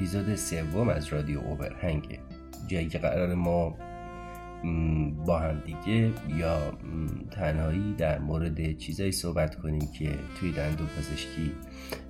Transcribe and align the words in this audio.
اپیزود 0.00 0.34
سوم 0.34 0.88
از 0.88 1.08
رادیو 1.08 1.38
اوورهنگه 1.38 2.18
جایی 2.66 2.88
که 2.88 2.98
قرار 2.98 3.34
ما 3.34 3.76
با 5.26 5.38
هم 5.38 5.62
دیگه 5.66 6.12
یا 6.38 6.72
تنهایی 7.30 7.94
در 7.98 8.18
مورد 8.18 8.76
چیزایی 8.76 9.12
صحبت 9.12 9.54
کنیم 9.54 9.92
که 9.98 10.10
توی 10.40 10.52
دندون 10.52 10.86
پزشکی 10.86 11.52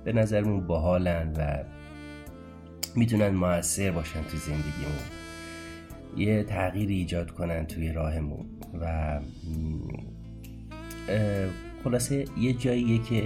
به 0.03 0.13
نظرمون 0.13 0.67
باحالن 0.67 1.33
و 1.37 1.63
می‌تونن 2.95 3.29
موثر 3.29 3.91
باشن 3.91 4.23
توی 4.23 4.39
زندگیمون. 4.39 5.01
یه 6.17 6.43
تغییری 6.43 6.95
ایجاد 6.95 7.31
کنن 7.31 7.65
توی 7.65 7.91
راهمون 7.91 8.45
و 8.81 9.19
خلاصه 11.83 12.25
یه 12.37 12.53
جاییه 12.53 13.01
که 13.03 13.23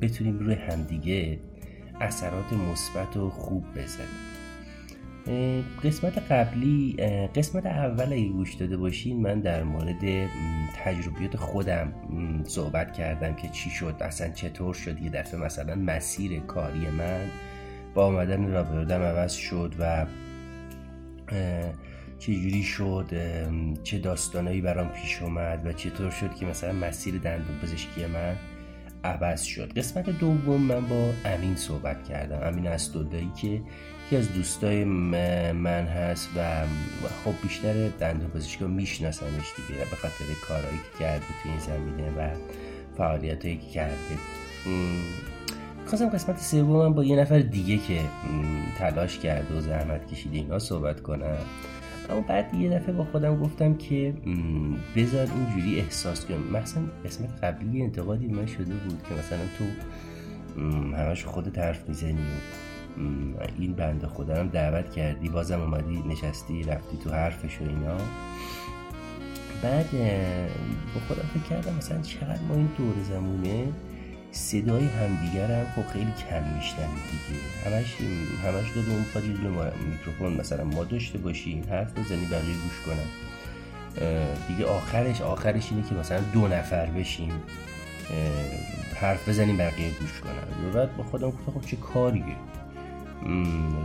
بتونیم 0.00 0.38
روی 0.38 0.54
همدیگه 0.54 1.38
اثرات 2.02 2.52
مثبت 2.52 3.16
و 3.16 3.30
خوب 3.30 3.64
بزنیم 3.76 4.32
قسمت 5.84 6.18
قبلی 6.18 6.96
قسمت 7.34 7.66
اول 7.66 8.12
اگه 8.12 8.28
گوش 8.28 8.54
داده 8.54 8.76
باشین 8.76 9.22
من 9.22 9.40
در 9.40 9.62
مورد 9.62 10.28
تجربیات 10.84 11.36
خودم 11.36 11.92
صحبت 12.44 12.92
کردم 12.92 13.34
که 13.34 13.48
چی 13.48 13.70
شد 13.70 13.94
اصلا 14.00 14.28
چطور 14.28 14.74
شد. 14.74 15.02
یه 15.02 15.10
دفعه 15.10 15.40
مثلا 15.40 15.74
مسیر 15.74 16.40
کاری 16.40 16.90
من 16.90 17.26
با 17.94 18.06
آمدن 18.06 18.52
رابردم 18.52 19.02
عوض 19.02 19.32
شد 19.32 19.74
و 19.78 20.06
چجوری 22.18 22.62
شد 22.62 23.10
چه 23.82 23.98
داستانایی 23.98 24.60
برام 24.60 24.88
پیش 24.88 25.22
اومد 25.22 25.66
و 25.66 25.72
چطور 25.72 26.10
شد 26.10 26.34
که 26.34 26.46
مثلا 26.46 26.72
مسیر 26.72 27.18
دندون 27.18 27.58
پزشکی 27.62 28.06
من 28.06 28.36
عوض 29.04 29.42
شد. 29.42 29.78
قسمت 29.78 30.10
دوم 30.10 30.60
من 30.60 30.80
با 30.80 31.10
امین 31.24 31.56
صحبت 31.56 32.04
کردم. 32.04 32.48
امین 32.48 32.66
اسداللهی 32.66 33.30
که 33.36 33.48
یکی 34.06 34.16
از 34.16 34.32
دوستای 34.32 34.84
من 34.84 35.84
هست 35.86 36.28
و 36.36 36.66
خب 37.24 37.42
بیشتر 37.42 37.88
دندون 37.88 38.30
پزشکی 38.30 38.64
میشناسنش 38.64 39.52
دیگه. 39.56 39.80
به 39.90 39.96
خاطر 39.96 40.24
کارهایی 40.48 40.78
که 40.78 41.04
کرده 41.04 41.24
تو 41.42 41.48
این 41.48 41.58
زمینه 41.58 42.10
و 42.10 42.30
فعالیتهایی 42.96 43.56
که 43.56 43.66
کرده. 43.66 44.18
خواستم 45.86 46.08
قسمت 46.08 46.40
سوم 46.40 46.92
با 46.92 47.04
یه 47.04 47.16
نفر 47.16 47.38
دیگه 47.38 47.78
که 47.78 48.00
تلاش 48.78 49.18
کرده 49.18 49.54
و 49.54 49.60
زحمت 49.60 50.12
کشیده 50.12 50.36
اینا 50.36 50.58
صحبت 50.58 51.00
کنم. 51.00 51.38
اما 52.10 52.20
بعد 52.20 52.54
یه 52.54 52.70
دفعه 52.70 52.92
با 52.92 53.04
خودم 53.04 53.40
گفتم 53.40 53.74
که 53.74 54.14
بذار 54.96 55.28
اینجوری 55.36 55.80
احساس 55.80 56.26
کنم. 56.26 56.60
مثلا 56.60 56.82
قسمت 57.04 57.44
قبلی 57.44 57.82
انتقادی 57.82 58.26
من 58.26 58.46
شده 58.46 58.74
بود 58.74 59.02
که 59.08 59.14
مثلا 59.14 59.40
تو 59.58 59.64
همش 60.96 61.24
خود 61.24 61.58
حرف 61.58 61.88
می‌زنی 61.88 62.26
این 63.58 63.72
بنده 63.72 64.06
خودم 64.06 64.48
دعوت 64.48 64.90
کردی 64.90 65.28
بازم 65.28 65.60
اومدی 65.60 66.02
نشستی 66.08 66.62
رفتی 66.62 66.96
تو 66.96 67.10
حرفش 67.10 67.60
و 67.60 67.64
اینا. 67.64 67.96
بعد 69.62 69.90
با 70.94 71.00
خودم 71.08 71.28
فکر 71.34 71.42
کردم 71.42 71.76
مثلا 71.76 72.00
چقدر 72.00 72.42
ما 72.48 72.54
این 72.54 72.68
دور 72.78 72.94
زمونه 73.02 73.64
صدای 74.32 74.88
همدیگر 74.88 75.50
هم 75.50 75.66
خب 75.76 75.92
خیلی 75.92 76.12
کم 76.30 76.42
میشنویم 76.56 77.02
دیگه. 77.10 77.40
همش 77.76 77.94
همش 78.44 78.70
داده 78.74 78.90
اون 78.90 79.04
پاد 79.14 79.24
میکروفون 79.90 80.32
مثلا 80.32 80.64
ما 80.64 80.84
داشته 80.84 81.18
باشیم 81.18 81.64
حرف 81.70 81.98
بزنی 81.98 82.26
بقیه 82.26 82.54
گوش 82.54 82.80
کنن. 82.86 83.06
دیگه 84.48 84.66
آخرش 84.66 85.20
آخرش 85.20 85.72
اینه 85.72 85.88
که 85.88 85.94
مثلا 85.94 86.20
دو 86.20 86.48
نفر 86.48 86.86
بشیم 86.86 87.32
حرف 89.00 89.28
بزنیم 89.28 89.56
بقیه 89.56 89.90
گوش 90.00 90.20
کنن. 90.20 90.68
و 90.68 90.72
بعد 90.72 90.96
با 90.96 91.04
خودم 91.04 91.30
گفتم 91.30 91.52
خب 91.52 91.66
چه 91.66 91.76
کاریه؟ 91.76 92.36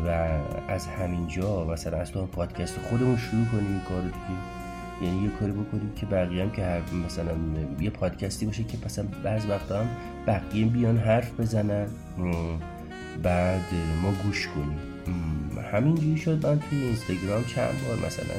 و 0.06 0.10
از 0.68 0.88
همینجا 0.88 1.66
مثلا 1.66 1.98
از 1.98 2.12
تو 2.12 2.26
پادکست 2.26 2.80
خودمون 2.80 3.18
شروع 3.18 3.46
کنیم 3.46 3.82
کارو 3.90 4.04
دیگه. 4.04 4.57
یعنی 5.02 5.24
یه 5.24 5.30
کاری 5.30 5.52
بکنیم 5.52 5.92
که 5.96 6.06
بقیه 6.06 6.44
هم 6.44 6.52
که 6.52 6.82
مثلا 7.06 7.34
یه 7.80 7.90
پادکستی 7.90 8.46
باشه 8.46 8.64
که 8.64 8.78
مثلا 8.86 9.06
بعض 9.24 9.46
وقتا 9.46 9.80
هم 9.80 9.88
بقیه 10.28 10.66
بیان 10.66 10.98
حرف 10.98 11.40
بزنن. 11.40 11.88
بعد 13.24 13.66
ما 14.02 14.12
گوش 14.12 14.48
کنیم. 14.48 14.80
همینجوری 15.72 16.18
شد. 16.18 16.46
من 16.46 16.60
توی 16.60 16.84
اینستاگرام 16.84 17.46
چند 17.46 17.82
بار 17.88 18.08
مثلا 18.08 18.36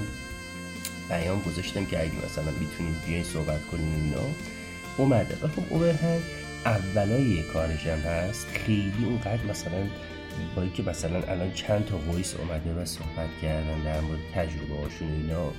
بیان 1.09 1.41
گذاشتم 1.41 1.85
که 1.85 2.01
اگه 2.01 2.13
مثلا 2.25 2.53
می‌تونیم 2.61 2.97
بیاین 3.07 3.25
صحبت 3.25 3.67
کنیم 3.67 3.95
اینا. 3.95 4.27
اومده. 4.97 5.35
و 5.43 5.49
خب 5.49 5.63
اوورهند 5.73 6.23
اولای 6.67 7.43
کارش 7.43 7.87
هم 7.87 7.99
هست. 7.99 8.47
خیلی 8.47 9.05
اونقدر 9.05 9.45
مثلا 9.51 9.87
با 10.57 10.63
اینکه 10.63 10.83
مثلا 10.83 11.23
الان 11.23 11.53
چند 11.53 11.85
تا 11.85 11.99
وایس 12.13 12.35
اومده 12.37 12.83
و 12.83 12.85
صحبت 12.85 13.29
کردن 13.43 13.83
در 13.85 14.01
مورد 14.01 14.21
تجربه 14.35 14.83
هاشون 14.83 15.09
اینا. 15.09 15.53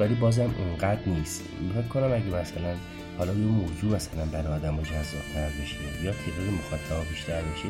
ولی 0.00 0.14
بازم 0.14 0.54
اونقدر 0.58 1.00
نیست. 1.06 1.42
فکر 1.74 1.88
کنم 1.88 2.12
اگه 2.12 2.40
مثلا 2.42 2.74
حالا 3.18 3.32
یه 3.32 3.46
موضوع 3.46 3.94
مثلا 3.94 4.24
برای 4.24 4.54
آدم 4.54 4.82
جذابتر 4.82 5.48
بشه 5.62 6.04
یا 6.04 6.12
تعداد 6.12 6.54
مخاطب 6.58 7.08
بیشتر 7.10 7.42
بشه 7.42 7.68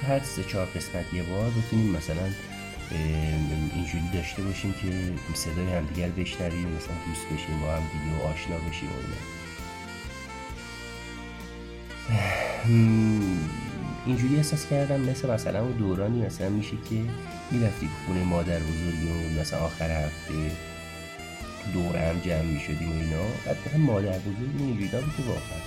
تو 0.00 0.06
هر 0.06 0.20
سه 0.20 0.44
چهار 0.44 0.66
قسمت 0.66 1.14
یه 1.14 1.22
بار 1.22 1.50
بتونیم 1.50 1.96
مثلا 1.96 2.28
اینجوری 3.74 4.04
داشته 4.14 4.42
باشیم 4.42 4.72
که 4.72 4.88
صدای 5.34 5.72
همدیگر 5.72 6.08
بشنویم 6.08 6.68
مثلا 6.68 6.94
دوست 7.06 7.26
بشیم 7.26 7.60
با 7.60 7.72
هم 7.72 7.82
دیگه 7.92 8.18
و 8.18 8.22
آشنا 8.26 8.56
بشیم 8.56 8.88
و 8.88 8.92
اینجوری 14.06 14.36
احساس 14.36 14.66
کردم 14.66 15.00
مثل 15.00 15.30
مثلا 15.30 15.62
اون 15.62 15.72
دورانی 15.72 16.26
مثلا 16.26 16.48
میشه 16.48 16.76
که 16.90 16.96
می‌رفتی 17.50 17.88
خونه 18.06 18.24
مادر 18.24 18.58
بزرگی 18.58 19.08
و 19.08 19.40
مثلا 19.40 19.58
آخر 19.58 19.90
هفته. 19.90 20.71
دور 21.74 21.96
هم 21.96 22.20
جمع 22.20 22.42
می 22.42 22.60
شدیم 22.60 22.88
و 22.88 22.94
اینا. 22.94 23.22
بعد 23.46 23.56
مثلا 23.66 23.78
مادر 23.78 24.18
بزرگ 24.18 24.50
اینجوری 24.58 24.88
بود 24.88 25.16
که 25.16 25.22
واقعا 25.22 25.60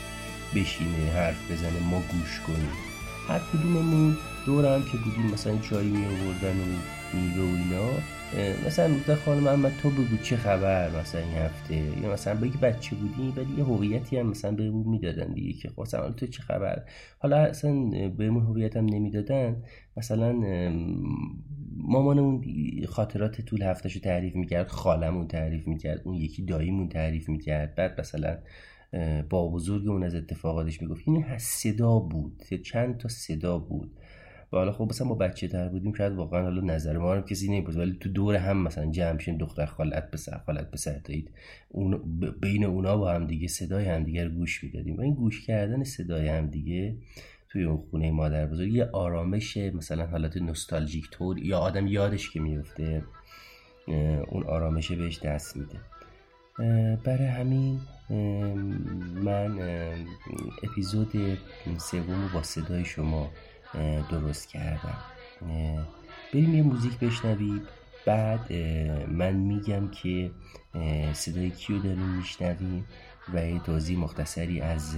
بشینه 0.55 1.11
حرف 1.15 1.51
بزنه 1.51 1.79
ما 1.79 1.99
گوش 1.99 2.39
کنیم. 2.47 2.71
هر 3.27 3.39
کدوممون 3.39 4.17
دور 4.45 4.65
هم 4.65 4.83
که 4.83 4.97
بودیم 4.97 5.31
مثلا 5.33 5.57
چایی 5.57 5.89
می 5.89 6.05
آوردن 6.05 6.59
و 6.59 6.65
میوه 7.13 7.43
و 7.43 7.55
اینا 7.55 7.89
مثلا 8.67 8.87
می‌گفتن 8.87 9.15
خانم 9.15 9.43
محمد 9.43 9.71
تو 9.81 9.89
بگو 9.89 10.17
چه 10.23 10.37
خبر 10.37 10.99
مثلا 10.99 11.21
این 11.21 11.37
هفته؟ 11.37 11.75
یا 11.75 12.13
مثلا 12.13 12.35
بگی 12.35 12.57
بچه 12.57 12.95
بودی 12.95 13.33
ولی 13.37 13.57
یه 13.57 13.63
هویتی 13.63 14.17
هم 14.17 14.27
مثلا 14.27 14.51
بهمون 14.51 14.87
می‌دادن 14.87 15.33
دیگه 15.33 15.53
که 15.53 15.69
خب 15.69 15.81
مثلا 15.81 16.11
تو 16.11 16.27
چه 16.27 16.41
خبر؟ 16.41 16.83
حالا 17.19 17.37
اصلا 17.37 17.71
بهمون 18.17 18.45
هویت 18.45 18.77
هم 18.77 18.85
نمی‌دادن. 18.85 19.63
مثلا 19.97 20.33
مامانمون 21.77 22.43
خاطرات 22.87 23.41
طول 23.41 23.61
هفتهشو 23.61 23.99
تعریف 23.99 24.35
می‌کرد 24.35 24.67
خالمون 24.67 25.27
تعریف 25.27 25.67
می‌کرد 25.67 26.01
اون 26.05 26.15
یکی 26.15 26.45
داییمون 26.45 26.89
تعریف 26.89 27.29
می‌کرد. 27.29 27.75
بعد 27.75 27.99
مثلا 27.99 28.37
با 29.29 29.49
بزرگمون 29.49 30.03
از 30.03 30.15
اتفاقاتش 30.15 30.81
می‌گفت. 30.81 31.03
این 31.07 31.25
صدا 31.37 31.99
بود 31.99 32.43
چند 32.63 32.97
تا 32.97 33.09
صدا 33.09 33.57
بود. 33.57 33.91
و 34.53 34.57
حالا 34.57 34.71
خب 34.71 34.87
مثلا 34.89 35.07
ما 35.07 35.15
بچه 35.15 35.47
تر 35.47 35.67
بودیم 35.69 35.93
شاید 35.93 36.13
واقعا 36.13 36.41
حالا 36.41 36.61
نظر 36.61 36.97
ما 36.97 37.13
هم 37.13 37.21
کسی 37.21 37.47
نمی‌پرسه 37.47 37.79
ولی 37.79 37.97
تو 37.99 38.09
دور 38.09 38.35
هم 38.35 38.57
مثلا 38.57 38.91
جمع 38.91 39.19
شیم 39.19 39.37
دختر 39.37 39.65
خالت 39.65 40.11
پسر 40.11 40.37
خالت 40.45 40.71
پسر 40.71 40.97
دایید 40.97 41.31
اون 41.69 42.19
بین 42.41 42.65
اونا 42.65 42.97
با 42.97 43.11
هم 43.13 43.27
دیگه 43.27 43.47
صدای 43.47 43.85
هم 43.85 44.03
دیگه 44.03 44.29
گوش 44.29 44.63
می‌دادیم. 44.63 44.97
و 44.97 45.01
این 45.01 45.13
گوش 45.13 45.45
کردن 45.45 45.83
صدای 45.83 46.27
هم 46.27 46.47
دیگه 46.47 46.95
توی 47.49 47.63
اون 47.63 47.77
خونه 47.77 48.11
مادر 48.11 48.45
بزرگ 48.45 48.73
یه 48.73 48.85
آرامش 48.85 49.57
مثلا 49.57 50.05
حالت 50.05 50.37
نوستالژیک 50.37 51.09
طور 51.11 51.39
یا 51.39 51.59
آدم 51.59 51.87
یادش 51.87 52.29
که 52.29 52.39
میفته 52.39 53.03
اون 54.27 54.43
آرامشه 54.43 54.95
بهش 54.95 55.19
دست 55.19 55.57
میده. 55.57 55.79
برای 57.03 57.27
همین 57.27 57.79
من 59.23 59.59
اپیزود 60.63 61.13
سوم 61.77 62.29
با 62.33 62.43
صدای 62.43 62.85
شما 62.85 63.31
درست 64.09 64.49
کردم. 64.49 64.97
بریم 66.33 66.53
یه 66.53 66.63
موزیک 66.63 66.99
بشنویم. 66.99 67.61
بعد 68.05 68.53
من 69.07 69.33
میگم 69.33 69.91
که 69.91 70.31
صدای 71.13 71.49
کیو 71.49 71.79
داریم 71.79 71.99
میشنویم 71.99 72.85
و 73.33 73.47
یه 73.47 73.59
توضیح 73.59 73.99
مختصری 73.99 74.61
از 74.61 74.97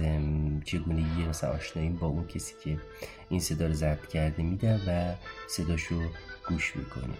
چگونگی 0.64 1.24
مثلا 1.28 1.50
آشناییم 1.50 1.96
با 1.96 2.06
اون 2.06 2.26
کسی 2.26 2.54
که 2.64 2.78
این 3.28 3.40
صدا 3.40 3.66
رو 3.66 3.72
ضبط 3.72 4.06
کرده 4.06 4.42
میدم 4.42 4.80
و 4.86 5.14
صداشو 5.48 6.00
گوش 6.48 6.76
می‌کنیم. 6.76 7.16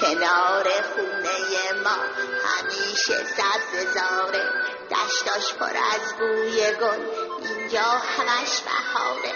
کنار 0.00 0.64
خونه 0.64 1.80
ما 1.84 1.96
همیشه 2.44 3.24
سبز 3.24 3.94
زاره. 3.94 4.44
دشتاش 4.90 5.54
پر 5.54 5.76
از 5.94 6.14
بوی 6.18 6.60
گل 6.80 7.02
اینجا 7.42 7.82
همش 7.82 8.60
بهاره. 8.66 9.32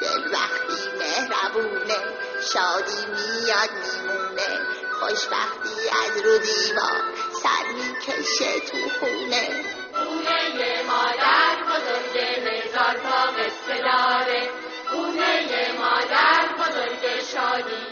دل 0.00 0.34
وقتی 0.34 0.88
مهربونه 0.98 1.96
شادی 2.52 3.06
میاد 3.06 3.70
میمونه. 3.82 4.66
خوشبختی 5.00 5.88
از 6.04 6.22
رو 6.24 6.38
دیوار 6.38 7.02
سر 7.42 7.72
می‌کشه 7.74 8.60
تو 8.60 8.78
خونه. 9.00 9.64
خونه 9.92 10.82
مادر 10.82 11.56
بزرگ 11.68 12.18
هزار 12.18 12.94
تا 12.94 13.32
قصه 13.32 13.82
داره. 13.82 14.50
خونه 14.90 15.72
مادر 15.78 16.48
بزرگ 16.58 17.24
شادی 17.32 17.91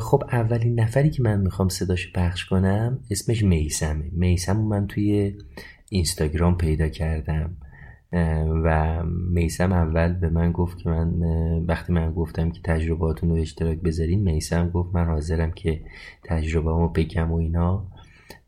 خب 0.00 0.22
اولین 0.32 0.80
نفری 0.80 1.10
که 1.10 1.22
من 1.22 1.40
می‌خوام 1.40 1.68
صداش 1.68 2.12
پخش 2.12 2.44
کنم 2.44 2.98
اسمش 3.10 3.44
میسمه. 3.44 4.04
میسم 4.12 4.56
من 4.56 4.86
توی 4.86 5.34
اینستاگرام 5.88 6.56
پیدا 6.56 6.88
کردم. 6.88 7.56
و 8.64 9.02
میسم 9.30 9.72
اول 9.72 10.12
به 10.12 10.28
من 10.28 10.52
گفت 10.52 10.78
که 10.78 10.88
من 10.88 11.22
وقتی 11.68 11.92
من 11.92 12.12
گفتم 12.12 12.50
که 12.50 12.60
تجرباتون 12.64 13.30
رو 13.30 13.36
اشتراک 13.36 13.78
بذارین 13.78 14.22
میسم 14.22 14.70
گفت 14.70 14.94
من 14.94 15.04
حاضرم 15.04 15.52
که 15.52 15.80
تجربه 16.24 16.70
رو 16.70 16.88
بگم 16.88 17.32
و 17.32 17.36
اینا. 17.36 17.86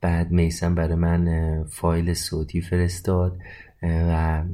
بعد 0.00 0.30
میسم 0.30 0.74
برای 0.74 0.94
من 0.94 1.64
فایل 1.64 2.14
صوتی 2.14 2.60
فرستاد. 2.60 3.38
و 3.82 4.44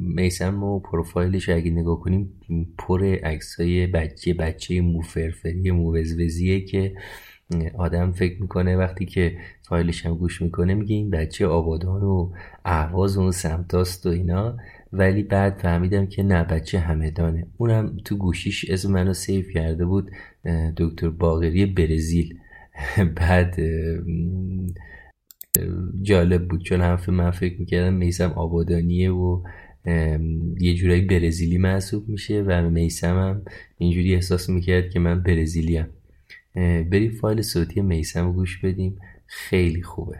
میسم 0.00 0.62
و 0.62 0.80
پروفایلش 0.80 1.48
اگه 1.48 1.70
نگاه 1.70 2.00
کنیم 2.00 2.32
پر 2.78 3.04
عکسای 3.04 3.86
بچه 3.86 4.34
بچه 4.34 4.80
موفرفری 4.80 5.70
موزوزیه 5.70 6.60
که 6.64 6.94
آدم 7.78 8.12
فکر 8.12 8.42
می‌کنه 8.42 8.76
وقتی 8.76 9.06
که 9.06 9.36
فایلش 9.68 10.06
هم 10.06 10.14
گوش 10.14 10.42
می‌کنه 10.42 10.74
میگه 10.74 10.94
این 10.94 11.10
بچه 11.10 11.46
آبادان 11.46 12.02
و 12.02 12.32
اهواز 12.64 13.16
اون 13.16 13.30
سمتاست 13.30 14.06
و 14.06 14.08
اینا. 14.08 14.56
ولی 14.92 15.22
بعد 15.22 15.58
فهمیدم 15.58 16.06
که 16.06 16.22
نه 16.22 16.44
بچه 16.44 16.78
همدانه. 16.78 17.46
اونم 17.56 17.96
تو 18.04 18.16
گوشیش 18.16 18.70
اسم 18.70 18.92
منو 18.92 19.12
سیف 19.12 19.50
کرده 19.50 19.84
بود 19.84 20.10
دکتر 20.76 21.08
باغری 21.08 21.66
برزیل. 21.66 22.38
بعد 23.20 23.56
جالب 26.02 26.48
بود 26.48 26.62
چون 26.62 26.80
هم 26.80 26.98
من 27.08 27.30
فکر 27.30 27.60
می‌کردم 27.60 27.94
میسم 27.94 28.30
آبادانیه 28.30 29.12
و 29.12 29.42
یه 30.60 30.74
جورایی 30.74 31.02
برزیلی 31.02 31.58
محسوب 31.58 32.08
میشه 32.08 32.42
و 32.42 32.70
میسم 32.70 33.18
هم 33.18 33.42
اینجوری 33.78 34.14
احساس 34.14 34.48
می‌کرد 34.48 34.90
که 34.90 34.98
من 34.98 35.22
برزیلیم. 35.22 35.86
بریم 36.90 37.10
فایل 37.10 37.42
صوتی 37.42 37.80
میسم 37.80 38.32
گوش 38.32 38.58
بدیم. 38.58 38.98
خیلی 39.26 39.82
خوبه. 39.82 40.18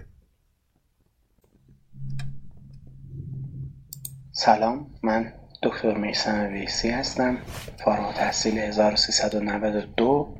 سلام 4.32 4.86
من 5.02 5.32
دکتر 5.62 5.98
میسم 5.98 6.48
ویسی 6.52 6.90
هستم. 6.90 7.38
فارغ 7.84 8.14
تحصیل 8.14 8.58
1392 8.58 10.34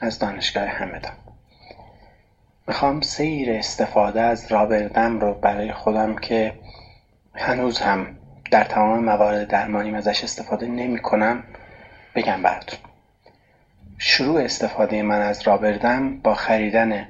از 0.00 0.18
دانشگاه 0.18 0.64
همدان. 0.64 1.12
می‌خوام 2.68 3.00
سیر 3.00 3.50
استفاده 3.50 4.20
از 4.20 4.52
رابردم 4.52 5.20
رو 5.20 5.34
برای 5.34 5.72
خودم 5.72 6.16
که 6.16 6.52
هنوز 7.34 7.78
هم 7.78 8.06
در 8.54 8.64
تمام 8.64 9.04
موارد 9.04 9.48
درمانی 9.48 9.94
ازش 9.94 10.24
استفاده 10.24 10.66
نمی 10.66 10.98
کنم. 10.98 11.42
بگم 12.14 12.42
براتون 12.42 12.78
شروع 13.98 14.40
استفاده 14.40 15.02
من 15.02 15.20
از 15.20 15.42
rubber 15.46 15.93
dam 15.93 16.16
با 16.16 16.34
خریدن 16.34 17.06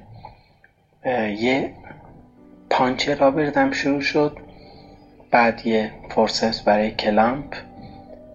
یه 1.37 1.73
punch 2.69 3.09
rubber 3.09 3.50
dam 3.50 3.71
شروع 3.71 4.01
شد. 4.01 4.37
بعد 5.31 5.65
یه 5.65 5.91
forceps 6.09 6.61
برای 6.61 6.91
clamp 6.91 7.55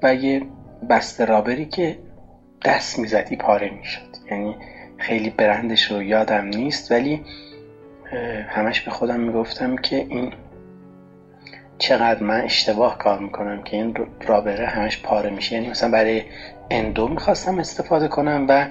و 0.02 0.14
یه 0.14 0.42
بسته 0.90 1.24
rubber 1.24 1.60
ی 1.60 1.66
که 1.66 1.98
دست 2.64 2.98
می‌زدی 2.98 3.36
پاره 3.36 3.70
می‌شد 3.70 4.16
یعنی 4.30 4.56
خیلی 4.98 5.30
برندش 5.30 5.90
رو 5.90 6.02
یادم 6.02 6.44
نیست 6.44 6.92
ولی 6.92 7.22
همش 8.48 8.80
به 8.80 8.90
خودم 8.90 9.20
می‌گفتم 9.20 9.76
که 9.76 9.96
این 9.96 10.32
چقدر 11.80 12.22
من 12.22 12.40
اشتباه 12.40 12.98
کار 12.98 13.18
می‌کنم 13.18 13.62
که 13.62 13.76
این 13.76 13.94
rubber 14.26 14.61
ه 14.61 14.66
همش 14.66 15.02
پاره 15.02 15.30
میشه. 15.30 15.54
یعنی 15.54 15.68
مثلا 15.68 15.90
برای 15.90 16.22
endo 16.70 17.08
می‌خواستم 17.08 17.58
استفاده 17.58 18.08
کنم 18.08 18.46
و 18.48 18.66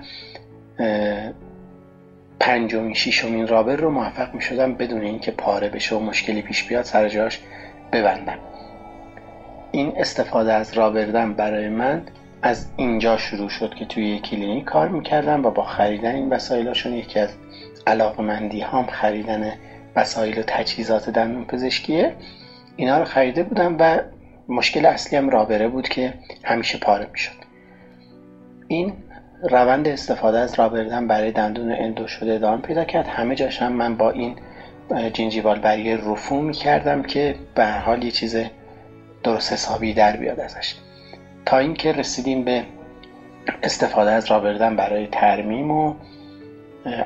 پنجمین 2.39 2.93
شیشمین 2.93 3.47
rubber 3.47 3.75
رو 3.75 3.89
موفق 3.89 4.33
می‌شدم 4.33 4.73
بدون 4.75 5.01
اینکه 5.01 5.31
پاره 5.31 5.69
بشه 5.69 5.95
و 5.95 5.99
مشکلی 5.99 6.41
پیش 6.41 6.63
بیاد 6.63 6.83
سر 6.83 7.09
جاش 7.09 7.39
ببندم. 7.91 8.37
این 9.71 9.93
استفاده 9.97 10.53
از 10.53 10.73
rubber 10.73 11.13
dam 11.13 11.33
برای 11.33 11.69
من 11.69 12.01
از 12.41 12.67
اینجا 12.77 13.17
شروع 13.17 13.49
شد 13.49 13.73
که 13.73 13.85
توی 13.85 14.19
کلینیک 14.19 14.65
کار 14.65 14.87
می‌کردم 14.87 15.45
و 15.45 15.51
با 15.51 15.63
خریدن 15.63 16.15
این 16.15 16.29
وسایلا 16.29 16.61
چون 16.61 16.93
یکی 16.93 17.19
از 17.19 17.29
علاقمندی 17.87 18.61
هم 18.61 18.85
خریدن 18.85 19.53
وسایل 19.95 20.39
و 20.39 20.43
تجهیزات 20.47 21.09
دندون 21.09 21.45
پزشکیه. 21.45 22.15
اینا 22.79 22.97
رو 22.97 23.05
خریده 23.05 23.43
بودم 23.43 23.75
و 23.79 23.99
مشکل 24.49 24.85
اصلی 24.85 25.17
هم 25.17 25.29
rubber 25.29 25.62
ه 25.62 25.67
بود 25.67 25.89
که 25.89 26.13
همیشه 26.43 26.77
پاره 26.77 27.07
می‌شد. 27.11 27.35
این 28.67 28.93
روند 29.49 29.87
استفاده 29.87 30.37
از 30.37 30.59
rubber 30.59 30.91
dam 30.91 31.07
برای 31.07 31.31
دندون 31.31 31.71
endo 31.71 32.07
شده 32.07 32.33
ادامه 32.33 32.61
پیدا 32.61 32.83
کرد. 32.83 33.07
همه 33.07 33.35
جاش 33.35 33.61
هم 33.61 33.73
من 33.73 33.95
با 33.95 34.09
این 34.11 34.35
gingival 35.13 35.59
barrier 35.59 35.97
رفو 35.97 36.41
می‌کردم 36.41 37.03
که 37.03 37.35
به 37.55 37.65
حال 37.65 38.03
یه 38.03 38.11
چیز 38.11 38.37
درست 39.23 39.53
حسابی 39.53 39.93
در 39.93 40.17
بیاد 40.17 40.39
ازش. 40.39 40.75
تا 41.45 41.57
اینکه 41.57 41.91
رسیدیم 41.91 42.43
به 42.43 42.63
استفاده 43.63 44.11
از 44.11 44.31
rubber 44.31 44.60
dam 44.60 44.75
برای 44.75 45.07
ترمیم 45.07 45.71
و 45.71 45.93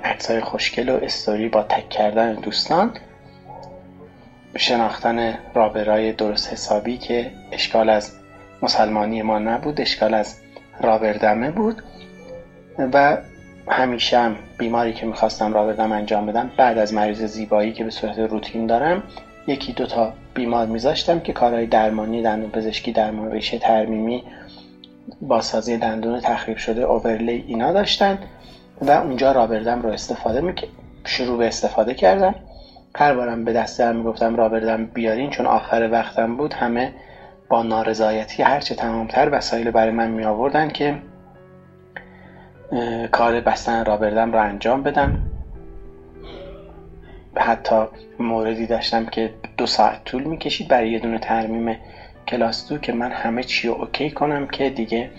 عکسای 0.03 0.39
خوشگل 0.39 0.89
و 0.89 0.99
استوری 1.03 1.49
با 1.49 1.63
tag 1.63 1.89
کردن 1.89 2.33
دوستان. 2.33 2.91
شناختن 4.57 5.37
rubber 5.53 6.05
ای 6.05 6.13
درست 6.13 6.53
حسابی 6.53 6.97
که 6.97 7.31
اشکال 7.51 7.89
از 7.89 8.11
مسلمانی 8.61 9.21
ما 9.21 9.39
نبود 9.39 9.81
اشکال 9.81 10.13
از 10.13 10.35
rubber 10.81 11.23
dam 11.23 11.44
ه 11.44 11.51
بود 11.51 11.83
و 12.93 13.17
همیشه 13.67 14.19
هم 14.19 14.35
بیماری 14.57 14.93
که 14.93 15.05
می‌خواستم 15.05 15.53
rubber 15.53 15.78
dam 15.78 15.91
انجام 15.91 16.25
بدم 16.25 16.51
بعد 16.57 16.77
از 16.77 16.93
مریض 16.93 17.23
زیبایی 17.23 17.73
که 17.73 17.83
به 17.83 17.89
صورت 17.89 18.19
روتین 18.19 18.67
دارم 18.67 19.03
یکی 19.47 19.73
دو 19.73 19.85
تا 19.85 20.13
بیمار 20.33 20.65
میذاشتم 20.65 21.19
که 21.19 21.33
کارهای 21.33 21.65
درمانی 21.65 22.21
دندون 22.21 22.51
پزشکی 22.51 22.91
درمان 22.91 23.31
ریشه 23.31 23.57
ترمیمی 23.57 24.23
بازسازی 25.21 25.77
دندون 25.77 26.19
تخریب 26.19 26.57
شده 26.57 26.81
اوورلی 26.81 27.43
اینا 27.47 27.71
داشتن 27.71 28.17
و 28.81 28.91
اونجا 28.91 29.31
رابردم 29.31 29.81
رو 29.81 29.89
استفاده 29.89 30.41
می 30.41 30.53
شروع 31.05 31.37
به 31.37 31.47
استفاده 31.47 31.93
کردم. 31.93 32.35
هر 32.95 33.13
بارم 33.13 33.43
به 33.43 33.53
دست 33.53 33.79
در 33.79 33.91
می‌گفتم 33.91 34.35
رابردم 34.35 34.85
بیارین 34.85 35.29
چون 35.29 35.45
آخر 35.45 35.89
وقتم 35.91 36.37
بود 36.37 36.53
همه 36.53 36.93
با 37.49 37.63
نارضایتی 37.63 38.43
هرچه 38.43 38.75
تمامتر 38.75 39.29
وسایل 39.31 39.71
برای 39.71 39.91
من 39.91 40.09
می 40.09 40.23
آوردن 40.23 40.69
که 40.69 40.99
کار 43.11 43.39
بستن 43.39 43.85
رابردم 43.85 44.31
رو 44.31 44.39
انجام 44.39 44.83
بدم 44.83 45.19
حتی 47.37 47.85
موردی 48.19 48.67
داشتم 48.67 49.05
که 49.05 49.33
دو 49.57 49.65
ساعت 49.65 50.03
طول 50.05 50.23
می‌کشید 50.23 50.67
برای 50.67 50.91
یه 50.91 50.99
دونه 50.99 51.19
ترمیم 51.19 51.77
کلاس 52.27 52.69
دو 52.69 52.77
که 52.77 52.93
من 52.93 53.11
همه 53.11 53.43
چی 53.43 53.67
رو 53.67 53.73
اوکی 53.73 54.09
کنم 54.09 54.47
که 54.47 54.69
دیگه 54.69 55.09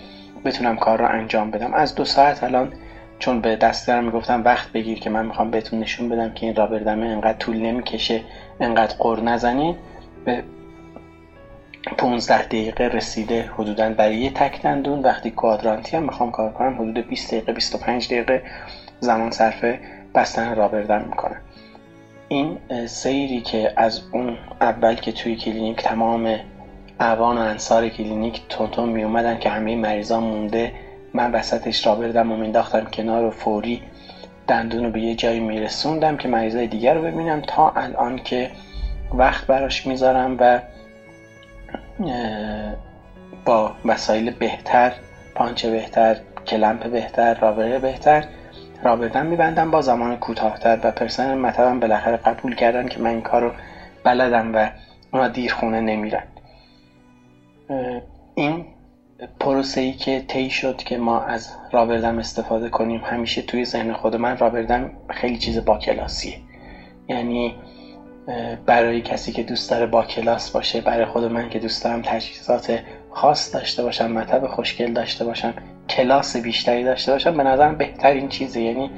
بتونم 0.45 0.76
کار 0.76 0.99
رو 0.99 1.09
انجام 1.09 1.50
بدم. 1.50 1.75
از 1.75 1.95
دو 1.95 2.04
ساعت 2.04 2.45
الان 2.45 2.73
چون 3.18 3.40
به 3.40 3.56
دست 3.56 3.87
دارم 3.87 4.04
می‌گفتم 4.04 4.42
وقت 4.44 4.73
بگیر 4.73 4.99
که 4.99 5.11
من 5.11 5.26
می‌خوام 5.26 5.50
بهتون 5.50 5.78
نشون 5.78 6.09
بدم 6.09 6.33
که 6.33 6.47
این 6.47 6.54
رابردمه 6.54 7.06
انقدر 7.06 7.38
طول 7.38 7.56
نمی‌کشه 7.56 8.23
انقدر 8.61 8.97
قر 8.99 9.21
نزنین 9.21 9.76
به 10.25 10.42
15 11.99 12.42
دقیقه 12.42 12.85
رسیده 12.85 13.50
حدودا 13.54 13.90
برای 13.90 14.16
یه 14.16 14.30
تک 14.30 14.62
دندون. 14.62 15.02
وقتی 15.02 15.30
کوادرانتی 15.30 15.97
هم 15.97 16.02
می‌خوام 16.02 16.30
کار 16.30 16.52
کنم 16.52 16.75
حدود 16.75 17.06
20 17.09 17.30
دقیقه 17.30 17.52
25 17.52 18.06
دقیقه 18.06 18.42
زمان 19.00 19.30
صرف 19.30 19.64
بستن 20.14 20.54
رابردم 20.54 21.02
می‌کنم. 21.02 21.40
این 22.28 22.59
سیری 22.87 23.40
که 23.40 23.73
از 23.76 24.02
اون 24.12 24.37
اول 24.61 24.94
که 24.94 25.12
توی 25.12 25.37
کلینیک 25.37 25.83
تمام 25.83 26.38
اعوان 27.00 27.38
و 27.38 27.40
انصار 27.40 27.88
کلینیک 27.88 28.42
تونتون 28.49 28.88
می 28.88 29.04
اومدن 29.04 29.38
که 29.38 29.49
همه 29.49 29.76
مریضامون 29.76 30.23
مونده 30.23 30.73
من 31.14 31.33
وسطش 31.33 31.87
rubber 31.87 32.17
dam 32.17 32.32
و 32.33 32.37
مینداختم 32.37 32.85
کنار 32.85 33.25
و 33.25 33.30
فوری 33.30 33.83
دندون 34.47 34.85
رو 34.85 34.90
به 34.90 35.00
یه 35.00 35.14
جایی 35.14 35.40
میرسوندم 35.40 36.16
که 36.16 36.28
مریضای 36.28 36.66
دیگر 36.66 36.94
رو 36.94 37.02
ببینم 37.02 37.40
تا 37.40 37.73
الان 37.76 38.18
که 38.18 38.50
وقت 39.14 39.47
براش 39.47 39.87
می‌ذارم 39.87 40.37
و 40.40 40.61
با 43.44 43.73
وسایل 43.85 44.30
بهتر 44.30 44.92
پانچه 45.35 45.71
بهتر 45.71 46.16
clamp 46.46 46.90
بهتر 46.90 47.35
rubber 47.34 47.72
ه 47.72 47.78
بهتر 47.78 48.25
رابطم 48.83 49.26
میبندم 49.26 49.71
با 49.71 49.80
زمان 49.80 50.16
کوتاهتر 50.16 50.78
و 50.83 50.90
پرسنل 50.90 51.38
مطبم 51.38 51.80
بالاخره 51.80 52.16
قبول 52.16 52.54
کردن 52.54 52.88
که 52.88 53.00
من 53.00 53.11
این 53.11 53.23
کار 53.23 53.42
رو 53.42 53.52
بلدن 54.04 54.50
و 54.54 54.68
اونا 55.12 55.28
دیرخونه 55.28 55.80
نمیرن. 55.80 56.23
این 58.35 58.66
پروسه 59.40 59.80
ای 59.80 59.92
که 59.92 60.21
طی 60.28 60.50
شد 60.50 60.76
که 60.76 60.97
ما 60.97 61.21
از 61.21 61.56
رابردم 61.73 62.18
استفاده 62.18 62.68
کنیم 62.68 63.00
همیشه 63.04 63.42
توی 63.42 63.64
ذهن 63.64 63.92
خود 63.92 64.16
من 64.16 64.37
رابردم 64.37 64.90
خیلی 65.11 65.37
چیز 65.37 65.64
با 65.64 65.78
کلاسیه. 65.78 66.38
یعنی 67.09 67.54
برای 68.66 69.00
کسی 69.00 69.33
که 69.33 69.42
دوست 69.42 69.71
داره 69.71 69.87
با 69.87 70.04
کلاس 70.04 70.50
باشه 70.50 70.80
برای 70.80 71.04
خود 71.04 71.25
من 71.25 71.49
که 71.49 71.59
دوست 71.59 71.85
دارم 71.85 72.02
تجهیزات 72.02 72.80
خاص 73.11 73.54
داشته 73.54 73.83
باشم 73.83 74.12
مطب 74.12 74.47
خوشگل 74.47 74.92
داشته 74.92 75.25
باشم 75.25 75.54
کلاس 75.88 76.37
بیشتری 76.37 76.85
داشته 76.85 77.12
باشم 77.12 77.37
به 77.37 77.42
نظرم 77.42 77.76
بهترین 77.76 78.28
چیزه. 78.28 78.61
یعنی 78.61 78.90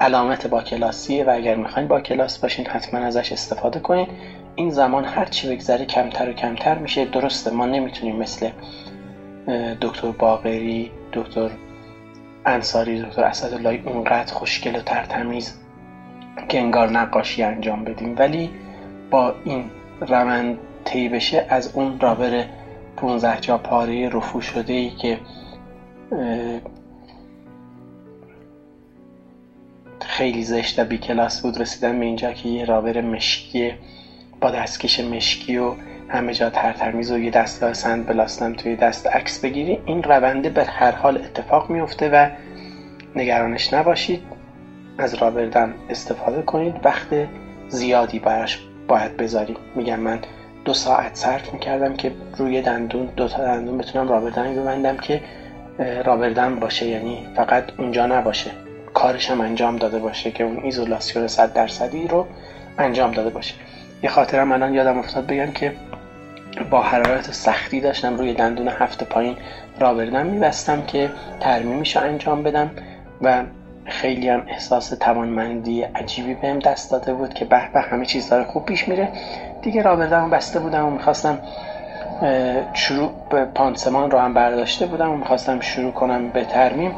علامت 0.00 0.46
با 0.46 0.62
کلاسیه 0.62 1.24
و 1.24 1.30
اگر 1.34 1.54
می‌خواین 1.54 1.88
با 1.88 2.00
کلاس 2.00 2.38
باشین 2.38 2.66
حتما 2.66 3.00
ازش 3.00 3.32
استفاده 3.32 3.80
کنین. 3.80 4.06
این 4.54 4.70
زمان 4.70 5.04
هر 5.04 5.24
چی 5.24 5.48
بگذره 5.48 5.84
کمتر 5.84 6.30
و 6.30 6.32
کمتر 6.32 6.78
میشه. 6.78 7.04
درسته 7.04 7.50
ما 7.50 7.66
نمی‌تونیم 7.66 8.16
مثل 8.16 8.50
دکتر 9.80 10.10
باقری 10.10 10.90
دکتر 11.12 11.50
انصاری 12.46 13.02
دکتر 13.02 13.24
اسداللهی 13.24 13.82
اونقدر 13.86 14.32
خوشگل 14.32 14.76
و 14.76 14.80
ترتمیز 14.80 15.58
که 16.48 16.60
انگار 16.60 16.90
نقاشی 16.90 17.42
انجام 17.42 17.84
بدیم. 17.84 18.14
ولی 18.18 18.50
با 19.10 19.34
این 19.44 19.70
روند 20.00 20.58
طی 20.84 21.08
بشه 21.08 21.46
از 21.48 21.70
اون 21.74 22.00
رابر 22.00 22.44
15 22.96 23.40
جا 23.40 23.58
پاره 23.58 24.08
رفو 24.08 24.40
شده 24.40 24.72
ای 24.72 24.90
که 24.90 25.18
خیلی 30.00 30.42
زشت 30.42 30.78
و 30.78 30.84
بی 30.84 30.98
کلاس 30.98 31.42
بود 31.42 31.60
رسیدن 31.60 31.98
به 31.98 32.04
اینجا 32.04 32.32
که 32.32 32.48
یه 32.48 32.64
rubber 32.64 33.00
مشکی 33.00 33.74
با 34.40 34.50
دستکش 34.50 35.00
مشکی 35.00 35.56
و 35.56 35.74
همه 36.08 36.34
جا 36.34 36.50
ترتمیز 36.50 37.12
و 37.12 37.18
یه 37.18 37.30
دستگاه 37.30 37.72
sandblast 37.72 38.06
م 38.06 38.52
توی 38.52 38.76
دست 38.76 39.06
عکس 39.06 39.40
بگیری 39.40 39.78
این 39.86 40.02
رونده 40.02 40.48
به 40.48 40.64
هر 40.64 40.92
حال 40.92 41.16
اتفاق 41.16 41.70
میفته 41.70 42.08
و 42.08 42.28
نگرانش 43.16 43.72
نباشید. 43.72 44.22
از 44.98 45.14
rubber 45.14 45.54
dam 45.54 45.74
استفاده 45.90 46.42
کنید. 46.42 46.74
وقت 46.84 47.08
زیادی 47.68 48.18
براش 48.18 48.60
باید 48.88 49.16
بذاریم. 49.16 49.56
میگم 49.74 50.00
من 50.00 50.18
دو 50.64 50.74
ساعت 50.74 51.14
صرف 51.14 51.52
می‌کردم 51.52 51.94
که 51.96 52.12
روی 52.38 52.62
دندون 52.62 53.08
دو 53.16 53.28
تا 53.28 53.44
دندون 53.44 53.78
بتونم 53.78 54.08
rubber 54.08 54.39
dam 54.39 54.54
ببندم 54.54 54.96
که 54.96 55.20
rubber 56.04 56.39
dam 56.39 56.56
باشه. 56.56 56.86
یعنی 56.86 57.26
فقط 57.36 57.64
اونجا 57.78 58.06
نباشه. 58.06 58.50
کارش 58.94 59.30
هم 59.30 59.40
انجام 59.40 59.76
داده 59.76 59.98
باشه 59.98 60.30
که 60.30 60.44
اون 60.44 60.64
ایزولاسیون 60.64 61.26
صد 61.26 61.52
درصدی 61.52 62.08
رو 62.08 62.26
انجام 62.78 63.10
داده 63.10 63.30
باشه. 63.30 63.54
یه 64.02 64.10
خاطرم 64.10 64.52
الان 64.52 64.74
یادم 64.74 64.98
افتاد 64.98 65.26
بگم 65.26 65.52
که 65.52 65.72
با 66.70 66.82
مرارت 66.82 67.32
سختی 67.32 67.80
داشتم 67.80 68.16
روی 68.16 68.34
دندون 68.34 68.68
هفت 68.68 69.04
پایین 69.04 69.36
rubber 69.80 70.11
dam 70.11 70.26
میبستم 70.26 70.82
که 70.82 71.10
ترمیمش 71.40 71.96
رو 71.96 72.02
انجام 72.02 72.42
بدم 72.42 72.70
و 73.22 73.42
خیلی 73.84 74.28
هم 74.28 74.42
احساس 74.48 74.88
توانمندی 74.88 75.82
عجیبی 75.82 76.34
بهم 76.34 76.58
دست 76.58 76.90
داده 76.90 77.14
بود 77.14 77.34
که 77.34 77.44
به 77.44 77.68
به 77.72 77.80
همه 77.80 78.06
چیز 78.06 78.28
داره 78.28 78.44
خوب 78.44 78.64
پیش 78.64 78.88
میره. 78.88 79.08
دیگه 79.62 79.82
rubber 79.82 80.14
dam 80.14 80.30
بسته 80.30 80.60
بودم 80.60 80.86
و 80.86 80.90
می‌خواستم 80.90 81.38
شروع 82.72 83.12
به 83.30 83.44
پانسمان 83.44 84.10
رو 84.10 84.18
هم 84.18 84.34
برداشته 84.34 84.86
بودم 84.86 85.10
و 85.10 85.16
می‌خواستم 85.16 85.60
شروع 85.60 85.92
کنم 85.92 86.28
به 86.28 86.44
ترمیم. 86.44 86.94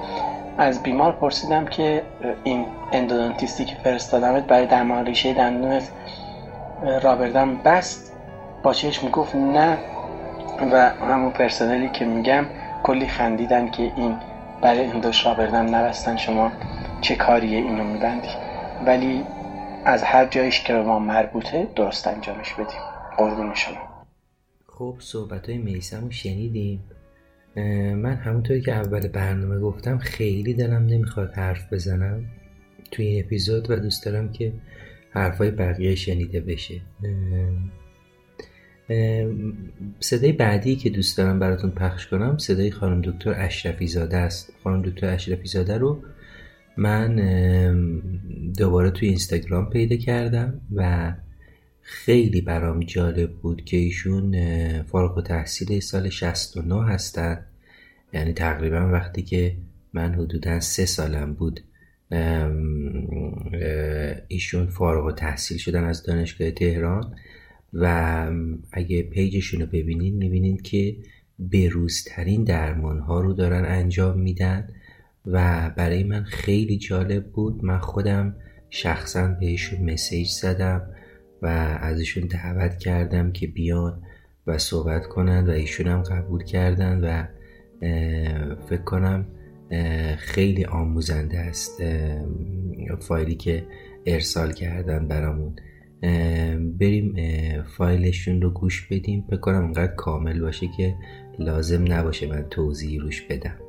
از 0.59 0.83
بیمار 0.83 1.13
پرسیدم 1.13 1.65
که 1.65 2.03
این 2.45 2.67
endodontist 2.93 3.59
ی 3.59 3.65
که 3.65 3.77
فرستادمت 3.85 4.47
برای 4.47 4.67
درمان 4.67 5.07
ریشه 5.07 5.35
دندونت 5.35 5.89
rubber 7.03 7.39
dam 7.39 7.57
بست. 7.57 8.16
با 8.63 8.73
چشم 8.73 9.09
گفت 9.09 9.35
نه 9.35 9.79
و 10.73 10.91
همون 10.91 11.33
پرسنلی 11.33 11.89
که 11.89 12.05
میگم 12.05 12.45
کلی 12.83 13.07
خندیدن 13.07 13.71
که 13.71 13.83
این 13.83 14.17
برای 14.63 14.85
endo 14.85 15.13
ش 15.13 15.27
rubber 15.27 15.59
dam 15.59 15.75
نبستن 15.75 16.17
شما 16.17 16.53
چه 17.01 17.17
کاریه 17.17 17.59
اینو 17.59 17.85
میبندی. 17.85 18.29
ولی 18.87 19.25
از 19.85 20.03
هر 20.03 20.27
جایش 20.27 20.65
که 20.65 20.73
ما 20.73 20.99
مربوطه 20.99 21.69
درست 21.77 22.07
انجامش 22.07 22.55
بدیم. 22.55 22.81
قربون 23.19 23.55
شما. 23.55 24.05
خب 24.67 24.97
صحبت 24.99 25.49
های 25.49 25.59
میسم 25.59 26.05
رو 26.05 26.11
شنیدیم. 26.11 26.85
من 27.97 28.15
همونطوری 28.15 28.61
که 28.61 28.73
اول 28.73 29.09
برنامه 29.09 29.61
گفتم 29.61 29.99
خیلی 29.99 30.55
دلم 30.55 30.87
نمی‌خواد 30.87 31.33
حرف 31.33 31.73
بزنم. 31.73 32.25
توی 32.91 33.07
این 33.07 33.25
اپیزود 33.25 33.71
و 33.71 33.77
دوست 33.77 34.05
دارم 34.05 34.33
که 34.33 34.53
حرفای 35.11 35.51
بقیه 35.51 35.95
شنیده 35.95 36.41
بشه. 36.41 36.81
صدای 40.01 40.33
بعدی 40.33 40.77
که 40.77 40.91
دوست 40.91 41.19
دارم 41.19 41.39
براتون 41.39 41.71
پخش 41.71 42.07
کنم 42.07 42.39
صدای 42.39 42.71
خانم 42.71 43.01
دکتر 43.01 43.35
اشرفی 43.37 43.87
زاده 43.87 44.17
است. 44.17 44.53
خانم 44.65 44.83
دکتر 44.83 45.15
اشرفی 45.15 45.49
زاده 45.49 45.79
رو 45.79 46.03
من 46.77 47.17
دوباره 48.59 48.91
توی 48.91 49.09
اینستاگرام 49.09 49.71
پیدا 49.71 49.97
کردم 49.97 50.61
و 50.75 51.13
خیلی 51.83 52.41
برام 52.41 52.81
جالب 52.81 53.33
بود 53.33 53.65
که 53.65 53.77
ایشون 53.77 54.37
فارغ 54.83 55.19
و 55.19 55.23
تحصیل 55.23 55.81
سال 55.81 56.09
69 56.09 56.85
هستن. 56.85 57.47
یعنی 58.13 58.33
تقریبا 58.33 58.91
وقتی 58.93 59.23
که 59.23 59.57
من 59.93 60.15
حدودا 60.15 60.61
سه 60.61 60.87
سالم 60.87 61.35
بود 61.35 61.61
ایشون 64.29 64.67
فارغ 64.67 65.05
و 65.07 65.13
تحصیل 65.13 65.59
شدن 65.59 65.85
از 65.85 66.03
دانشگاه 66.03 66.51
تهران. 66.51 67.15
و 67.81 68.27
اگه 68.73 69.03
پیجشون 69.03 69.61
رو 69.61 69.67
ببینید 69.67 70.15
می‌بینید 70.15 70.63
که 70.63 70.97
بروزترین 71.39 72.45
درمان 72.45 72.99
ها 72.99 73.21
رو 73.21 73.33
دارن 73.33 73.65
انجام 73.65 74.19
میدن 74.21 74.69
و 75.27 75.71
برای 75.77 76.05
من 76.05 76.23
خیلی 76.25 76.79
جالب 76.79 77.27
بود. 77.27 77.65
من 77.65 77.79
خودم 77.79 78.37
شخصا 78.71 79.29
بهشون 79.41 79.93
مسیج 79.93 80.29
زدم 80.29 80.83
و 81.43 81.47
ازشون 81.81 82.27
دعوت 82.27 82.79
کردم 82.79 83.33
که 83.33 83.47
بیان 83.47 84.03
و 84.47 84.59
صحبت 84.59 85.07
کنند 85.07 85.49
و 85.49 85.53
ایشون 85.53 85.87
هم 85.87 86.03
قبول 86.03 86.45
کردن 86.45 87.01
و 87.05 87.25
فکر 88.69 88.83
کنم 88.83 89.27
خیلی 90.19 90.65
آموزنده 90.65 91.39
است 91.39 91.83
فایلی 93.01 93.35
که 93.35 93.67
ارسال 94.07 94.53
کردن 94.53 95.09
برامون. 95.09 95.57
بریم 96.79 97.15
فایلشون 97.63 98.43
رو 98.43 98.51
گوش 98.51 98.87
بدیم. 98.91 99.25
بکنم 99.31 99.65
انقدر 99.65 99.95
کامل 99.95 100.41
باشه 100.41 100.67
که 100.77 100.95
لازم 101.39 101.93
نباشه 101.93 102.27
من 102.27 102.43
توضیحی 102.51 102.99
روش 102.99 103.23
بدم. 103.23 103.66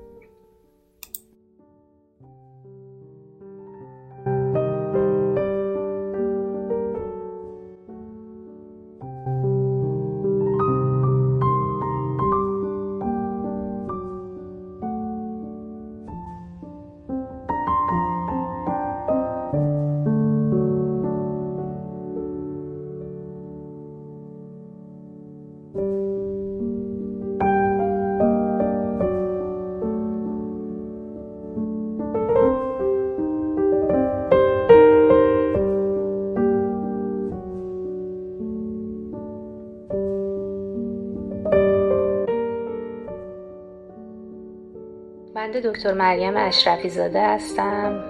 دکتر 45.78 45.94
مریم 45.94 46.38
اشرفی 46.38 46.90
زاده 46.90 47.28
هستم 47.28 48.04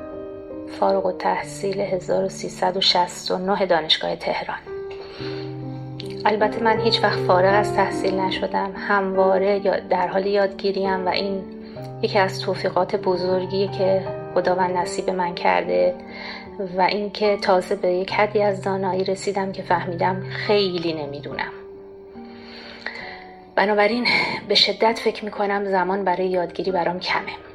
فارغ 0.80 1.06
و 1.06 1.12
تحصیل 1.12 1.80
1369 1.80 3.66
دانشگاه 3.66 4.16
تهران. 4.16 4.58
البته 6.26 6.64
من 6.64 6.80
هیچ 6.80 7.04
وقت 7.04 7.20
فارغ 7.20 7.60
از 7.60 7.74
تحصیل 7.74 8.20
نشدم 8.20 8.72
همواره 8.76 9.60
در 9.90 10.08
حال 10.08 10.26
یادگیریم 10.26 11.06
و 11.06 11.10
این 11.10 11.44
یکی 12.02 12.20
از 12.20 12.42
توفیقات 12.42 12.96
بزرگی 12.96 13.68
که 13.68 14.02
خداوند 14.34 14.78
نصیب 14.78 15.10
من 15.10 15.36
کرده 15.36 15.96
و 16.78 16.82
اینکه 16.82 17.38
تازه 17.38 17.76
به 17.76 17.88
یک 17.88 18.12
حدی 18.14 18.44
از 18.44 18.62
دانایی 18.62 19.04
رسیدم 19.04 19.52
که 19.52 19.64
فهمیدم 19.64 20.24
خیلی 20.30 20.94
نمی‌دونم. 20.94 21.52
بنابراین 23.56 24.08
به 24.48 24.56
شدت 24.56 25.00
فکر 25.00 25.26
می‌کنم 25.26 25.66
زمان 25.66 26.04
برای 26.04 26.28
یادگیری 26.28 26.72
برام 26.72 27.00
کمه. 27.00 27.47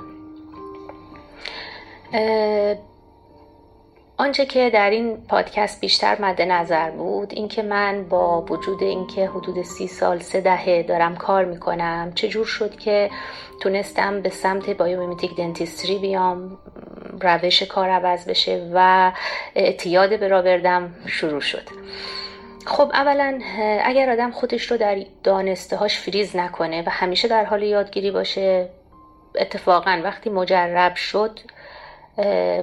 آنچه 4.16 4.46
که 4.46 4.70
در 4.70 4.90
این 4.90 5.16
پادکست 5.28 5.80
بیشتر 5.80 6.20
مد 6.20 6.42
نظر 6.42 6.90
بود 6.90 7.32
اینکه 7.32 7.62
من 7.62 8.08
با 8.08 8.40
وجود 8.40 8.82
اینکه 8.82 9.26
حدود 9.26 9.62
سی 9.62 9.88
سال 9.88 10.18
سه 10.18 10.40
دهه 10.40 10.82
دارم 10.82 11.16
کار 11.16 11.44
می‌کنم 11.44 12.12
چجور 12.14 12.46
شد 12.46 12.76
که 12.78 13.10
تونستم 13.60 14.20
به 14.20 14.30
سمت 14.30 14.70
biomimetic 14.70 15.36
dentistry 15.36 15.98
بیام 15.98 16.58
روش 17.20 17.62
کار 17.62 17.88
عوض 17.88 18.28
بشه 18.28 18.70
و 18.74 19.12
اعتیاد 19.54 20.20
به 20.20 20.28
rubber 20.28 20.72
dam 20.72 20.94
شروع 21.06 21.40
شد. 21.40 21.68
خب 22.66 22.90
اولا 22.94 23.40
اگر 23.84 24.10
آدم 24.10 24.30
خودش 24.30 24.70
رو 24.70 24.76
در 24.76 25.04
دانسته 25.24 25.76
هاش 25.76 25.98
فریز 25.98 26.36
نکنه 26.36 26.82
و 26.82 26.90
همیشه 26.90 27.28
در 27.28 27.44
حال 27.44 27.62
یادگیری 27.62 28.10
باشه 28.10 28.68
اتفاقا 29.34 30.00
وقتی 30.04 30.30
مجرب 30.30 30.94
شد 30.94 31.40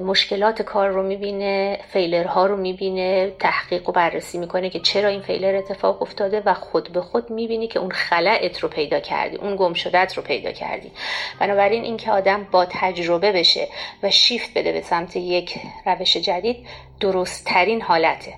مشکلات 0.02 0.62
کار 0.62 0.90
رو 0.90 1.04
می‌بینه 1.04 1.80
فیلرها 1.94 2.46
رو 2.46 2.58
می‌بینه 2.58 3.32
تحقیق 3.40 3.90
و 3.90 3.92
بررسی 3.92 4.38
می‌کنه 4.38 4.70
که 4.70 4.80
چرا 4.80 5.10
این 5.10 5.22
فیلر 5.22 5.56
اتفاق 5.56 6.02
افتاده 6.02 6.42
و 6.46 6.54
خود 6.54 6.92
به 6.92 7.02
خود 7.02 7.30
می‌بینی 7.30 7.68
که 7.68 7.80
اون 7.80 7.92
خلعت 7.92 8.60
رو 8.60 8.70
پیدا 8.70 9.00
کردی 9.00 9.36
اون 9.36 9.56
گم 9.56 9.74
شدت 9.74 10.14
رو 10.18 10.24
پیدا 10.24 10.52
کردی. 10.52 10.92
بنابراین 11.40 11.84
اینکه 11.84 12.12
آدم 12.12 12.48
با 12.52 12.66
تجربه 12.66 13.32
بشه 13.32 13.68
و 14.04 14.12
شیفت 14.12 14.58
بده 14.58 14.72
به 14.72 14.82
سمت 14.82 15.16
یک 15.16 15.60
روش 15.86 16.18
جدید 16.18 16.68
درست 17.00 17.46
ترین 17.46 17.82
حالته. 17.82 18.34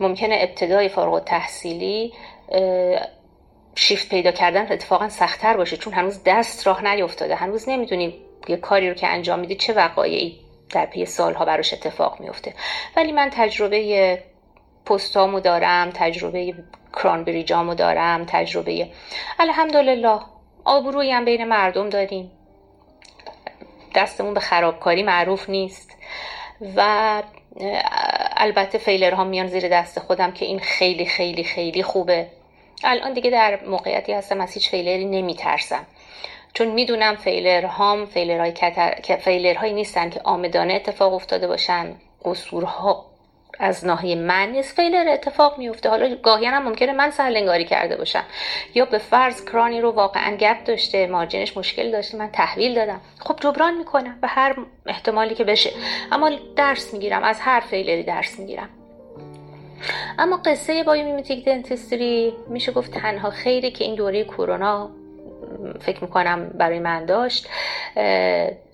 ممکنه 0.00 0.38
ابتدای 0.40 0.88
فارغ 0.88 1.24
تحصیلی 1.24 2.12
شیفت 3.74 4.08
پیدا 4.08 4.30
کردن 4.30 4.72
اتفاقا 4.72 5.08
سختتر 5.08 5.56
باشه 5.56 5.76
چون 5.76 5.92
هنوز 5.92 6.20
دست 6.26 6.66
راه 6.66 6.94
نیفتاده 6.94 7.34
هنوز 7.34 7.68
نمی‌دونی 7.68 8.14
یه 8.48 8.56
کاری 8.56 8.88
رو 8.88 8.94
که 8.94 9.06
انجام 9.06 9.38
میدی 9.38 9.54
چه 9.54 9.72
وقایعی. 9.72 10.43
در 10.70 10.86
پی 10.86 11.06
سالها 11.06 11.44
براش 11.44 11.72
اتفاق 11.72 12.20
میفته 12.20 12.54
ولی 12.96 13.12
من 13.12 13.30
تجربه 13.32 14.22
پستامو 14.86 15.40
دارم 15.40 15.90
تجربه 15.90 16.54
کرانبریجامو 16.92 17.74
دارم 17.74 18.24
تجربه 18.24 18.88
الحمدلله 19.38 20.20
آبرویی 20.64 21.10
هم 21.10 21.24
بین 21.24 21.44
مردم 21.44 21.88
داریم. 21.88 22.30
دستمون 23.94 24.34
به 24.34 24.40
خرابکاری 24.40 25.02
معروف 25.02 25.50
نیست 25.50 25.96
و 26.76 27.22
البته 28.36 28.78
فیلرها 28.78 29.24
میان 29.24 29.46
زیر 29.46 29.68
دست 29.68 29.98
خودم 29.98 30.32
که 30.32 30.44
این 30.44 30.58
خیلی 30.58 31.06
خیلی 31.06 31.44
خیلی 31.44 31.82
خوبه. 31.82 32.26
الان 32.84 33.12
دیگه 33.12 33.30
در 33.30 33.60
موقعیتی 33.66 34.12
هستم 34.12 34.40
از 34.40 34.52
هیچ 34.52 34.70
فیلری 34.70 35.04
نمیترسم. 35.04 35.86
چون 36.54 36.68
می‌دونم 36.68 37.16
فیلر 37.16 37.66
هام 37.66 38.06
فیلرهای 38.06 38.52
کتر... 38.52 39.16
فیلرهایی 39.16 39.72
نیستن 39.72 40.10
که 40.10 40.20
آمدانه 40.24 40.74
اتفاق 40.74 41.14
افتاده 41.14 41.46
باشن. 41.46 41.94
قصورها 42.24 43.06
از 43.58 43.84
ناحیه 43.84 44.14
من 44.14 44.48
نیست. 44.48 44.76
فیلر 44.76 45.08
اتفاق 45.08 45.58
میفته 45.58 45.88
حالا 45.88 46.16
گاهی 46.22 46.46
هم 46.46 46.62
ممکنه 46.68 46.92
من 46.92 47.10
سرلنگاری 47.10 47.64
کرده 47.64 47.96
باشم. 47.96 48.24
یا 48.74 48.84
به 48.84 48.98
فرض 48.98 49.44
کرانی 49.44 49.80
رو 49.80 49.90
واقعا 49.90 50.36
گپ 50.36 50.64
داشته 50.64 51.06
مارجینش 51.06 51.56
مشکل 51.56 51.90
داشته 51.90 52.16
من 52.16 52.30
تحویل 52.30 52.74
دادم. 52.74 53.00
خب 53.18 53.36
جبران 53.40 53.78
می‌کنم 53.78 54.18
به 54.20 54.28
هر 54.28 54.56
احتمالی 54.86 55.34
که 55.34 55.44
بشه. 55.44 55.70
اما 56.12 56.30
درس 56.56 56.92
می‌گیرم. 56.92 57.24
از 57.24 57.40
هر 57.40 57.60
failure 57.60 57.97
ی 57.97 58.02
درس 58.02 58.38
می‌گیرم. 58.38 58.68
اما 60.18 60.36
قصه 60.36 60.82
biomimetic 60.82 61.44
dentistry 61.44 62.34
میشه 62.48 62.72
گفت 62.72 62.90
تنها 62.90 63.30
خیری 63.30 63.70
که 63.70 63.84
این 63.84 63.94
دوره 63.94 64.24
کرونا 64.24 64.90
فکر 65.80 66.04
می‌کنم 66.04 66.48
برای 66.48 66.78
من 66.78 67.04
داشت 67.04 67.48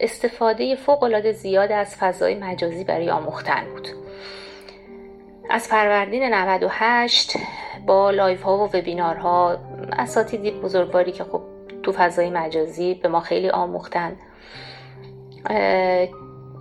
استفاده 0.00 0.76
فوق 0.76 1.30
زیاد 1.30 1.72
از 1.72 1.96
فضای 1.96 2.34
مجازی 2.34 2.84
برای 2.84 3.10
آموختن 3.10 3.64
بود. 3.64 3.88
از 5.50 5.68
فروردین 5.68 6.34
98 6.34 7.36
با 7.86 8.10
live 8.10 8.42
ها 8.42 8.58
و 8.58 8.76
وبینار 8.76 9.16
ها 9.16 9.58
اساتیدی 9.92 10.50
بزرگواری 10.50 11.12
که 11.12 11.24
خب 11.24 11.42
تو 11.82 11.92
فضای 11.92 12.30
مجازی 12.30 12.94
به 12.94 13.08
ما 13.08 13.20
خیلی 13.20 13.50
آموختن. 13.50 14.16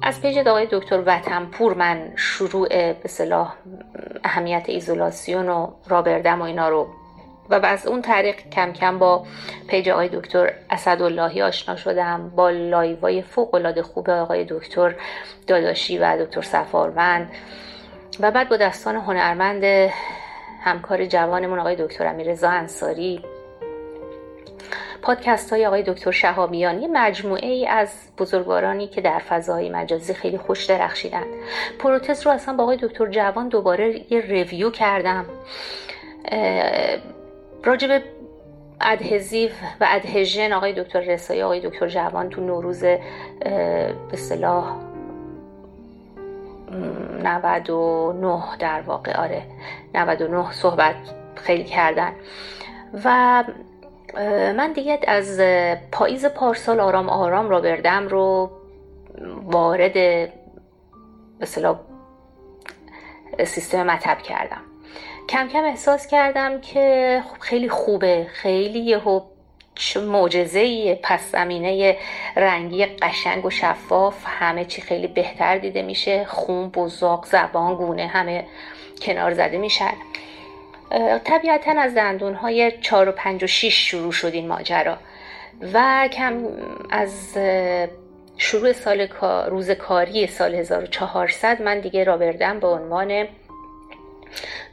از 0.03 0.21
page 0.21 0.47
آقای 0.47 0.67
دکتر 0.71 1.03
وطنپور 1.05 1.73
من 1.73 2.12
شروع 2.15 2.93
به 2.93 3.08
اصطلاح 3.08 3.55
اهمیت 4.23 4.63
ایزولاسیون 4.67 5.49
و 5.49 5.71
rubber 5.88 6.23
dam 6.23 6.41
و 6.41 6.43
اینا 6.43 6.69
رو 6.69 6.88
و 7.49 7.59
از 7.63 7.88
اون 7.88 8.01
طریق 8.01 8.35
کم 8.49 8.73
کم 8.73 8.99
با 8.99 9.25
page 9.67 9.89
آقای 9.89 10.09
دکتر 10.13 10.53
اسداللهی 10.69 11.41
آشنا 11.41 11.75
شدم 11.75 12.29
با 12.35 12.49
live 12.49 13.07
ای 13.07 13.21
فوق 13.21 13.55
العاده 13.55 13.81
خوب 13.81 14.09
آقای 14.09 14.45
دکتر 14.49 14.95
داداشی 15.47 15.97
و 15.97 16.25
دکتر 16.25 16.41
سفاروند 16.41 17.31
و 18.19 18.31
بعد 18.31 18.49
با 18.49 18.57
دستان 18.57 18.95
هنرمند 18.95 19.91
همکار 20.62 21.05
جوانمون 21.05 21.59
آقای 21.59 21.75
دکتر 21.75 22.07
امیررضا 22.07 22.49
انصاری. 22.49 23.23
پادکست 25.01 25.53
های 25.53 25.65
آقای 25.65 25.83
دکتر 25.83 26.12
شهابیان 26.12 26.81
یه 26.81 26.88
مجموعه 26.88 27.47
ای 27.47 27.67
از 27.67 27.89
بزرگوارانی 28.17 28.88
که 28.88 29.01
در 29.01 29.19
فضای 29.19 29.69
مجازی 29.69 30.13
خیلی 30.13 30.38
خوش 30.38 30.65
درخشیدند. 30.65 31.27
پروتز 31.79 32.25
رو 32.25 32.31
اصلا 32.31 32.53
با 32.53 32.63
آقای 32.63 32.77
دکتر 32.81 33.07
جوان 33.07 33.49
دوباره 33.49 34.13
یه 34.13 34.21
ریویو 34.21 34.69
کردم. 34.69 35.25
راجب 37.63 38.02
ادهزیو 38.82 39.50
و 39.82 39.88
ادهژن 39.89 40.54
آقای 40.54 40.84
دکتر 40.84 41.00
رسایی 41.00 41.41
آقای 41.41 41.69
دکتر 41.69 41.88
جوان 41.88 42.30
تو 42.30 42.41
نوروز 42.41 42.82
به 42.82 44.15
صلاح 44.15 44.76
99 47.24 48.41
در 48.60 48.82
واقع 48.82 49.13
آره 49.13 49.43
99 49.93 50.52
صحبت 50.52 50.95
خیلی 51.36 51.63
کردن. 51.63 52.13
و 53.06 53.43
من 54.56 54.74
دیگه 54.74 55.00
از 55.08 55.39
پاییز 55.91 56.26
پارسال 56.26 56.80
آرام 56.80 57.10
آرام 57.10 57.50
را 57.50 57.62
بردم 57.62 58.08
رو 58.08 58.52
وارد 59.43 59.93
به 61.39 61.45
سیستم 63.45 63.84
مطب 63.84 64.17
کردم. 64.17 64.62
کم 65.29 65.47
کم 65.47 65.63
احساس 65.63 66.07
کردم 66.07 66.61
که 66.61 67.23
خب 67.27 67.39
خیلی 67.39 67.69
خوبه. 67.69 68.27
خیلی 68.33 68.79
یهو 68.79 69.21
معجزه 69.95 70.95
پس 71.03 71.31
زمینه 71.31 71.97
رنگی 72.35 72.85
قشنگ 72.85 73.45
و 73.45 73.49
شفاف 73.49 74.23
همه 74.25 74.65
چی 74.65 74.81
خیلی 74.81 75.07
بهتر 75.07 75.57
دیده 75.57 75.81
میشه. 75.81 76.25
خون 76.25 76.69
بزاق 76.69 77.25
زبان 77.25 77.75
گونه 77.75 78.07
همه 78.07 78.45
کنار 79.01 79.33
زده 79.33 79.57
میشن. 79.57 79.93
طبیعتا 81.23 81.71
از 81.71 81.95
دندون 81.95 82.33
های 82.33 82.71
چار 82.81 83.09
و 83.09 83.11
پنج 83.11 83.43
و 83.43 83.47
شیش 83.47 83.89
شروع 83.89 84.11
شد 84.11 84.33
این 84.33 84.47
ماجرا. 84.47 84.97
و 85.73 86.09
کم 86.13 86.43
از 86.89 87.37
شروع 88.37 88.71
سال 88.71 89.07
روز 89.47 89.71
کاری 89.71 90.27
سال 90.27 90.55
1400 90.55 91.61
من 91.61 91.79
دیگه 91.79 92.03
rubber 92.03 92.41
dam 92.41 92.60
به 92.59 92.67
عنوان 92.67 93.27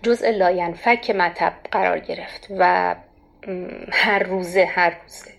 جزء 0.02 0.30
لاینفک 0.30 1.10
مطب 1.10 1.52
قرار 1.72 1.98
گرفت 1.98 2.46
و 2.58 2.94
هر 3.92 4.18
روزه 4.18 4.64
هر 4.64 4.90
روزه. 5.02 5.30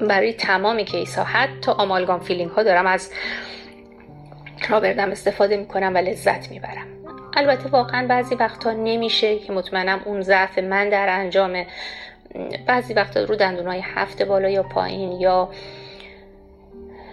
برای 0.00 0.32
تمام 0.32 0.82
کیس 0.82 1.18
ها 1.18 1.24
حتی 1.24 1.70
آمالگام 1.70 2.20
فیلینگ 2.20 2.50
ها 2.50 2.62
دارم 2.62 2.86
از 2.86 3.10
رابردم 4.68 5.10
استفاده 5.10 5.56
می‌کنم 5.56 5.94
و 5.94 5.98
لذت 5.98 6.50
می‌برم. 6.50 6.86
البته 7.36 7.68
واقعا 7.68 8.06
بعضی 8.06 8.34
وقتا 8.34 8.72
نمیشه 8.72 9.38
که 9.38 9.52
مطمئنم 9.52 10.00
اون 10.04 10.22
ضعف 10.22 10.58
من 10.58 10.88
در 10.88 11.08
انجام 11.08 11.66
بعضی 12.66 12.94
وقتا 12.94 13.24
رو 13.24 13.36
دندونای 13.36 13.80
هفت 13.84 14.22
بالا 14.22 14.48
یا 14.48 14.62
پایین 14.62 15.12
یا 15.12 15.50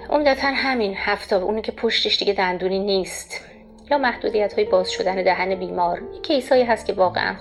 عمدتا 0.09 0.47
همین 0.47 0.93
هفته 0.97 1.35
اونی 1.35 1.61
که 1.61 1.71
پشتش 1.71 2.17
دیگه 2.17 2.33
دندونی 2.33 2.79
نیست. 2.79 3.41
یا 3.91 3.97
محدودیت 3.97 4.53
های 4.53 4.63
باز 4.63 4.91
شدن 4.91 5.23
دهن 5.23 5.55
بیمار 5.55 6.01
case 6.21 6.51
هایی 6.51 6.63
هست 6.63 6.85
که 6.85 6.93
واقعا 6.93 7.35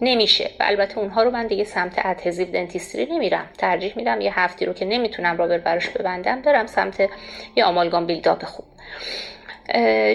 نمیشه 0.00 0.50
و 0.60 0.64
البته 0.66 0.98
اونها 0.98 1.22
رو 1.22 1.30
من 1.30 1.46
دیگه 1.46 1.64
سمت 1.64 1.94
adhesive 2.04 2.50
dentistry 2.50 3.06
نمیرم. 3.06 3.48
ترجیح 3.58 3.92
میدم 3.96 4.20
یه 4.20 4.40
هفتی 4.40 4.64
رو 4.64 4.72
که 4.72 4.84
نمی‌تونم 4.84 5.36
rubber 5.36 5.58
براش 5.58 5.88
ببندم 5.88 6.42
برم 6.42 6.66
سمت 6.66 7.08
یه 7.56 7.64
amalgam 7.64 8.06
build-up 8.06 8.44
خوب 8.44 8.64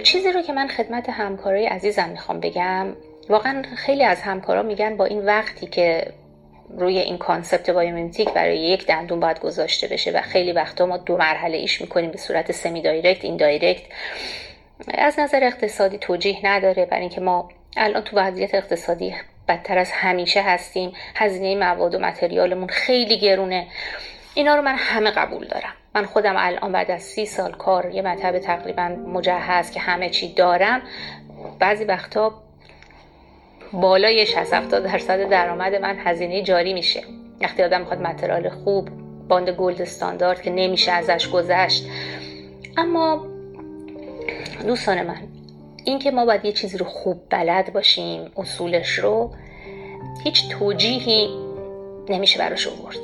چیزی 0.03 0.31
رو 0.31 0.41
که 0.41 0.53
من 0.53 0.67
خدمت 0.67 1.09
همکارای 1.09 1.65
عزیزم 1.65 2.09
می‌خوام 2.09 2.39
بگم 2.39 2.95
واقعا 3.29 3.63
خیلی 3.75 4.03
از 4.03 4.21
همکارا 4.21 4.63
میگن 4.63 4.97
با 4.97 5.05
این 5.05 5.25
وقتی 5.25 5.67
که 5.67 6.13
روی 6.77 6.99
این 6.99 7.17
concept 7.17 7.69
biomimetic 7.69 8.29
برای 8.29 8.59
یک 8.59 8.85
دندون 8.85 9.19
باید 9.19 9.39
گذاشته 9.39 9.87
بشه 9.87 10.11
و 10.11 10.21
خیلی 10.21 10.51
وقتا 10.51 10.85
ما 10.85 10.97
دو 10.97 11.17
مرحله 11.17 11.57
ایش 11.57 11.81
می‌کنیم 11.81 12.11
به 12.11 12.17
صورت 12.17 12.51
semi-direct 12.51 13.25
indirect 13.25 13.83
از 14.87 15.19
نظر 15.19 15.43
اقتصادی 15.43 15.97
توجیه 15.97 16.39
نداره 16.43 16.85
برای 16.85 17.01
اینکه 17.01 17.21
ما 17.21 17.49
الان 17.77 18.03
تو 18.03 18.17
وضعیت 18.17 18.55
اقتصادی 18.55 19.15
بدتر 19.47 19.77
از 19.77 19.91
همیشه 19.91 20.41
هستیم. 20.41 20.91
هزینه 21.15 21.55
مواد 21.55 21.95
و 21.95 21.99
material 21.99 22.49
مون 22.49 22.67
خیلی 22.67 23.19
گرونه. 23.19 23.67
اینا 24.33 24.55
رو 24.55 24.61
من 24.61 24.75
همه 24.77 25.11
قبول 25.11 25.47
دارم. 25.47 25.73
من 25.95 26.05
خودم 26.05 26.33
الان 26.37 26.71
بعد 26.71 26.91
از 26.91 27.03
سی 27.03 27.25
سال 27.25 27.51
کار 27.51 27.91
یه 27.91 28.01
مطب 28.01 28.39
تقریبا 28.39 28.87
مجهز 28.87 29.71
که 29.71 29.79
همه 29.79 30.09
چی 30.09 30.33
دارم. 30.33 30.81
بعضی 31.59 31.83
وقتا 31.83 32.33
بالای 33.73 34.25
60 34.25 34.53
70 34.53 34.83
درصد 34.83 35.29
درآمد 35.29 35.75
من 35.75 35.97
هزینه 35.99 36.41
جاری 36.41 36.73
میشه. 36.73 37.03
وقتی 37.41 37.63
آدم 37.63 37.79
می‌خواد 37.79 38.01
material 38.01 38.49
خوب 38.49 38.89
bond 39.27 39.49
gold 39.49 39.81
standard 39.81 40.41
که 40.41 40.49
نمیشه 40.49 40.91
ازش 40.91 41.29
گذشت. 41.29 41.85
اما 42.77 43.30
دوستان 44.67 45.01
من 45.01 45.21
اینکه 45.85 46.11
ما 46.11 46.25
باید 46.25 46.45
یه 46.45 46.51
چیزی 46.51 46.77
رو 46.77 46.85
خوب 46.85 47.21
بلد 47.29 47.73
باشیم 47.73 48.31
اصولش 48.37 48.89
رو 48.89 49.31
هیچ 50.23 50.49
توجیهی 50.49 51.29
نمیشه 52.09 52.39
براش 52.39 52.67
آورد. 52.67 52.97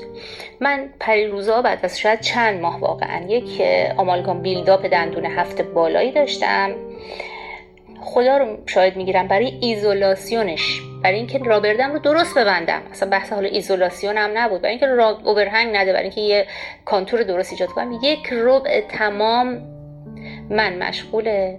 من 0.59 0.89
پریروزا 0.99 1.61
بعد 1.61 1.79
از 1.83 1.99
شاید 1.99 2.19
چند 2.19 2.61
ماه 2.61 2.79
واقعا 2.79 3.27
یک 3.27 3.61
آمالگام 3.97 4.41
بیلداپ 4.41 4.87
دندون 4.87 5.25
هفته 5.25 5.63
بالایی 5.63 6.11
داشتم. 6.11 6.75
خدا 8.01 8.37
رو 8.37 8.57
شاید 8.65 8.95
می‌گیرم 8.95 9.27
برای 9.27 9.57
ایزولاسیونش 9.61 10.81
برای 11.03 11.17
اینکه 11.17 11.37
رابردم 11.37 11.93
رو 11.93 11.99
درست 11.99 12.37
ببندم. 12.37 12.81
اصلا 12.91 13.09
بحث 13.09 13.33
حال 13.33 13.45
ایزولاسیون 13.45 14.17
هم 14.17 14.31
نبود. 14.33 14.61
برای 14.61 14.71
اینکه 14.71 14.85
را 14.85 15.09
اوورهنگ 15.09 15.75
نده 15.75 15.93
برای 15.93 16.03
اینکه 16.03 16.21
یه 16.21 16.47
contour 16.85 17.23
درست 17.23 17.51
ایجاد 17.51 17.69
کنم 17.69 17.99
یک 18.03 18.29
ربع 18.31 18.81
تمام 18.81 19.76
من 20.49 20.87
مشغول 20.87 21.57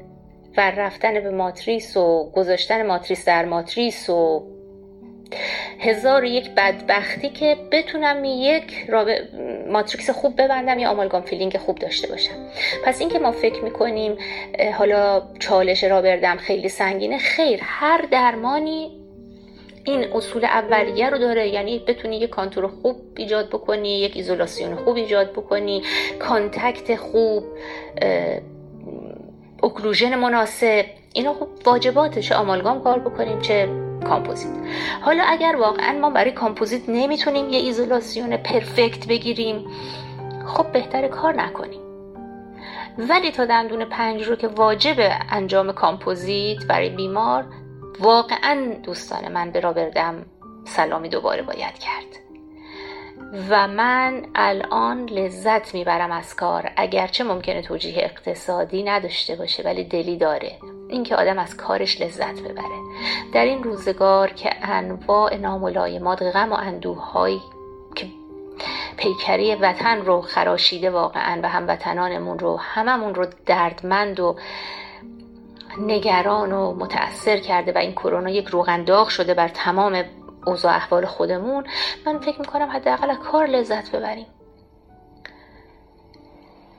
ور 0.57 0.70
رفتن 0.70 1.14
به 1.14 1.31
ماتریس 1.31 1.96
و 1.96 2.31
گذاشتن 2.37 2.87
ماتریس 2.87 3.24
در 3.24 3.44
ماتریس 3.44 4.11
و 4.11 4.42
هزار 5.81 6.24
یک 6.24 6.51
بدبختی 6.51 7.29
که 7.29 7.57
بتونم 7.72 8.24
یک 8.24 8.90
matrix 9.70 10.11
خوب 10.11 10.42
ببندم 10.42 10.79
یا 10.79 10.90
amalgam 10.90 11.22
filling 11.22 11.57
خوب 11.57 11.79
داشته 11.79 12.09
باشم. 12.09 12.35
پس 12.85 13.01
اینکه 13.01 13.18
ما 13.18 13.33
فکر 13.33 13.64
می‌کنیم 13.64 14.16
حالا 14.79 15.22
چالش 15.38 15.85
rubber 15.85 16.19
dam 16.19 16.37
خیلی 16.37 16.68
سنگینه 16.68 17.18
خیر 17.18 17.61
هر 17.62 18.07
درمانی 18.11 18.90
این 19.85 20.05
اصول 20.12 20.44
اولیه 20.44 21.11
رو 21.11 21.18
داره. 21.18 21.48
یعنی 21.48 21.79
بتونی 21.79 22.16
یک 22.16 22.31
contour 22.31 22.68
خوب 22.68 22.96
ایجاد 23.16 23.48
بکنی 23.48 24.01
یک 24.01 24.16
ایزولاسیون 24.16 24.77
خوب 24.77 24.96
ایجاد 24.96 25.33
بکنی 25.33 25.83
contact 26.18 26.96
خوب 26.96 27.44
occlusion 29.62 30.14
مناسب. 30.14 30.85
اینا 31.12 31.35
خب 31.35 31.49
واجباته 31.64 32.23
چه 32.23 32.35
آمالگام 32.35 32.83
کار 32.83 32.99
بکنیم 32.99 33.40
چه 33.40 33.68
کامپوزیت. 34.09 34.53
حالا 35.01 35.25
اگر 35.27 35.57
واقعا 35.61 35.99
ما 35.99 36.11
برای 36.11 36.31
کامپوزیت 36.31 36.88
نمی‌تونیم 36.88 37.49
یه 37.49 37.59
ایزولاسیون 37.59 38.37
perfect 38.37 39.07
بگیریم 39.07 39.66
خب 40.47 40.73
بهتر 40.73 41.09
کار 41.09 41.35
نکنیم. 41.35 41.81
ولی 42.99 43.31
تا 43.31 43.44
دندون 43.44 43.85
پنج 43.85 44.23
رو 44.23 44.37
که 44.37 44.49
واجب 44.49 44.97
انجام 45.31 45.73
کامپوزیت 45.73 46.66
برای 46.66 46.90
بیمار 46.90 47.44
واقعا 48.01 48.75
دوستان 48.83 49.33
من 49.33 49.51
به 49.51 49.61
rubber 49.61 50.04
dam 50.04 50.26
سلامی 50.64 51.09
دوباره 51.09 51.42
باید 51.42 51.79
کرد. 51.79 52.27
و 53.50 53.68
من 53.68 54.26
الان 54.34 55.06
لذت 55.06 55.74
می‌برم 55.74 56.12
از 56.12 56.36
کار. 56.36 56.70
اگرچه 56.76 57.24
ممکنه 57.24 57.62
توجیه 57.62 57.94
اقتصادی 57.96 58.82
نداشته 58.82 59.36
باشه 59.36 59.62
ولی 59.62 59.84
دلی 59.84 60.16
داره. 60.16 60.52
اینکه 60.88 61.16
آدم 61.16 61.38
از 61.38 61.56
کارش 61.56 62.00
لذت 62.00 62.40
ببره. 62.40 62.78
در 63.32 63.44
این 63.44 63.62
روزگار 63.62 64.28
که 64.28 64.50
انواع 64.62 65.36
ناملایمات 65.36 66.22
غم 66.22 66.52
و 66.52 66.54
اندوههایی 66.54 67.40
که 67.94 68.06
پیکری 68.96 69.54
وطن 69.54 70.00
رو 70.00 70.20
خراشیده 70.20 70.90
واقعا 70.90 71.40
و 71.42 71.48
هموطنانمون 71.48 72.38
رو 72.38 72.56
هممون 72.56 73.14
رو 73.14 73.26
دردمند 73.46 74.20
و 74.20 74.36
نگران 75.78 76.52
و 76.52 76.74
متأثر 76.74 77.36
کرده 77.36 77.72
و 77.72 77.78
این 77.78 77.92
کرونا 77.92 78.30
یک 78.30 78.48
روغنداغ 78.48 79.08
شده 79.08 79.34
بر 79.34 79.48
تمام 79.48 80.04
اوضاع 80.46 80.74
احوال 80.74 81.07
خودمون 81.07 81.64
من 82.07 82.18
فکر 82.18 82.40
می‌کنم 82.40 82.70
حداقل 82.70 83.14
کار 83.14 83.46
لذت 83.46 83.96
ببریم. 83.96 84.27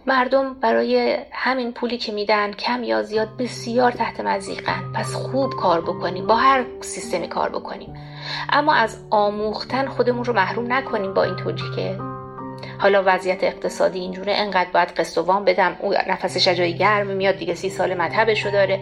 مردم 0.06 0.54
برای 0.54 1.18
همین 1.32 1.74
پولی 1.74 1.98
که 1.98 2.12
میدن 2.12 2.52
کم 2.52 2.84
یا 2.84 3.04
زیاد 3.04 3.38
بسیار 3.38 3.92
تحت 3.92 4.20
مزیقن. 4.20 4.92
پس 4.96 5.14
خوب 5.14 5.56
کار 5.56 5.82
بکنیم 5.82 6.28
با 6.28 6.36
هر 6.36 6.66
سیستمی 6.82 7.28
کار 7.28 7.50
بکنیم. 7.50 7.94
اما 8.50 8.74
از 8.74 9.04
آموختن 9.10 9.88
خودمون 9.88 10.26
رو 10.26 10.34
محروم 10.34 10.74
نکنیم 10.74 11.14
با 11.14 11.24
این 11.24 11.36
توجیه 11.36 11.76
که 11.76 12.09
حالا 12.80 13.04
وضعیت 13.06 13.44
اقتصادی 13.44 14.00
اینجوره 14.00 14.34
انقدر 14.34 14.70
باید 14.74 14.90
قسط 14.90 15.18
و 15.18 15.22
وام 15.22 15.46
بدم. 15.46 15.76
او 15.80 15.94
نفسش 15.94 16.48
جای 16.48 16.78
گرم 16.78 17.08
میاد 17.08 17.36
دیگه 17.36 17.56
سی 17.56 17.70
سال 17.70 17.94
مذهبشو 17.94 18.52
داره. 18.52 18.80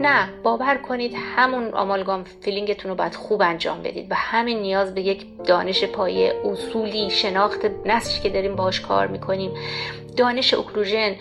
نه 0.00 0.28
باور 0.42 0.76
کنید 0.76 1.14
همون 1.36 1.74
amalgam 1.74 2.24
filling 2.24 2.70
تون 2.70 2.90
رو 2.90 2.96
باید 2.96 3.14
خوب 3.14 3.42
انجام 3.42 3.82
بدید. 3.82 4.06
و 4.10 4.14
همین 4.14 4.58
نیاز 4.58 4.94
به 4.94 5.00
یک 5.00 5.26
دانش 5.44 5.84
پایه 5.84 6.34
اصولی 6.44 7.10
شناخت 7.10 7.60
نسجی 7.86 8.22
که 8.22 8.28
داریم 8.28 8.56
باش 8.56 8.80
کار 8.80 9.06
می‌کنیم. 9.06 9.50
دانش 10.16 10.54
occlusion 10.54 11.16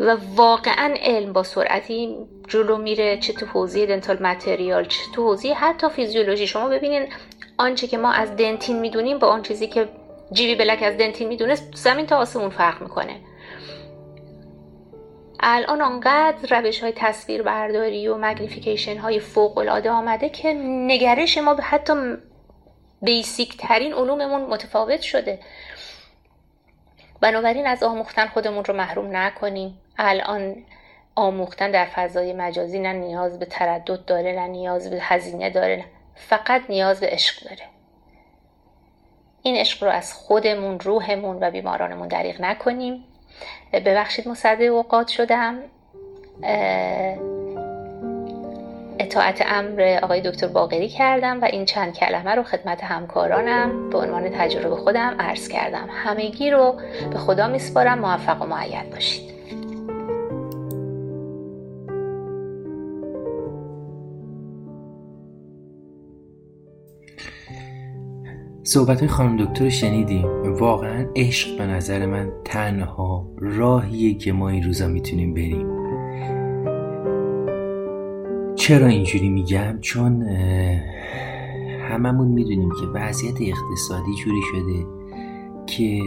و 0.00 0.16
واقعا 0.34 0.94
علم 1.02 1.32
با 1.32 1.42
سرعتی 1.42 2.16
جلو 2.48 2.76
میره. 2.76 3.18
چه 3.18 3.32
تو 3.32 3.46
حوزه 3.46 3.86
dental 3.86 4.22
material 4.22 4.84
چه 4.84 5.00
تو 5.14 5.22
حوزه 5.22 5.52
حتی 5.52 5.88
فیزیولوژی. 5.88 6.46
شما 6.46 6.68
ببینین 6.68 7.08
آنچه 7.58 7.86
که 7.86 7.98
ما 7.98 8.12
از 8.12 8.36
dentin 8.36 8.78
می‌دونیم 8.78 9.18
با 9.18 9.26
آن 9.26 9.42
چیزی 9.42 9.66
که 9.66 9.88
G.V. 10.32 10.54
Black 10.54 10.82
از 10.82 10.96
dentin 10.96 11.28
می‌دونست 11.28 11.74
زمین 11.74 12.06
تا 12.06 12.16
آسمون 12.16 12.50
فرق 12.50 12.82
می‌کنه. 12.82 13.20
الان 15.40 15.80
آنقدر 15.80 16.60
روش 16.60 16.82
های 16.82 16.92
تصویر 16.96 17.42
برداری 17.42 18.08
و 18.08 18.16
مگنیفیکیشن 18.20 18.96
های 18.96 19.20
فوق 19.20 19.58
العاده 19.58 19.90
آمده 19.90 20.28
که 20.28 20.52
نگرش 20.62 21.38
ما 21.38 21.54
به 21.54 21.62
حتی 21.62 21.94
بیسیک 23.02 23.56
ترین 23.56 23.94
علوممون 23.94 24.40
متفاوت 24.40 25.00
شده. 25.00 25.38
بنابراین 27.20 27.66
از 27.66 27.82
آموختن 27.82 28.26
خودمون 28.26 28.64
رو 28.64 28.74
محروم 28.74 29.16
نکنیم. 29.16 29.80
الان 29.98 30.56
آموختن 31.14 31.70
در 31.70 31.84
فضای 31.84 32.32
مجازی 32.32 32.78
نه 32.78 32.92
نیاز 32.92 33.38
به 33.38 33.46
تردد 33.46 34.04
داره 34.04 34.32
نه 34.32 34.46
نیاز 34.46 34.90
به 34.90 34.98
هزینه 35.00 35.50
داره 35.50 35.76
نه. 35.76 35.84
فقط 36.14 36.62
نیاز 36.68 37.00
به 37.00 37.06
عشق 37.06 37.44
داره. 37.44 37.77
این 39.42 39.56
عشق 39.56 39.84
رو 39.84 39.90
از 39.90 40.12
خودمون 40.12 40.80
روحمون 40.80 41.38
و 41.40 41.50
بیمارانمون 41.50 42.08
دریغ 42.08 42.40
نکنیم. 42.40 43.04
ببخشید 43.72 44.28
مصده 44.28 44.64
اوقات 44.64 45.08
شدم. 45.08 45.58
اطاعت 48.98 49.42
امر 49.46 49.98
آقای 50.02 50.20
دکتر 50.20 50.46
باقری 50.46 50.88
کردم 50.88 51.40
و 51.40 51.44
این 51.44 51.64
چند 51.64 51.94
کلمه 51.94 52.34
رو 52.34 52.42
خدمت 52.42 52.84
همکارانم 52.84 53.90
به 53.90 53.98
عنوان 53.98 54.28
تجربه 54.28 54.76
خودم 54.76 55.16
عرض 55.18 55.48
کردم. 55.48 55.88
همگی 55.90 56.50
رو 56.50 56.80
به 57.12 57.18
خدا 57.18 57.48
میسپارم. 57.48 57.98
موفق 57.98 58.42
و 58.42 58.46
معید 58.46 58.90
باشید. 58.90 59.37
صحبت 68.68 69.06
خانم 69.06 69.44
دکتر 69.44 69.64
رو 69.64 69.70
شنیدیم. 69.70 70.26
واقعا 70.58 71.06
عشق 71.16 71.58
به 71.58 71.66
نظر 71.66 72.06
من 72.06 72.32
تنها 72.44 73.30
راهیه 73.38 74.14
که 74.14 74.32
ما 74.32 74.48
این 74.48 74.62
روزا 74.62 74.88
می‌تونیم 74.88 75.34
بریم. 75.34 75.66
چرا 78.54 78.86
اینجوری 78.86 79.28
میگم؟ 79.28 79.78
چون 79.80 80.22
هممون 81.90 82.28
می‌دونیم 82.28 82.68
که 82.70 82.86
وضعیت 82.94 83.34
اقتصادی 83.40 84.14
جوری 84.24 84.40
شده 84.52 84.86
که 85.66 86.02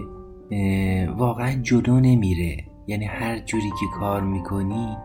واقعا 1.17 1.61
جلو 1.61 1.99
نمیره. 1.99 2.57
یعنی 2.87 3.05
هر 3.05 3.39
جوری 3.39 3.69
که 3.69 3.99
کار 3.99 4.21
می‌کنی 4.21 4.97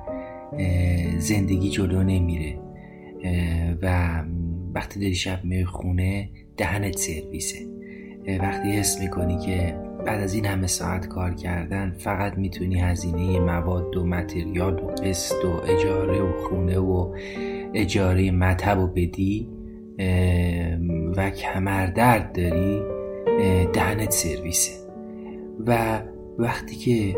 زندگی 1.18 1.70
جلو 1.70 2.02
نمیره. 2.02 2.58
و 3.82 4.22
وقتی 4.74 5.00
داری 5.00 5.14
شب 5.14 5.44
میای 5.44 5.64
خونه 5.64 6.30
دهنت 6.56 6.98
سرویسه. 6.98 7.58
وقتی 8.40 8.68
حس 8.68 9.00
می‌کنی 9.00 9.38
که 9.38 9.74
بعد 10.06 10.20
از 10.20 10.34
این 10.34 10.46
همه 10.46 10.66
ساعت 10.66 11.08
کار 11.08 11.34
کردن 11.34 11.94
فقط 11.98 12.38
می‌تونی 12.38 12.80
هزینه 12.80 13.40
مواد 13.40 13.96
و 13.96 14.06
متریال 14.06 14.74
و 14.74 14.86
قسط 14.86 15.44
و 15.44 15.72
اجاره 15.72 16.22
و 16.22 16.32
خونه 16.32 16.78
و 16.78 17.14
اجاره 17.74 18.30
مطب 18.30 18.78
و 18.78 18.86
بدی 18.86 19.48
و 21.16 21.30
کمردرد 21.30 22.32
داری 22.32 22.82
دهنت 23.72 24.10
سرویسه. 24.10 24.72
و 25.66 26.00
وقتی 26.38 26.76
که 26.76 27.16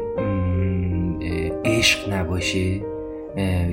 عشق 1.64 2.12
نباشه 2.12 2.80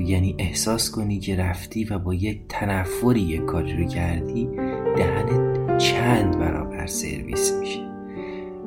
یعنی 0.05 0.35
احساس 0.39 0.91
کنی 0.91 1.19
که 1.19 1.35
رفتی 1.35 1.83
و 1.83 1.99
با 1.99 2.13
یک 2.13 2.41
تنفری 2.49 3.19
یک 3.19 3.45
کاری 3.45 3.77
رو 3.77 3.85
کردی 3.85 4.49
دهنت 4.97 5.54
چند 5.77 6.37
برابر 6.37 6.85
سرویس 6.85 7.53
میشه. 7.59 7.79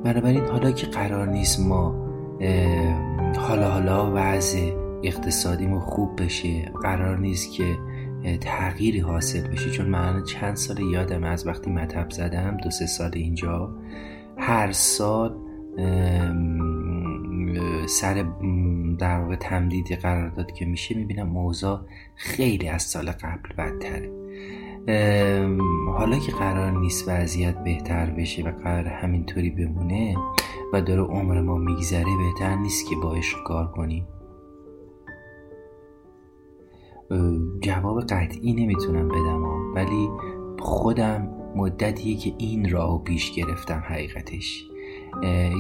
بنابراین 0.04 0.44
حالا 0.44 0.70
که 0.70 0.86
قرار 0.86 1.28
نیست 1.28 1.60
ما 1.60 2.08
حالا 3.36 3.70
حالا 3.70 4.12
وضع 4.14 4.72
اقتصادیمون 5.02 5.80
خوب 5.80 6.22
بشه 6.22 6.72
قرار 6.82 7.18
نیست 7.18 7.52
که 7.52 7.76
تغییری 8.40 8.98
حاصل 8.98 9.48
بشه 9.48 9.70
چون 9.70 9.86
من 9.86 10.24
چند 10.24 10.56
سال 10.56 10.78
یادم 10.78 11.24
از 11.24 11.46
وقتی 11.46 11.70
مطب 11.70 12.10
زدم 12.10 12.56
دو 12.56 12.70
سه 12.70 12.86
سال 12.86 13.10
اینجا 13.14 13.74
هر 14.38 14.72
سال 14.72 15.36
سر 17.86 18.24
در 18.98 19.20
واقع 19.20 19.36
تمدیدی 19.36 19.96
قرارداد 19.96 20.52
که 20.52 20.64
میشه 20.64 20.94
می‌بینم 20.94 21.26
موضوع 21.28 21.80
خیلی 22.14 22.68
از 22.68 22.82
سال 22.82 23.10
قبل 23.10 23.54
بدتره. 23.58 24.10
حالا 25.96 26.18
که 26.18 26.32
قرار 26.32 26.70
نیست 26.70 27.08
وضعیت 27.08 27.64
بهتر 27.64 28.10
بشه 28.10 28.42
و 28.42 28.52
قرار 28.52 28.86
همینطوری 28.86 29.50
بمونه 29.50 30.16
و 30.72 30.80
داره 30.80 31.02
عمر 31.02 31.40
ما 31.40 31.56
میگذره 31.56 32.16
بهتر 32.18 32.56
نیست 32.56 32.88
که 32.90 32.96
با 32.96 33.14
عشق 33.14 33.42
کار 33.42 33.70
کنیم. 33.70 34.06
جواب 37.60 38.00
قطعی 38.00 38.52
نمی‌تونم 38.52 39.08
بدم 39.08 39.42
ولی 39.74 40.08
خودم 40.58 41.28
مدتیه 41.56 42.16
که 42.16 42.34
این 42.38 42.70
راهو 42.70 42.98
پیش 42.98 43.32
گرفتم 43.32 43.82
حقیقتش. 43.86 44.64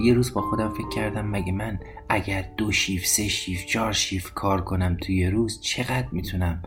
یه 0.04 0.14
روز 0.14 0.34
با 0.34 0.42
خودم 0.42 0.68
فکر 0.68 0.88
کردم 0.88 1.26
مگه 1.26 1.52
من 1.52 1.80
اگر 2.08 2.44
دو 2.56 2.72
شیف 2.72 3.06
سه 3.06 3.28
شیف 3.28 3.64
چهار 3.66 3.92
شیف 3.92 4.32
کار 4.34 4.60
کنم 4.60 4.96
توی 5.00 5.16
یه 5.16 5.30
روز 5.30 5.60
چقدر 5.60 6.08
می‌تونم 6.12 6.62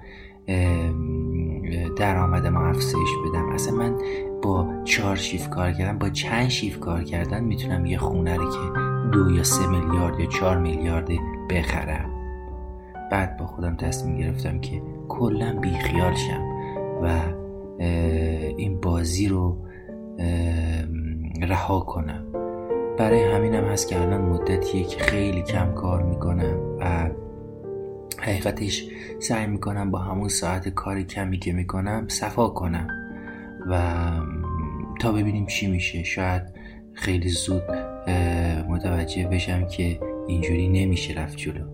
درآمدم 1.97 2.57
افزایش 2.57 3.09
بدم. 3.25 3.49
اصلا 3.49 3.75
من 3.75 3.95
با 4.41 4.67
چهار 4.83 5.15
شیف 5.15 5.49
کار 5.49 5.71
کردن 5.71 5.97
با 5.97 6.09
چند 6.09 6.47
شیف 6.47 6.79
کار 6.79 7.03
کردن 7.03 7.43
می‌تونم 7.43 7.85
یه 7.85 7.97
خونه 7.97 8.37
رو 8.37 8.51
که 8.51 8.79
دو 9.11 9.31
یا 9.31 9.43
سه 9.43 9.67
میلیارد 9.67 10.19
یا 10.19 10.25
چهار 10.25 10.57
میلیارد 10.57 11.09
بخرم. 11.49 12.09
بعد 13.11 13.37
با 13.37 13.45
خودم 13.45 13.75
تصمیم 13.75 14.17
گرفتم 14.17 14.59
که 14.59 14.81
کلا 15.09 15.59
بیخیال 15.61 16.13
شم 16.13 16.41
و 17.03 17.19
این 18.57 18.81
بازی 18.81 19.27
رو 19.27 19.57
رها 21.41 21.79
کنم. 21.79 22.25
برای 22.97 23.23
همینم 23.23 23.63
هست 23.63 23.87
که 23.87 24.01
الان 24.01 24.21
مدتیه 24.21 24.83
که 24.83 24.99
خیلی 24.99 25.41
کم 25.41 25.73
کار 25.73 26.03
می‌کنم 26.03 26.57
و 26.79 27.09
حقیقتش 28.21 28.83
سعی 29.19 29.47
می‌کنم 29.47 29.91
با 29.91 29.99
همون 29.99 30.29
ساعت 30.29 30.69
کار 30.69 31.01
کمی 31.01 31.39
که 31.39 31.53
می‌کنم 31.53 32.07
صفا 32.07 32.47
کنم 32.47 32.87
و 33.69 34.01
تا 34.99 35.11
ببینیم 35.11 35.45
چی 35.45 35.67
میشه. 35.67 36.03
شاید 36.03 36.41
خیلی 36.93 37.29
زود 37.29 37.63
متوجه 38.69 39.27
بشم 39.27 39.67
که 39.67 39.99
اینجوری 40.27 40.67
نمیشه 40.67 41.13
رفت 41.13 41.37
جلو. 41.37 41.65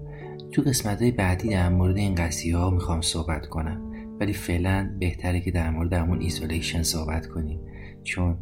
تو 0.51 0.62
قسمت 0.62 1.01
های 1.01 1.12
بعدی 1.12 1.49
در 1.49 1.69
مورد 1.69 1.97
این 1.97 2.15
قضیه 2.15 2.57
ها 2.57 2.69
می‌خوام 2.69 3.01
صحبت 3.01 3.47
کنم. 3.47 3.81
ولی 4.19 4.33
فعلا 4.33 4.95
بهتره 4.99 5.39
که 5.39 5.51
در 5.51 5.69
مورد 5.69 5.93
همون 5.93 6.21
isolation 6.21 6.84
صحبت 6.83 7.27
کنیم. 7.27 7.60
چون 8.03 8.38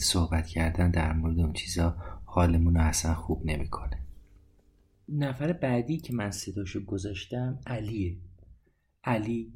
صحبت 0.00 0.46
کردن 0.46 0.90
در 0.90 1.12
مورد 1.12 1.38
اون 1.38 1.52
چیزا 1.52 1.96
حالمون 2.24 2.74
رو 2.74 2.80
اصلا 2.80 3.14
خوب 3.14 3.42
نمی‌کنه. 3.44 3.98
نفر 5.12 5.52
بعدی 5.52 5.96
که 5.96 6.14
من 6.14 6.30
صداشو 6.30 6.84
گذاشتم 6.84 7.58
علیه. 7.66 8.16
علی 9.04 9.52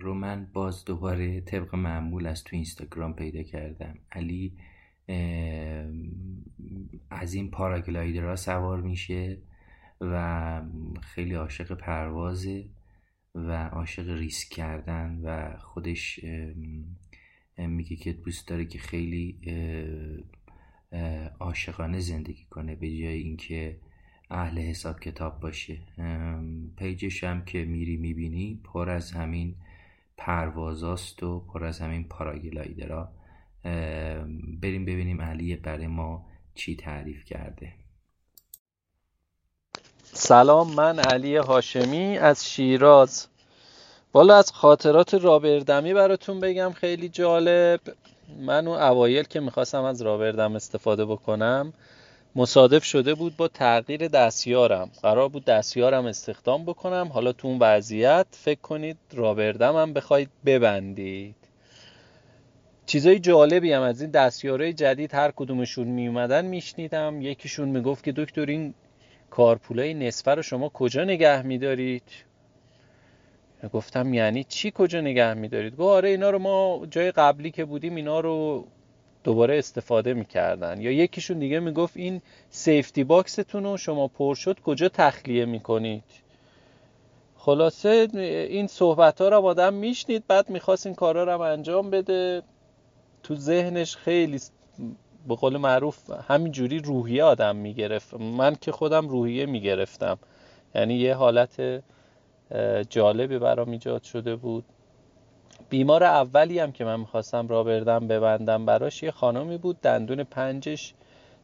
رو 0.00 0.14
من 0.14 0.46
باز 0.52 0.84
دوباره 0.84 1.40
طبق 1.40 1.74
معمول 1.74 2.26
از 2.26 2.44
تو 2.44 2.56
اینستاگرام 2.56 3.14
پیدا 3.14 3.42
کردم. 3.42 3.94
علی 4.12 4.56
از 7.10 7.34
این 7.34 7.50
پاراگلایدرها 7.50 8.36
سوار 8.36 8.80
میشه 8.80 9.38
و 10.00 10.62
خیلی 11.02 11.34
عاشق 11.34 11.74
پروازه 11.74 12.68
و 13.34 13.66
عاشق 13.66 14.10
ریسک 14.18 14.48
کردن 14.48 15.20
و 15.24 15.56
خودش 15.58 16.20
میگه 17.58 17.96
که 17.96 18.12
دوست 18.12 18.48
داره 18.48 18.64
که 18.64 18.78
خیلی 18.78 19.38
عاشقانه 21.40 22.00
زندگی 22.00 22.44
کنه 22.50 22.74
به 22.74 22.88
جای 22.88 23.06
اینکه 23.06 23.76
اهل 24.30 24.58
حساب 24.58 25.00
کتاب 25.00 25.40
باشه. 25.40 25.78
پیجش 26.76 27.24
هم 27.24 27.44
که 27.44 27.64
میری 27.64 27.96
می‌بینی 27.96 28.60
پر 28.64 28.90
از 28.90 29.12
همین 29.12 29.54
پروازاست 30.16 31.22
و 31.22 31.40
پر 31.40 31.64
از 31.64 31.80
همین 31.80 32.04
پاراگلایدرها 32.08 33.12
بریم 34.62 34.84
ببینیم 34.84 35.22
علی 35.22 35.56
برای 35.56 35.86
ما 35.86 36.26
چی 36.54 36.76
تعریف 36.76 37.24
کرده. 37.24 37.72
سلام 40.02 40.74
من 40.74 40.98
علی 40.98 41.36
هاشمی 41.36 42.18
از 42.18 42.50
شیراز. 42.50 43.26
والا 44.14 44.36
از 44.36 44.52
خاطرات 44.52 45.14
رابردمی 45.14 45.94
براتون 45.94 46.40
بگم 46.40 46.72
خیلی 46.72 47.08
جالب. 47.08 47.80
من 48.38 48.68
اون 48.68 48.78
اوایل 48.78 49.24
که 49.24 49.40
می‌خواستم 49.40 49.84
از 49.84 50.02
رابردم 50.02 50.56
استفاده 50.56 51.04
بکنم 51.04 51.72
مصادف 52.36 52.84
شده 52.84 53.14
بود 53.14 53.36
با 53.36 53.48
تغییر 53.48 54.08
دستیارم. 54.08 54.90
قرار 55.02 55.28
بود 55.28 55.44
دستیارم 55.44 56.06
استخدام 56.06 56.64
بکنم. 56.64 57.10
حالا 57.12 57.32
تو 57.32 57.48
اون 57.48 57.58
وضعیت 57.60 58.26
فکر 58.30 58.60
کنید 58.60 58.96
رابردم 59.12 59.76
هم 59.76 59.92
بخواید 59.92 60.30
ببندید. 60.46 61.34
چیزای 62.86 63.18
جالبی 63.18 63.72
هم 63.72 63.82
از 63.82 64.00
این 64.00 64.10
دستیارهای 64.10 64.72
جدید 64.72 65.14
هر 65.14 65.30
کدومشون 65.30 65.86
می 65.86 66.08
اومدن 66.08 66.44
میشنیدم. 66.44 67.22
یکیشون 67.22 67.68
می‌گفت 67.68 68.04
که 68.04 68.12
دکتر 68.12 68.46
این 68.46 68.74
کارپولای 69.30 69.94
نصفه 69.94 70.34
رو 70.34 70.42
شما 70.42 70.68
کجا 70.68 71.04
نگه 71.04 71.42
میدارید؟ 71.42 72.02
گفتم 73.68 74.14
یعنی 74.14 74.44
چی 74.44 74.72
کجا 74.74 75.00
نگه 75.00 75.34
میدارید؟ 75.34 75.72
گفت 75.72 75.80
آره 75.80 76.08
اینا 76.08 76.30
رو 76.30 76.38
ما 76.38 76.86
جای 76.90 77.10
قبلی 77.10 77.50
که 77.50 77.64
بودیم 77.64 77.94
اینا 77.94 78.20
رو 78.20 78.64
دوباره 79.24 79.58
استفاده 79.58 80.14
می‌کردن. 80.14 80.80
یا 80.80 80.90
یکیشون 80.90 81.38
دیگه 81.38 81.60
می‌گفت 81.60 81.96
این 81.96 82.22
سیفتی 82.50 83.04
باکستون 83.04 83.64
رو 83.64 83.76
شما 83.76 84.08
پر 84.08 84.34
شد 84.34 84.60
کجا 84.60 84.88
تخلیه 84.88 85.44
می‌کنید؟ 85.44 86.04
خلاصه 87.36 88.08
این 88.50 88.66
صحبت 88.66 89.20
ها 89.20 89.28
رو 89.28 89.36
آدم 89.46 89.74
میشنید 89.74 90.24
بعد 90.28 90.50
می‌خواست 90.50 90.86
این 90.86 90.94
کارا 90.94 91.24
رو 91.24 91.32
هم 91.32 91.40
انجام 91.40 91.90
بده. 91.90 92.42
تو 93.22 93.34
ذهنش 93.34 93.96
خیلی 93.96 94.40
به 95.28 95.34
قول 95.34 95.56
معروف 95.56 96.10
همینجوری 96.28 96.78
روحیه 96.78 97.24
آدم 97.24 97.56
می‌گرفت. 97.56 98.14
من 98.14 98.54
که 98.54 98.72
خودم 98.72 99.08
روحیه 99.08 99.46
می‌گرفتم. 99.46 100.18
یعنی 100.74 100.94
یه 100.94 101.14
حالت 101.14 101.82
جالبی 102.90 103.38
برام 103.38 103.70
ایجاد 103.70 104.02
شده 104.02 104.36
بود. 104.36 104.64
بیمار 105.70 106.04
اولی 106.04 106.58
هم 106.58 106.72
که 106.72 106.84
من 106.84 107.00
می‌خواستم 107.00 107.48
را 107.48 107.64
بردم 107.64 108.08
ببندم 108.08 108.66
براش 108.66 109.02
یه 109.02 109.10
خانمی 109.10 109.58
بود 109.58 109.80
دندون 109.80 110.24
پنجش 110.24 110.94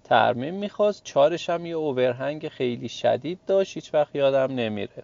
ترمیم 0.05 0.55
می‌خواست 0.55 1.05
چارش 1.05 1.51
هم 1.51 1.67
یه 1.67 1.75
اوورهنگ 1.77 2.49
خیلی 2.49 2.89
شدید 2.89 3.39
داشت 3.47 3.75
هیچ 3.75 3.95
وقت 3.95 4.15
یادم 4.17 4.55
نمیره. 4.55 5.03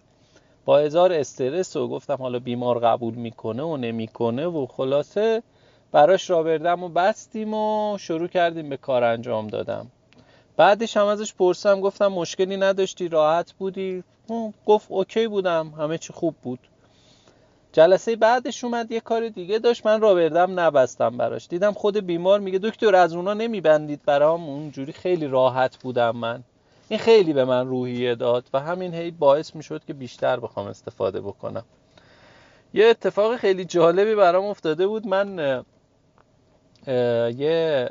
با 0.65 0.77
هزار 0.77 1.13
استرس 1.13 1.75
و 1.75 1.87
گفتم 1.87 2.15
حالا 2.15 2.39
بیمار 2.39 2.79
قبول 2.79 3.13
می‌کنه 3.13 3.63
و 3.63 3.77
نمی‌کنه 3.77 4.45
و 4.45 4.65
خلاصه 4.65 5.43
براش 5.91 6.29
را 6.29 6.43
بردم 6.43 6.83
و 6.83 6.89
بستیم 6.89 7.53
و 7.53 7.97
شروع 7.97 8.27
کردیم 8.27 8.69
به 8.69 8.77
کار 8.77 9.03
انجام 9.03 9.47
دادم. 9.47 9.87
بعدش 10.57 10.97
هم 10.97 11.05
ازش 11.05 11.33
پرسم 11.33 11.81
گفتم 11.81 12.07
مشکلی 12.07 12.57
نداشتی 12.57 13.07
راحت 13.07 13.53
بودی؟ 13.53 14.03
گفت 14.65 14.85
اوکی 14.89 15.27
بودم 15.27 15.73
همه 15.77 15.97
چی 15.97 16.13
خوب 16.13 16.35
بود. 16.43 16.59
جلسه 17.71 18.15
بعدش 18.15 18.63
اومد 18.63 18.91
یه 18.91 18.99
کار 18.99 19.29
دیگه 19.29 19.59
داشت 19.59 19.85
من 19.85 20.01
را 20.01 20.13
بردم 20.13 20.59
نبستم 20.59 21.17
براش. 21.17 21.47
دیدم 21.47 21.71
خود 21.71 21.97
بیمار 21.97 22.39
میگه 22.39 22.59
دکتر 22.59 22.95
از 22.95 23.13
اونا 23.13 23.33
نمیبندید 23.33 24.01
برام؟ 24.05 24.49
اونجوری 24.49 24.93
خیلی 24.93 25.27
راحت 25.27 25.77
بودم 25.77 26.15
من. 26.15 26.43
این 26.89 26.99
خیلی 26.99 27.33
به 27.33 27.45
من 27.45 27.67
روحیه 27.67 28.15
داد 28.15 28.49
و 28.53 28.59
همین 28.59 28.93
هی 28.93 29.11
باعث 29.11 29.55
می‌شد 29.55 29.81
که 29.87 29.93
بیشتر 29.93 30.39
بخوام 30.39 30.67
استفاده 30.67 31.21
بکنم. 31.21 31.63
یه 32.73 32.85
اتفاق 32.85 33.35
خیلی 33.35 33.65
جالبی 33.65 34.15
برام 34.15 34.45
افتاده 34.45 34.87
بود. 34.87 35.07
من 35.07 35.63
یه 37.37 37.89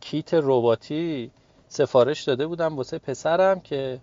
کیت 0.00 0.30
رباتی 0.34 1.30
سفارش 1.72 2.22
داده 2.22 2.46
بودم 2.46 2.76
واسه 2.76 2.98
پسرم 2.98 3.60
که 3.60 4.00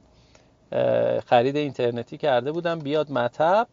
خرید 1.25 1.55
اینترنتی 1.55 2.17
کرده 2.17 2.51
بودم 2.51 2.79
بیاد 2.79 3.11
مطب. 3.11 3.67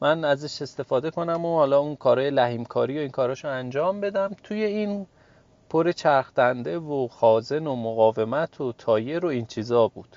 من 0.00 0.24
ازش 0.24 0.62
استفاده 0.62 1.10
کنم 1.10 1.44
و 1.44 1.56
حالا 1.56 1.78
اون 1.78 1.96
کارهای 1.96 2.30
لحیمکاری 2.30 2.98
و 2.98 3.00
این 3.00 3.10
کاراشو 3.10 3.48
انجام 3.48 4.00
بدم. 4.00 4.36
توی 4.42 4.64
این 4.64 5.06
پر 5.70 5.92
چرخدنده 5.92 6.78
و 6.78 7.08
خازن 7.08 7.66
و 7.66 7.76
مقاومت 7.76 8.60
و 8.60 8.72
تایر 8.72 9.26
و 9.26 9.28
این 9.28 9.46
چیزا 9.46 9.88
بود. 9.88 10.16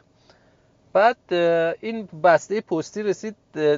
بعد 0.93 1.33
این 1.81 2.05
بسته 2.23 2.61
پستی 2.61 3.03
رسید 3.03 3.35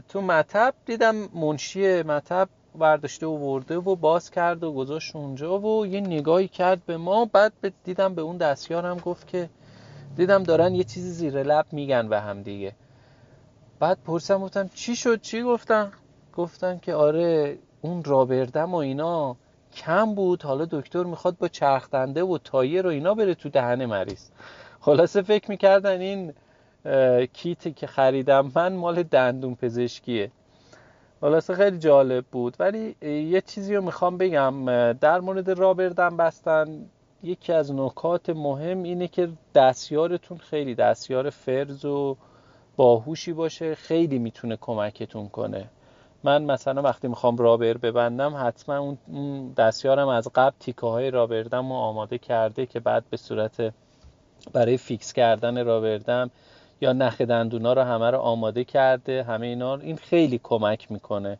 تو 0.09 0.21
مطب. 0.21 0.73
دیدم 0.85 1.15
منشی 1.15 2.01
مطب 2.01 2.49
برداشته 2.75 3.27
و 3.27 3.29
ورده 3.29 3.77
و 3.77 3.95
باز 3.95 4.31
کرد 4.31 4.63
و 4.63 4.71
گذاشت 4.71 5.15
اونجا 5.15 5.59
و 5.59 5.87
یه 5.87 6.01
نگاهی 6.01 6.47
کرد 6.47 6.85
به 6.85 6.97
ما. 6.97 7.25
بعد 7.25 7.53
دیدم 7.83 8.15
به 8.15 8.21
اون 8.21 8.37
دستیارم 8.37 8.97
گفت 8.97 9.27
که 9.27 9.49
دیدم 10.15 10.43
دارن 10.43 10.75
یه 10.75 10.83
چیزی 10.83 11.09
زیر 11.09 11.43
لب 11.43 11.65
میگن 11.71 12.09
به 12.09 12.21
هم 12.21 12.41
دیگه. 12.41 12.75
بعد 13.79 13.97
پرسم 14.05 14.41
گفتم 14.41 14.69
چی 14.73 14.95
شد؟ 14.95 15.21
چی 15.21 15.41
گفتن؟ 15.41 15.91
گفتن 16.37 16.77
که 16.77 16.93
آره 16.93 17.57
اون 17.81 18.03
رابردم 18.03 18.71
و 18.71 18.75
اینا 18.75 19.35
کم 19.73 20.15
بود. 20.15 20.43
حالا 20.43 20.65
دکتر 20.71 21.03
می‌خواد 21.03 21.37
با 21.37 21.47
چرخدنده 21.47 22.23
و 22.23 22.37
تایر 22.37 22.87
و 22.87 22.89
اینا 22.89 23.13
بره 23.13 23.35
تو 23.35 23.49
دهن 23.49 23.85
مریض. 23.85 24.29
خلاصه 24.79 25.21
فکر 25.21 25.51
می‌کردن 25.51 26.01
این 26.01 26.33
کیتی 27.33 27.71
که 27.71 27.87
خریدم 27.87 28.51
من 28.55 28.73
مال 28.73 29.03
دندون 29.03 29.55
پزشکیه. 29.55 30.31
خلاصه 31.21 31.55
خیلی 31.55 31.79
جالب 31.79 32.25
بود. 32.31 32.55
ولی 32.59 32.95
یه 33.31 33.41
چیزی 33.41 33.75
رو 33.75 33.81
می‌خوام 33.81 34.17
بگم 34.17 34.53
در 34.93 35.19
مورد 35.19 35.49
رابردم 35.49 36.17
بستن 36.17 36.85
یکی 37.23 37.53
از 37.53 37.73
نکات 37.73 38.29
مهم 38.29 38.83
اینه 38.83 39.07
که 39.07 39.29
دستیارتون 39.55 40.37
خیلی 40.37 40.75
دستیار 40.75 41.29
فرز 41.29 41.85
و 41.85 42.17
باهوشی 42.75 43.33
باشه 43.33 43.75
خیلی 43.75 44.19
می‌تونه 44.19 44.57
کمکتون 44.61 45.29
کنه. 45.29 45.69
من 46.23 46.43
مثلا 46.43 46.81
وقتی 46.81 47.07
می‌خوام 47.07 47.37
rubber 47.37 47.77
ببندم 47.77 48.33
حتما 48.47 48.97
اون 49.07 49.53
دستیارم 49.57 50.07
از 50.07 50.27
قبل 50.35 50.55
تیکه 50.59 50.87
های 50.87 51.11
rubber 51.11 51.50
dam 51.50 51.69
رو 51.69 51.75
آماده 51.75 52.17
کرده 52.17 52.65
که 52.65 52.79
بعد 52.79 53.03
به 53.09 53.17
صورت 53.17 53.73
برای 54.53 54.77
فیکس 54.77 55.13
کردن 55.13 55.65
rubber 55.65 56.09
dam 56.09 56.31
یا 56.81 56.93
نخ 56.93 57.21
دندونا 57.21 57.73
رو 57.73 57.81
همه 57.81 58.11
رو 58.11 58.17
آماده 58.17 58.63
کرده 58.63 59.23
همه 59.23 59.47
اینا 59.47 59.75
این 59.75 59.95
خیلی 59.97 60.39
کمک 60.43 60.91
می‌کنه. 60.91 61.37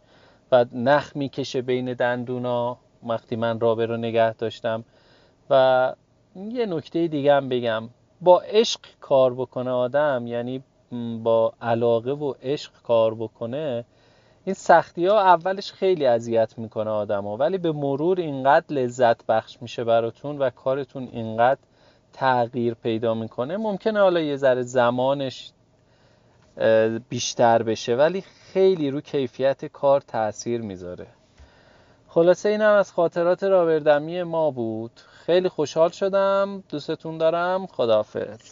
و 0.51 0.65
نخ 0.73 1.15
می‌کشه 1.15 1.61
بین 1.61 1.93
دندونا. 1.93 2.77
وقتی 3.07 3.35
من 3.35 3.59
rubber 3.59 3.85
رو 3.85 3.97
نگه 3.97 4.33
داشتم. 4.33 4.83
و 5.49 5.93
یه 6.35 6.65
نکته 6.65 7.07
دیگه 7.07 7.33
هم 7.33 7.49
بگم. 7.49 7.89
با 8.21 8.41
عشق 8.41 8.79
کار 9.01 9.33
بکنه 9.33 9.71
آدم 9.71 10.27
یعنی 10.27 10.63
با 11.23 11.53
علاقه 11.61 12.11
و 12.11 12.33
عشق 12.43 12.71
کار 12.83 13.15
بکنه 13.15 13.85
این 14.45 14.53
سختی 14.53 15.05
ها 15.05 15.21
اولش 15.21 15.71
خیلی 15.71 16.05
اذیت 16.05 16.57
می‌کنه 16.57 16.89
آدم 16.89 17.23
ها 17.23 17.37
ولی 17.37 17.57
به 17.57 17.71
مرور 17.71 18.19
اینقدر 18.19 18.75
لذت 18.75 19.25
بخش 19.25 19.61
میشه 19.61 19.83
براتون 19.83 20.37
و 20.37 20.49
کارتون 20.49 21.09
اینقدر 21.11 21.59
تغییر 22.13 22.73
پیدا 22.73 23.13
می‌کنه 23.13 23.57
ممکنه 23.57 23.99
حالا 23.99 24.19
یه 24.19 24.35
ذره 24.35 24.61
زمانش 24.61 25.51
بیشتر 27.09 27.63
بشه 27.63 27.95
ولی 27.95 28.21
خیلی 28.21 28.91
رو 28.91 29.01
کیفیت 29.01 29.65
کار 29.65 30.01
تاثیر 30.01 30.61
می‌ذاره. 30.61 31.07
خلاصه 32.07 32.49
این 32.49 32.61
هم 32.61 32.73
از 32.73 32.91
خاطرات 32.91 33.43
راوردمی 33.43 34.23
ما 34.23 34.51
بود. 34.51 34.91
خیلی 35.25 35.49
خوشحال 35.49 35.89
شدم. 35.89 36.63
دوستتون 36.69 37.17
دارم. 37.17 37.67
خداحافظ. 37.67 38.51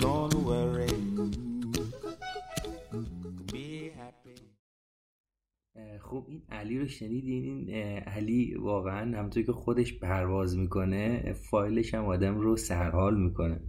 علی 6.61 6.79
رو 6.79 6.87
شنیدین؟ 6.87 7.43
این 7.45 7.69
علی 7.99 8.55
واقعا 8.55 9.17
همونطور 9.17 9.43
که 9.43 9.51
خودش 9.51 9.99
پرواز 9.99 10.57
می‌کنه 10.57 11.33
فایلش 11.33 11.93
هم 11.93 12.05
آدم 12.05 12.39
رو 12.39 12.57
سرحال 12.57 13.21
می‌کنه. 13.21 13.59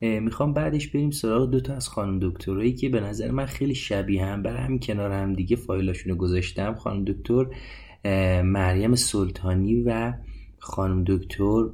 می‌خوام 0.00 0.52
بعدش 0.52 0.88
بریم 0.88 1.10
سراغ 1.10 1.50
دوتا 1.50 1.74
از 1.74 1.88
خانم 1.88 2.18
دکترایی 2.22 2.72
که 2.72 2.88
به 2.88 3.00
نظر 3.00 3.30
من 3.30 3.46
خیلی 3.46 3.74
شبیه 3.74 4.24
هم 4.24 4.42
برای 4.42 4.62
همین 4.62 4.80
کنار 4.80 5.12
هم 5.12 5.32
دیگه 5.32 5.56
فایلاشون 5.56 6.12
رو 6.12 6.18
گذاشتم. 6.18 6.74
خانم 6.74 7.04
دکتر 7.04 7.46
مریم 8.42 8.94
سلطانی 8.94 9.82
و 9.82 10.12
خانم 10.58 11.04
دکتر 11.04 11.64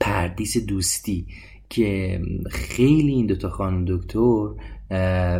پردیس 0.00 0.66
دوستی. 0.66 1.26
که 1.72 2.20
خیلی 2.50 3.12
این 3.12 3.26
دوتا 3.26 3.50
خانم 3.50 3.84
دکتر 3.88 4.48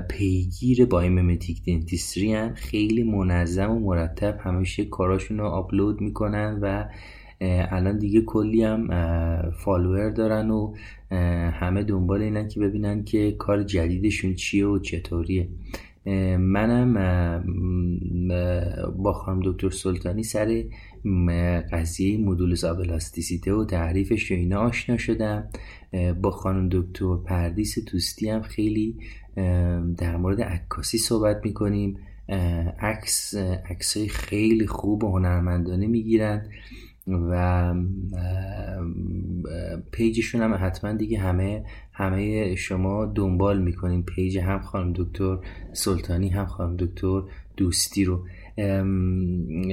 پیگیر 0.09 0.87
biomimetic 0.87 1.65
dentistry 1.65 2.33
هن. 2.33 2.55
خیلی 2.55 3.03
منظم 3.03 3.71
و 3.71 3.79
مرتب 3.79 4.39
همیشه 4.41 4.85
کاراشون 4.85 5.39
رو 5.39 5.47
آپلود 5.47 6.01
می‌کنن 6.01 6.59
و 6.63 6.85
الان 7.71 7.99
دیگه 7.99 8.21
کلی 8.21 8.65
هم 8.65 8.89
follower 9.51 10.11
دارن 10.11 10.51
و 10.51 10.75
همه 11.51 11.83
دنبال 11.83 12.23
اینن 12.23 12.49
که 12.49 12.61
ببینن 12.61 13.05
که 13.05 13.33
کار 13.33 13.63
جدیدشون 13.63 14.35
چیه 14.35 14.67
و 14.67 14.79
چطوریه. 14.79 15.49
منم 16.39 16.95
با 18.97 19.13
خانم 19.13 19.41
دکتر 19.45 19.71
سلطانی 19.71 20.23
سر 20.23 20.65
قضیه 21.73 22.19
مدول 22.19 22.55
زابلاستیسیته 22.55 23.53
و 23.53 23.65
تعریفش 23.65 24.33
و 24.33 24.35
اینا 24.35 24.61
آشنا 24.61 24.97
شدم. 24.97 25.49
با 26.23 26.31
خانم 26.31 26.69
دکتر 26.73 27.17
پردیس 27.17 27.79
توستی 27.87 28.29
هم 28.29 28.43
خیلی 28.43 28.97
در 29.97 30.17
مورد 30.17 30.41
عکاسی 30.41 30.99
صحبت 30.99 31.41
می‌کنیم. 31.45 31.99
عکس 32.81 33.35
عکسای 33.71 34.09
خیلی 34.09 34.67
خوب 34.67 35.05
و 35.05 35.13
هنرمندانه 35.13 35.87
می‌گیرن 35.87 36.47
و 37.07 37.75
پیجشون 39.91 40.43
هم 40.43 40.55
حتما 40.61 40.93
دیگه 40.93 41.19
همه 41.19 41.65
همه 41.93 42.55
شما 42.55 43.07
دنبال 43.07 43.63
می‌کنین. 43.63 44.03
پیج 44.03 44.39
هم 44.39 44.61
خانم 44.63 44.93
دکتر 44.93 45.39
سلطانی 45.73 46.29
هم 46.29 46.47
خانم 46.47 46.77
دکتر 46.77 47.23
دوستی 47.57 48.05
رو. 48.05 48.27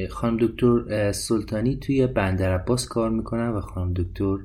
خانم 0.09 0.37
دکتر 0.39 1.11
سلطانی 1.11 1.75
توی 1.75 2.07
بندر 2.07 2.53
عباس 2.55 2.87
کار 2.87 3.09
می‌کنن 3.09 3.49
و 3.49 3.61
خانم 3.61 3.93
دکتر 3.93 4.37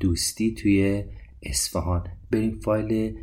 دوستی 0.00 0.54
توی 0.54 1.04
اصفهان. 1.42 2.04
بریم 2.30 2.60
فایل 2.60 3.16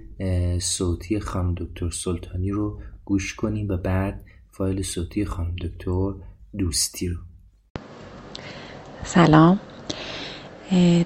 صوتی 0.60 1.20
خانم 1.20 1.56
دکتر 1.58 1.90
سلطانی 1.90 2.52
رو 2.52 2.80
گوش 3.06 3.36
کنیم 3.36 3.68
و 3.70 3.78
بعد 3.78 4.24
فایل 4.52 4.82
صوتی 4.82 5.26
خانم 5.26 5.56
دکتر 5.62 6.14
دوستی 6.58 7.08
رو. 7.08 7.18
سلام. 9.04 9.60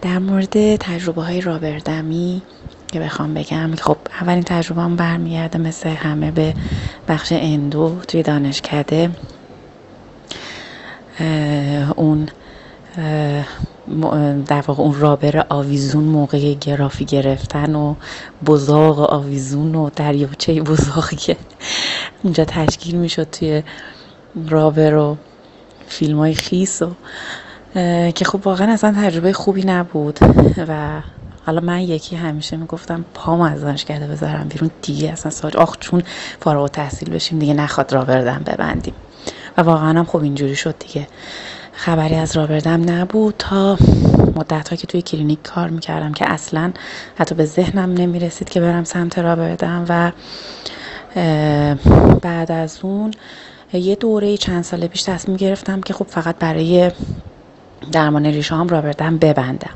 در 0.02 0.20
مورد 0.20 0.76
تجربه 0.76 1.22
های 1.22 1.42
رابردمی 1.42 2.42
که 2.92 3.00
بخوام 3.00 3.34
بگم 3.34 3.76
خب 3.76 3.98
اولین 4.22 4.44
تجربه 4.44 4.82
هم 4.82 4.96
برمیگرده 4.96 5.58
مثل 5.58 5.90
همه 5.90 6.32
به 6.32 6.54
بخش 7.08 7.32
اندو 7.32 8.00
توی 8.08 8.24
دانشکده. 8.24 9.10
اون 11.96 12.30
در 14.46 14.64
واقع 14.68 14.84
اون 14.84 15.00
رابر 15.00 15.46
آویزون 15.50 16.04
موقع 16.04 16.54
گرافی 16.54 17.06
گرفتن 17.06 17.76
و 17.76 17.96
بزاق 18.46 19.00
آویزون 19.00 19.76
و 19.76 19.90
دریاچه 19.96 20.62
بزاقی 20.62 21.16
که 21.16 21.38
اونجا 22.24 22.46
تشکیل 22.46 22.96
می‌شد 22.96 23.30
توی 23.30 23.64
rubber 24.50 24.96
و 24.96 25.18
فیلم 25.88 26.18
های 26.18 26.34
خیس 26.34 26.82
و 26.82 26.92
که 28.16 28.26
خب 28.26 28.48
واقعا 28.48 28.74
اصلا 28.74 28.96
تجربه 28.98 29.34
خوبی 29.34 29.64
نبود. 29.64 30.20
و 30.68 31.02
حالا 31.46 31.62
من 31.62 31.82
یکی 31.82 32.16
همیشه 32.16 32.58
می‌گفتم 32.58 33.06
پام 33.14 33.42
از 33.42 33.62
دانشکده 33.62 34.08
بذارم 34.08 34.48
بیرون. 34.48 34.72
دیگه 34.82 35.12
اصلا 35.12 35.32
سال 35.32 35.52
آخر 35.58 35.78
چون 35.80 36.04
فارغ 36.40 36.70
التحصیل 36.70 37.10
بشیم 37.10 37.40
دیگه 37.40 37.54
نخواد 37.54 37.94
rubber 37.94 38.06
dam 38.06 38.42
ببندیم. 38.46 38.94
و 39.58 39.62
واقعا 39.62 40.00
هم 40.00 40.06
خب 40.06 40.22
اینجوری 40.22 40.56
شد 40.56 40.76
دیگه. 40.80 41.08
خبری 41.74 42.16
از 42.16 42.38
rubber 42.38 42.72
dam 42.72 42.90
نبود 42.90 43.36
تا 43.40 43.78
مدت 44.36 44.70
ها 44.70 44.76
که 44.76 44.88
توی 44.88 45.02
کلینیک 45.02 45.44
کار 45.44 45.70
می‌کردم 45.70 46.14
که 46.14 46.32
اصلا 46.32 46.72
حتی 47.16 47.36
به 47.36 47.46
ذهنم 47.46 47.94
نمی‌رسید 47.94 48.50
که 48.50 48.62
برم 48.62 48.84
سمت 48.84 49.20
rubber 49.20 49.59
dam. 49.59 49.86
و 49.90 50.12
بعد 52.22 52.52
از 52.52 52.80
اون 52.82 53.12
یه 53.74 53.96
دوره 53.96 54.38
چند 54.38 54.64
سال 54.64 54.88
پیش 54.88 55.04
تصمیم 55.04 55.38
گرفتم 55.38 55.82
که 55.82 55.94
خب 55.94 56.06
فقط 56.10 56.36
برای 56.40 56.92
درمان 57.92 58.26
ریشه 58.26 58.56
هم 58.56 58.68
رابردم 58.68 59.18
ببندم. 59.18 59.76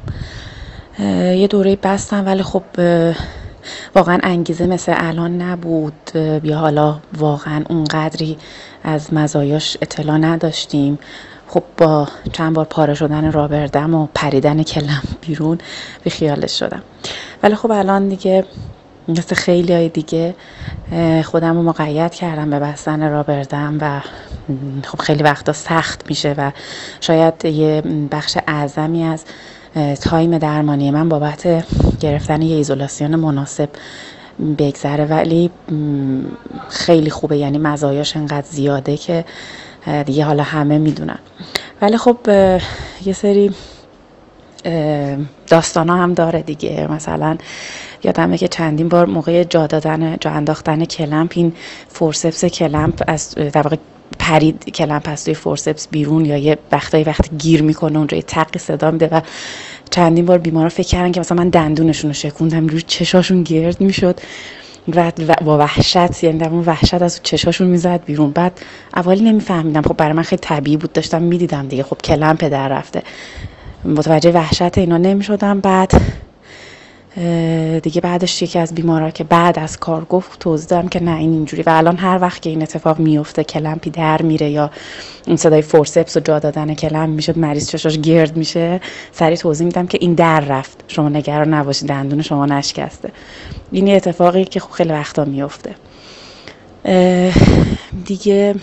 یه 1.36 1.48
دوره 1.48 1.78
بستم 1.84 2.26
ولی 2.26 2.44
خب 2.44 2.64
واقعا 3.96 4.20
انگیزه 4.24 4.66
مثل 4.66 4.94
الان 4.98 5.42
نبود. 5.42 6.12
یا 6.44 6.58
حالا 6.58 7.00
واقعا 7.18 7.64
اونقدری 7.70 8.38
از 8.84 9.14
مزایاش 9.14 9.78
اطلاع 9.82 10.18
نداشتیم. 10.18 11.00
خب 11.48 11.64
با 11.78 12.08
چند 12.34 12.54
بار 12.54 12.66
پاره 12.66 12.94
شدن 12.94 13.32
رابردم 13.32 13.94
و 13.94 14.08
پریدن 14.16 14.64
کلم 14.64 15.02
بیرون 15.22 15.58
به 16.04 16.10
خیالش 16.10 16.60
شدم. 16.60 16.82
ولی 17.44 17.56
خب 17.56 17.72
الان 17.72 18.10
دیگه 18.10 18.46
مثل 19.10 19.36
خیلی 19.36 19.74
های 19.74 19.90
دیگه 19.90 20.36
خودم 21.26 21.56
رو 21.56 21.64
مقید 21.64 22.14
کردم 22.14 22.50
به 22.50 22.60
بستن 22.60 23.12
رابردم 23.12 23.78
و 23.82 24.02
خب 24.84 25.02
خیلی 25.02 25.24
وقتا 25.24 25.54
سخت 25.54 26.10
میشه 26.10 26.36
و 26.38 26.52
شاید 27.02 27.46
یه 27.46 27.84
بخش 28.12 28.38
اعظمی 28.48 29.04
از 29.04 29.26
تایم 30.02 30.38
درمانی 30.38 30.92
من 30.92 31.10
بابت 31.10 31.66
گرفتن 32.00 32.42
یه 32.42 32.56
ایزولاسیون 32.56 33.16
مناسب 33.16 33.70
بگذره. 34.58 35.06
ولی 35.06 35.50
خیلی 36.70 37.10
خوبه 37.10 37.38
یعنی 37.38 37.58
مزایاش 37.58 38.18
انقدر 38.18 38.48
زیاده 38.50 38.98
که 38.98 39.26
دیگه 40.06 40.26
حالا 40.26 40.44
همه 40.44 40.78
می‌دونن. 40.78 41.20
ولی 41.82 41.98
خب 41.98 42.18
یه 43.06 43.14
سری 43.14 43.52
داستان 45.48 45.90
هم 45.90 46.14
داره 46.14 46.42
دیگه. 46.42 46.88
مثلا 46.92 47.38
یادمه 48.04 48.38
که 48.38 48.48
چندین 48.48 48.90
بار 48.90 49.06
موقع 49.06 49.44
جا 49.44 49.68
دادن 49.68 50.18
جا 50.22 50.32
انداختن 50.32 50.86
کلمپ 50.86 51.32
این 51.36 51.54
فورسپس 51.88 52.46
کلمپ 52.46 53.04
از 53.08 53.36
در 53.36 53.62
واقع 53.62 53.76
پرید 54.20 54.66
کلمپ 54.74 55.10
از 55.10 55.26
توی 55.26 55.34
فورسپس 55.34 55.88
بیرون 55.88 56.26
یا 56.26 56.38
یه 56.38 56.58
وقتایی 56.72 57.04
وقتی 57.04 57.38
گیر 57.38 57.62
می‌کنه 57.62 57.98
اونجا 57.98 58.18
یه 58.18 58.24
تقی 58.24 58.60
صدا 58.60 58.92
میده 58.92 59.08
و 59.12 59.22
چندین 59.90 60.26
بار 60.26 60.38
بیمارا 60.38 60.70
فکر 60.70 60.88
کردن 60.88 61.12
که 61.12 61.20
مثلا 61.20 61.38
من 61.38 61.50
دندونشون 61.50 62.10
رو 62.10 62.14
شکوندم 62.14 62.68
روی 62.68 62.82
چشاشون 62.82 63.44
گرد 63.44 63.82
می‌شد 63.82 64.20
و 64.96 65.12
با 65.46 65.58
وحشت 65.58 66.24
یعنی 66.24 66.38
در 66.38 66.50
اون 66.50 66.64
وحشت 66.66 67.02
از 67.02 67.20
چشاشون 67.24 67.68
می‌زد 67.68 68.04
بیرون. 68.06 68.32
بعد 68.32 68.62
اولی 68.96 69.22
نمیفهمیدم. 69.22 69.82
خب 69.82 69.98
برای 69.98 70.14
من 70.14 70.24
خیلی 70.24 70.40
طبیعی 70.40 70.78
بود 70.78 70.94
داشتم 70.94 71.22
می‌دیدم 71.22 71.68
دیگه. 71.68 71.84
خب 71.84 71.98
کلمپ 72.04 72.44
در 72.50 72.68
رفته. 72.68 73.04
متوجه 73.86 74.32
وحشت 74.32 74.78
اینا 74.78 74.98
نمی‌شدم. 74.98 75.60
بعد 75.60 75.92
دیگه 77.84 78.02
بعدش 78.02 78.42
یکی 78.42 78.60
از 78.60 78.76
بیمارا 78.76 79.12
که 79.12 79.24
بعد 79.24 79.60
از 79.60 79.78
کار 79.78 80.06
گفت 80.06 80.40
توضیح 80.40 80.68
دادم 80.68 80.88
که 80.88 81.04
نه 81.04 81.18
این 81.18 81.34
اینجوری. 81.34 81.64
و 81.64 81.70
الان 81.70 81.98
هر 81.98 82.20
وقت 82.22 82.42
که 82.42 82.50
این 82.50 82.62
اتفاق 82.62 83.00
میفته 83.00 83.44
کلمپی 83.44 83.90
در 83.90 84.22
میره 84.22 84.50
یا 84.50 84.72
این 85.28 85.38
صدای 85.38 85.62
فورسپس 85.62 86.18
و 86.18 86.20
جا 86.20 86.40
دادن 86.40 86.74
کلم 86.74 87.10
می‌شد 87.10 87.38
مریض 87.38 87.70
چشاش 87.70 87.98
گرد 87.98 88.38
میشه. 88.38 88.82
سری 89.12 89.38
توضیح 89.38 89.66
میدم 89.66 89.88
که 89.88 89.98
این 90.02 90.14
در 90.14 90.40
رفت. 90.40 90.84
شما 90.88 91.10
نگران 91.10 91.54
نباشید 91.54 91.88
دندون 91.90 92.22
شما 92.22 92.46
نشکسته. 92.46 93.12
این 93.72 93.96
اتفاقی 93.96 94.46
که 94.46 94.60
خب 94.60 94.72
خیلی 94.72 94.90
وقتا 94.90 95.26
میفته. 95.26 95.76
دیگه 98.06 98.56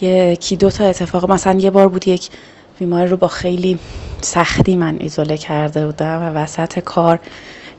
یکی 0.00 0.56
دو 0.56 0.70
تا 0.70 0.84
اتفاق. 0.84 1.30
مثلا 1.30 1.60
یه 1.60 1.70
بار 1.70 1.88
بود 1.88 2.08
یک 2.08 2.30
بیماری 2.78 3.08
رو 3.08 3.16
با 3.16 3.28
خیلی 3.28 3.78
سختی 4.20 4.76
من 4.76 4.96
ایزوله 5.00 5.36
کرده 5.36 5.86
بودم 5.86 6.22
و 6.22 6.24
وسط 6.24 6.78
کار 6.78 7.18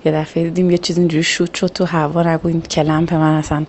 یه 0.06 0.12
دفعه 0.12 0.44
دیدیم 0.44 0.72
یه 0.72 0.78
چیز 0.78 0.98
اینجوری 0.98 1.24
شوت 1.24 1.56
شد 1.56 1.68
تو 1.68 1.86
هوا 1.86 2.24
نگو 2.24 2.48
این 2.48 2.62
کلمپ 2.62 3.14
من 3.14 3.34
اصلا 3.34 3.66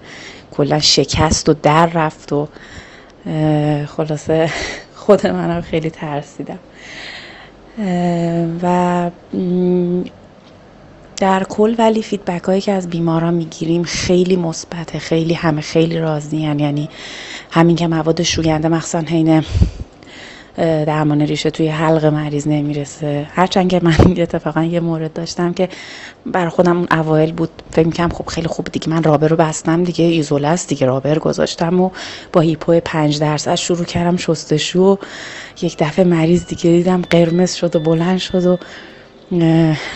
کلا 0.51 0.81
شکست 0.81 1.49
و 1.49 1.55
در 1.62 1.87
رفت 1.87 2.33
و 2.33 2.49
خلاصه 3.87 4.51
خود 4.95 5.27
منم 5.27 5.61
خیلی 5.61 5.91
ترسیدم. 5.91 6.59
و 8.62 9.11
در 11.16 11.45
کل 11.45 11.74
ولی 11.79 12.03
فیدبک 12.03 12.45
هایی 12.45 12.61
که 12.61 12.72
از 12.72 12.91
بیمارا 12.91 13.31
می‌گیریم 13.31 13.83
خیلی 13.83 14.37
مثبته 14.37 14.99
خیلی 14.99 15.35
همه 15.35 15.61
خیلی 15.61 15.99
راضی 15.99 16.37
یعنی 16.37 16.89
همین 17.51 17.77
که 17.77 17.87
مواد 17.87 18.22
شوینده 18.22 18.68
مخصوصا 18.68 19.01
حین 19.01 19.45
درمان 20.57 21.20
ریشه 21.20 21.50
توی 21.50 21.68
حلق 21.68 22.04
مریض 22.04 22.48
نمی‌رسه. 22.48 23.26
هرچند 23.34 23.68
که 23.68 23.80
من 23.82 23.96
اتفاقا 24.22 24.64
یه 24.64 24.80
مورد 24.80 25.12
داشتم 25.12 25.52
که 25.52 25.68
بر 26.26 26.48
خودم 26.48 26.76
اون 26.76 26.86
اوایل 26.90 27.32
بود 27.32 27.50
فکر 27.70 27.86
می‌کنم 27.86 28.09
خب 28.09 28.26
خیلی 28.26 28.48
خوب 28.48 28.68
دیگه 28.72 28.88
من 28.88 29.02
رابر 29.02 29.28
رو 29.28 29.36
بستم 29.36 29.84
دیگه 29.84 30.04
ایزوله 30.04 30.48
است 30.48 30.68
دیگه 30.68 30.86
رابر 30.86 31.18
گذاشتم 31.18 31.80
و 31.80 31.90
با 32.32 32.40
هیپو 32.40 32.80
پنج 32.84 33.20
درصد 33.20 33.54
شروع 33.54 33.84
کردم 33.84 34.16
شستشو 34.16 34.80
و 34.80 34.96
یک 35.62 35.76
دفعه 35.78 36.04
مریض 36.04 36.46
دیگه 36.46 36.62
دیدم 36.62 37.02
قرمز 37.02 37.54
شد 37.54 37.76
و 37.76 37.80
بلند 37.80 38.18
شد 38.18 38.46
و 38.46 38.59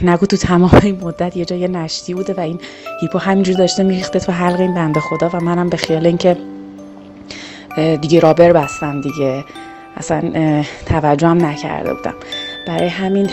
نگو 0.03 0.27
تو 0.27 0.37
تمام 0.37 0.81
این 0.83 1.01
مدت 1.01 1.37
یه 1.37 1.45
جای 1.45 1.69
نشتی 1.69 2.15
بوده 2.15 2.35
و 2.35 2.41
این 2.41 2.61
هیپو 3.01 3.19
همینجور 3.19 3.57
داشته 3.57 3.83
میریخته 3.83 4.21
تو 4.21 4.33
حلق 4.33 4.61
این 4.61 4.75
بنده 4.75 5.01
خدا 5.01 5.31
و 5.33 5.41
منم 5.41 5.69
به 5.69 5.77
خیال 5.77 6.07
اینکه 6.07 6.37
دیگه 8.01 8.21
رابر 8.21 8.53
بستم 8.53 9.01
دیگه. 9.01 9.45
اصلا 10.01 10.63
توجه 10.87 11.29
هم 11.29 11.47
نکرده 11.47 11.95
بودم. 11.95 12.15
برای 12.67 12.89
همین 12.89 13.31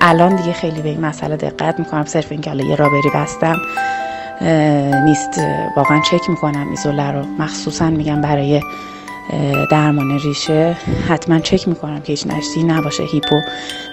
الان 0.00 0.36
دیگه 0.36 0.52
خیلی 0.52 0.82
به 0.82 0.88
این 0.88 1.00
مسئله 1.00 1.36
دقت 1.36 1.78
می‌کنم. 1.78 2.04
صرف 2.04 2.32
اینکه 2.32 2.50
حالا 2.50 2.64
یه 2.64 2.76
رابری 2.76 3.10
بستم 3.14 3.56
نیست. 5.04 5.40
واقعا 5.76 6.00
چک 6.00 6.30
می‌کنم 6.30 6.70
ایزوله 6.70 7.10
رو. 7.12 7.24
مخصوصا 7.38 7.90
میگم 7.90 8.20
برای 8.20 8.62
درمان 9.70 10.18
ریشه. 10.18 10.76
حتما 11.08 11.38
چک 11.38 11.68
می‌کنم 11.68 12.00
که 12.00 12.12
هیچ 12.12 12.26
نشتی 12.26 12.62
نباشه. 12.62 13.02
هیپو 13.02 13.40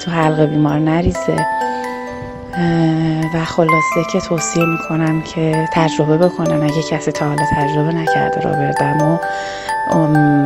تو 0.06 0.12
حلق 0.12 0.46
بیمار 0.46 0.80
نریزه. 0.80 1.46
و 3.36 3.46
خلاصه 3.46 4.04
که 4.12 4.20
توصیه 4.20 4.66
می‌کنم 4.66 5.22
که 5.22 5.70
تجربه 5.74 6.18
بکنن 6.18 6.64
اگه 6.64 6.84
کسی 6.92 7.12
تا 7.12 7.26
حالا 7.28 7.44
تجربه 7.56 7.94
نکرده 7.94 8.42
را 8.42 8.52
بردم 8.52 9.02
و 9.02 9.18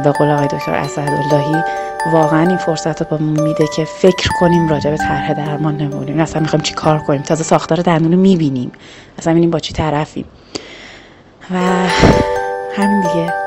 به 0.03 0.11
قول 0.11 0.29
آقای 0.31 0.47
دکتر 0.47 0.73
اسداللهی 0.73 1.63
واقعا 2.11 2.47
این 2.47 2.57
فرصت 2.57 3.01
رو 3.01 3.07
با 3.17 3.17
میده 3.17 3.67
که 3.75 3.85
فکر 3.85 4.29
کنیم 4.39 4.69
راجع 4.69 4.91
به 4.91 4.97
طرح 4.97 5.33
درمان 5.33 5.77
نمونیم. 5.77 6.19
اصلا 6.19 6.41
می‌خوایم 6.41 6.63
چی 6.63 6.73
کار 6.73 6.99
کنیم؟ 6.99 7.21
تازه 7.21 7.43
ساختار 7.43 7.81
دندون 7.81 8.11
رو 8.11 8.19
می‌بینیم. 8.19 8.71
اصلا 9.19 9.33
ببینیم 9.33 9.51
با 9.51 9.59
چی 9.59 9.73
طرفیم. 9.73 10.25
و 11.51 11.57
همین 12.75 13.01
دیگه. 13.01 13.44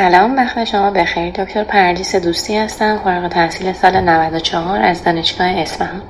سلام 0.00 0.36
وقت 0.36 0.64
شما 0.64 0.90
بخیر. 0.90 1.30
دکتر 1.30 1.64
پردیس 1.64 2.16
دوستی 2.16 2.56
هستم 2.56 3.00
فارغ 3.04 3.28
تحصیل 3.28 3.72
سال 3.72 4.00
94 4.00 4.82
از 4.82 5.04
دانشگاه 5.04 5.46
اصفهان. 5.46 6.02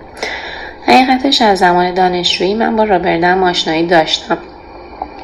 حقیقتش 0.86 1.42
از 1.42 1.58
زمان 1.58 1.94
دانشجویی 1.94 2.54
من 2.54 2.76
با 2.76 2.84
رابردم 2.84 3.42
آشنایی 3.42 3.86
داشتم. 3.86 4.38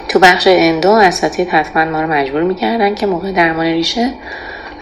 تو 0.09 0.19
بخش 0.19 0.47
اندو 0.51 0.91
اساتید 0.91 1.49
حتما 1.49 1.85
ما 1.85 2.03
رو 2.03 2.13
مجبور 2.13 2.43
می‌کردن 2.43 2.95
که 2.95 3.07
موقع 3.07 3.33
درمان 3.33 3.67
ریشه 3.67 4.11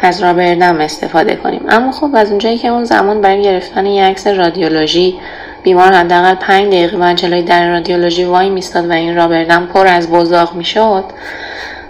از 0.01 0.23
رابردم 0.23 0.81
استفاده 0.81 1.37
کنیم. 1.37 1.63
اما 1.69 1.93
خب 1.93 2.11
از 2.15 2.31
اونجایی 2.31 2.59
که 2.59 2.69
اون 2.69 2.85
زمان 2.85 3.21
برای 3.21 3.43
گرفتن 3.43 3.87
یک 3.87 4.03
عکس 4.03 4.27
رادیولوژی 4.27 5.19
بیمار 5.63 5.93
حداقل 5.93 6.35
پنج 6.35 6.67
دقیقه 6.67 6.97
بعد 6.97 7.17
جلوی 7.17 7.43
در 7.43 7.71
رادیولوژی 7.71 8.25
وای 8.25 8.51
میستاد 8.51 8.89
و 8.89 8.93
این 8.93 9.17
رابردم 9.17 9.67
پر 9.67 9.87
از 9.87 10.11
بزاق 10.11 10.55
می‌شد 10.55 11.05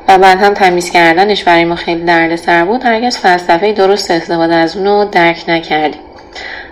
و 0.09 0.19
بعد 0.19 0.39
هم 0.39 0.55
تمیز 0.55 0.91
کردنش 0.91 1.45
برای 1.45 1.65
ما 1.65 1.75
خیلی 1.75 2.05
دردسر 2.05 2.65
بود. 2.65 2.85
هرگز 2.85 3.17
فلسفه 3.17 3.73
درست 3.73 4.11
استفاده 4.11 4.55
از 4.55 4.77
اونو 4.77 5.05
درک 5.05 5.45
نکردیم. 5.49 6.01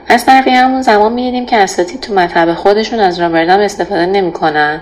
از 0.09 0.27
طرفی 0.27 0.51
همون 0.51 0.83
زمان 0.83 1.13
می‌دیدیم 1.13 1.47
که 1.47 1.57
اساتید 1.57 2.01
تو 2.01 2.15
مطب 2.15 2.55
خودشون 2.55 3.01
از 3.01 3.21
رابردم 3.21 3.61
استفاده 3.61 4.07
نمی‌کنن. 4.07 4.81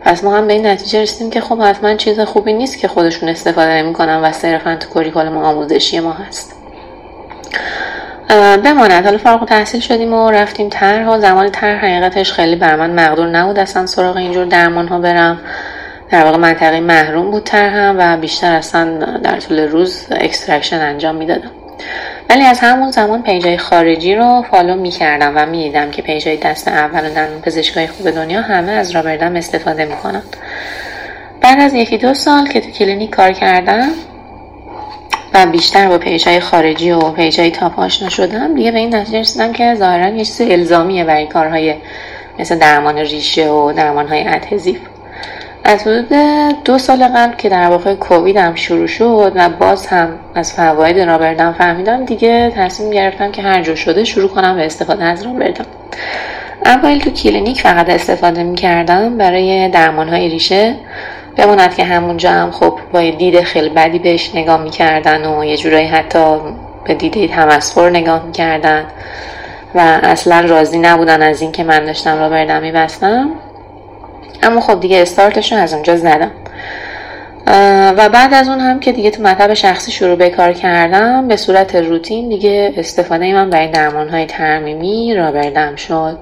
پس 0.00 0.24
ما 0.24 0.36
هم 0.36 0.46
به 0.46 0.52
این 0.52 0.66
نتیجه 0.66 1.02
رسیدیم 1.02 1.30
که 1.30 1.40
خب 1.40 1.62
حتما 1.62 1.94
چیز 1.94 2.20
خوبی 2.20 2.52
نیست 2.52 2.78
که 2.78 2.88
خودشون 2.88 3.28
استفاده 3.28 3.72
نمی‌کنن 3.72 4.16
و 4.16 4.32
صرفا 4.32 4.76
تو 4.76 4.88
کوریکول 4.88 5.28
ما 5.28 5.48
آموزشی 5.48 6.00
ما 6.00 6.12
هست. 6.12 6.56
بماند. 8.64 9.04
حالا 9.04 9.18
فارغ 9.18 9.48
تحصیل 9.48 9.80
شدیم 9.80 10.12
و 10.12 10.30
رفتیم 10.30 10.68
طرح 10.68 11.08
و 11.08 11.20
زمان 11.20 11.50
طرح 11.50 11.84
حقیقتش 11.84 12.32
خیلی 12.32 12.56
بر 12.56 12.76
من 12.76 12.90
مقدور 12.90 13.28
نبود. 13.28 13.58
اصلا 13.58 13.86
سراغ 13.86 14.16
اینجور 14.16 14.44
درمان 14.44 14.88
ها 14.88 14.98
برم. 14.98 15.40
در 16.14 16.24
واقع 16.24 16.36
منطقه 16.36 16.80
محروم 16.80 17.30
بود 17.30 17.44
طرحم 17.44 17.96
و 17.98 18.16
بیشتر 18.16 18.52
اصلا 18.52 18.98
در 19.16 19.40
طول 19.40 19.58
روز 19.58 20.06
extraction 20.10 20.80
انجام 20.80 21.14
می‌دادم. 21.14 21.50
ولی 22.30 22.44
از 22.44 22.60
همون 22.60 22.90
زمان 22.90 23.22
page 23.22 23.51
ای 23.51 23.58
خارجی 23.58 24.14
رو 24.14 24.44
follow 24.50 24.76
می‌کردم 24.76 25.32
و 25.36 25.46
می‌دیدم 25.46 25.90
که 25.90 26.02
page 26.02 26.29
ای 26.29 26.36
دست 26.36 26.68
اول 26.68 27.06
و 27.06 27.40
پزشکای 27.42 27.86
خوب 27.86 28.10
دنیا 28.10 28.40
همه 28.40 28.72
از 28.72 28.90
rubber 28.90 29.21
dam 29.21 29.36
استفاده 29.36 29.84
می‌کنن. 29.84 30.22
بعد 31.40 31.60
از 31.60 31.74
یکی 31.74 31.98
دو 31.98 32.14
سال 32.14 32.48
که 32.48 32.60
تو 32.60 32.70
کلینیک 32.70 33.10
کار 33.10 33.32
کردم 33.32 33.88
و 35.34 35.46
بیشتر 35.46 35.88
با 35.88 35.98
page 35.98 36.32
ای 36.32 36.40
خارجی 36.40 36.90
و 36.90 37.10
page 37.10 37.50
ای 37.50 37.57
top 37.57 37.78
آشنا 37.78 38.08
شدم 38.08 38.54
دیگه 38.54 38.72
به 38.72 38.78
این 38.78 38.94
نتیجه 38.94 39.20
رسیدم 39.20 39.52
که 39.52 39.74
ظاهرا 39.74 40.08
یه 40.08 40.24
چیز 40.24 40.40
الزامیه 40.40 41.04
برای 41.04 41.26
کارهای 41.26 41.74
مثل 42.38 42.58
درمان 42.58 42.98
ریشه 42.98 43.48
و 43.48 43.72
درمان 43.72 44.08
های 44.08 44.22
از 45.64 45.82
حدود 45.82 46.08
دو 46.64 46.78
سال 46.78 47.08
قبل 47.08 47.36
که 47.36 47.48
در 47.48 47.68
واقع 47.68 47.94
کووید 47.94 48.36
هم 48.36 48.54
شروع 48.54 48.86
شد 48.86 49.32
و 49.34 49.48
باز 49.48 49.86
هم 49.86 50.08
از 50.34 50.52
فواید 50.52 51.00
رابردم 51.00 51.52
فهمیدم 51.52 52.04
دیگه 52.04 52.52
تصمیم 52.56 52.90
گرفتم 52.90 53.32
که 53.32 53.42
هر 53.42 53.62
جا 53.62 53.74
شده 53.74 54.04
شروع 54.04 54.28
کنم 54.28 54.56
به 54.56 54.66
استفاده 54.66 55.04
از 55.04 55.22
رابردم. 55.22 55.64
اول 56.64 56.98
تو 56.98 57.10
کلینیک 57.10 57.60
فقط 57.62 57.90
استفاده 57.90 58.42
می 58.42 58.54
کردم 58.54 59.18
برای 59.18 59.68
درمان 59.68 60.08
های 60.08 60.28
ریشه 60.28 60.74
بماند 61.36 61.74
که 61.74 61.84
همونجا 61.84 62.30
هم 62.30 62.50
خب 62.50 62.78
با 62.92 63.00
دید 63.00 63.40
خیلی 63.40 63.68
بدی 63.68 63.98
بهش 63.98 64.34
نگاه 64.34 64.62
می‌کردن 64.62 65.24
و 65.24 65.44
یه 65.44 65.56
جورایی 65.56 65.86
حتی 65.86 66.24
به 66.84 66.94
دیده 66.94 67.28
تمسخر 67.28 67.90
نگاه 67.90 68.26
می‌کردن 68.26 68.84
و 69.74 69.80
اصلا 70.02 70.40
راضی 70.40 70.78
نبودن 70.78 71.22
از 71.22 71.42
اینکه 71.42 71.64
من 71.64 71.84
داشتم 71.84 72.18
rubber 72.18 72.28
dam 72.28 72.62
میبستم 72.62 73.30
اما 74.44 74.60
خب 74.60 74.80
دیگه 74.80 75.02
استارتش 75.02 75.52
رو 75.52 75.58
از 75.58 75.72
اونجا 75.72 75.96
زدم 75.96 76.30
و 77.96 78.08
بعد 78.08 78.34
از 78.34 78.48
اون 78.48 78.60
هم 78.60 78.80
که 78.80 78.92
دیگه 78.92 79.10
تو 79.10 79.22
مطب 79.22 79.54
شخصی 79.54 79.92
شروع 79.92 80.16
به 80.16 80.30
کار 80.30 80.52
کردم 80.52 81.28
به 81.28 81.36
صورت 81.36 81.74
روتین 81.74 82.28
دیگه 82.28 82.72
استفاده 82.76 83.34
من 83.34 83.50
برای 83.50 83.68
درمان 83.68 84.08
های 84.08 84.26
ترمیمی 84.26 85.14
rubber 85.14 85.32
dam 85.32 85.76
شد. 85.76 86.18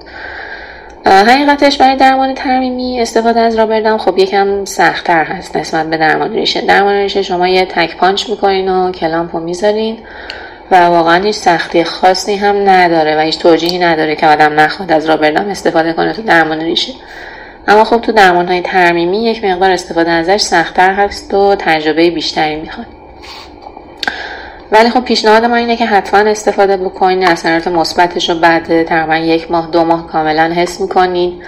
حقیقتش 1.05 1.77
برای 1.77 1.95
درمان 1.95 2.33
ترمیمی 2.33 3.01
استفاده 3.01 3.39
از 3.39 3.55
rubber 3.55 3.83
dam 3.83 3.97
خب 3.97 4.17
یکم 4.17 4.65
سختتر 4.65 5.23
هست 5.23 5.57
نسبت 5.57 5.89
به 5.89 5.97
درمان 5.97 6.33
ریشه. 6.33 6.61
درمان 6.61 6.95
ریشه 6.95 7.21
شما 7.21 7.47
یه 7.47 7.65
تک 7.65 7.97
پانچ 7.97 8.29
می‌کنین 8.29 8.69
و 8.69 8.91
clamp 8.91 9.35
رو 9.35 9.43
می‌ذارین 9.43 9.97
و 10.71 10.75
واقعا 10.75 11.23
هیچ 11.23 11.35
سختی 11.35 11.83
خاصی 11.83 12.35
هم 12.35 12.69
نداره 12.69 13.17
و 13.17 13.19
هیچ 13.19 13.39
توجیهی 13.39 13.79
نداره 13.79 14.15
که 14.15 14.27
آدم 14.27 14.59
نخواد 14.59 14.91
از 14.91 15.05
رابردم 15.05 15.49
استفاده 15.49 15.93
کنه 15.93 16.13
تو 16.13 16.21
درمان 16.21 16.59
ریشه. 16.59 16.93
اما 17.67 17.83
خب 17.83 18.01
تو 18.01 18.11
درمان 18.11 18.47
های 18.47 18.61
ترمیمی 18.61 19.23
یک 19.23 19.43
مقدار 19.43 19.71
استفاده 19.71 20.11
ازش 20.11 20.41
سختتر 20.41 20.93
هست 20.93 21.33
و 21.33 21.55
تجربه 21.59 22.11
بیشتری 22.11 22.55
می‌خواد. 22.55 22.87
ولی 24.71 24.89
خب 24.89 24.99
پیشنهاد 24.99 25.45
من 25.45 25.57
اینه 25.57 25.75
که 25.75 25.85
حتما 25.85 26.19
استفاده 26.19 26.77
بکنید 26.77 27.29
اثرات 27.29 27.67
مثبتش 27.67 28.29
رو 28.29 28.39
بعد 28.39 28.83
تقریبا 28.83 29.17
یک 29.17 29.51
ماه 29.51 29.69
دو 29.71 29.83
ماه 29.83 30.07
کاملا 30.07 30.53
حس 30.55 30.81
می‌کنید 30.81 31.43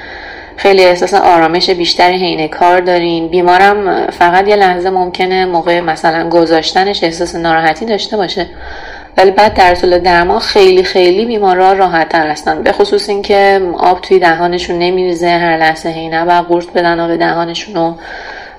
خیلی 0.57 0.85
احساس 0.85 1.13
آرامش 1.13 1.69
بیشتری 1.69 2.17
حین 2.17 2.47
کار 2.47 2.81
دارین. 2.81 3.27
بیمارم 3.27 4.07
فقط 4.07 4.47
یه 4.47 4.55
لحظه 4.55 4.89
ممکنه 4.89 5.45
موقع 5.45 5.79
مثلا 5.79 6.29
گذاشتنش 6.29 7.03
احساس 7.03 7.35
ناراحتی 7.35 7.85
داشته 7.85 8.17
باشه. 8.17 8.45
ولی 9.17 9.31
بعد 9.31 9.53
در 9.53 9.75
طول 9.75 9.99
درمان 9.99 10.39
خیلی 10.39 10.83
خیلی 10.83 11.25
بیمارا 11.25 11.73
راحت 11.73 12.09
تر 12.09 12.27
هستن. 12.27 12.63
به 12.63 12.71
خصوص 12.71 13.09
اینکه 13.09 13.61
آب 13.77 14.01
توی 14.01 14.19
دهانشون 14.19 14.79
نمیریزه 14.79 15.29
هر 15.29 15.57
لحظه 15.57 15.89
هی 15.89 16.09
و 16.09 16.43
قورت 16.47 16.73
بدن 16.73 16.99
آب 16.99 17.15
دهانشون 17.15 17.95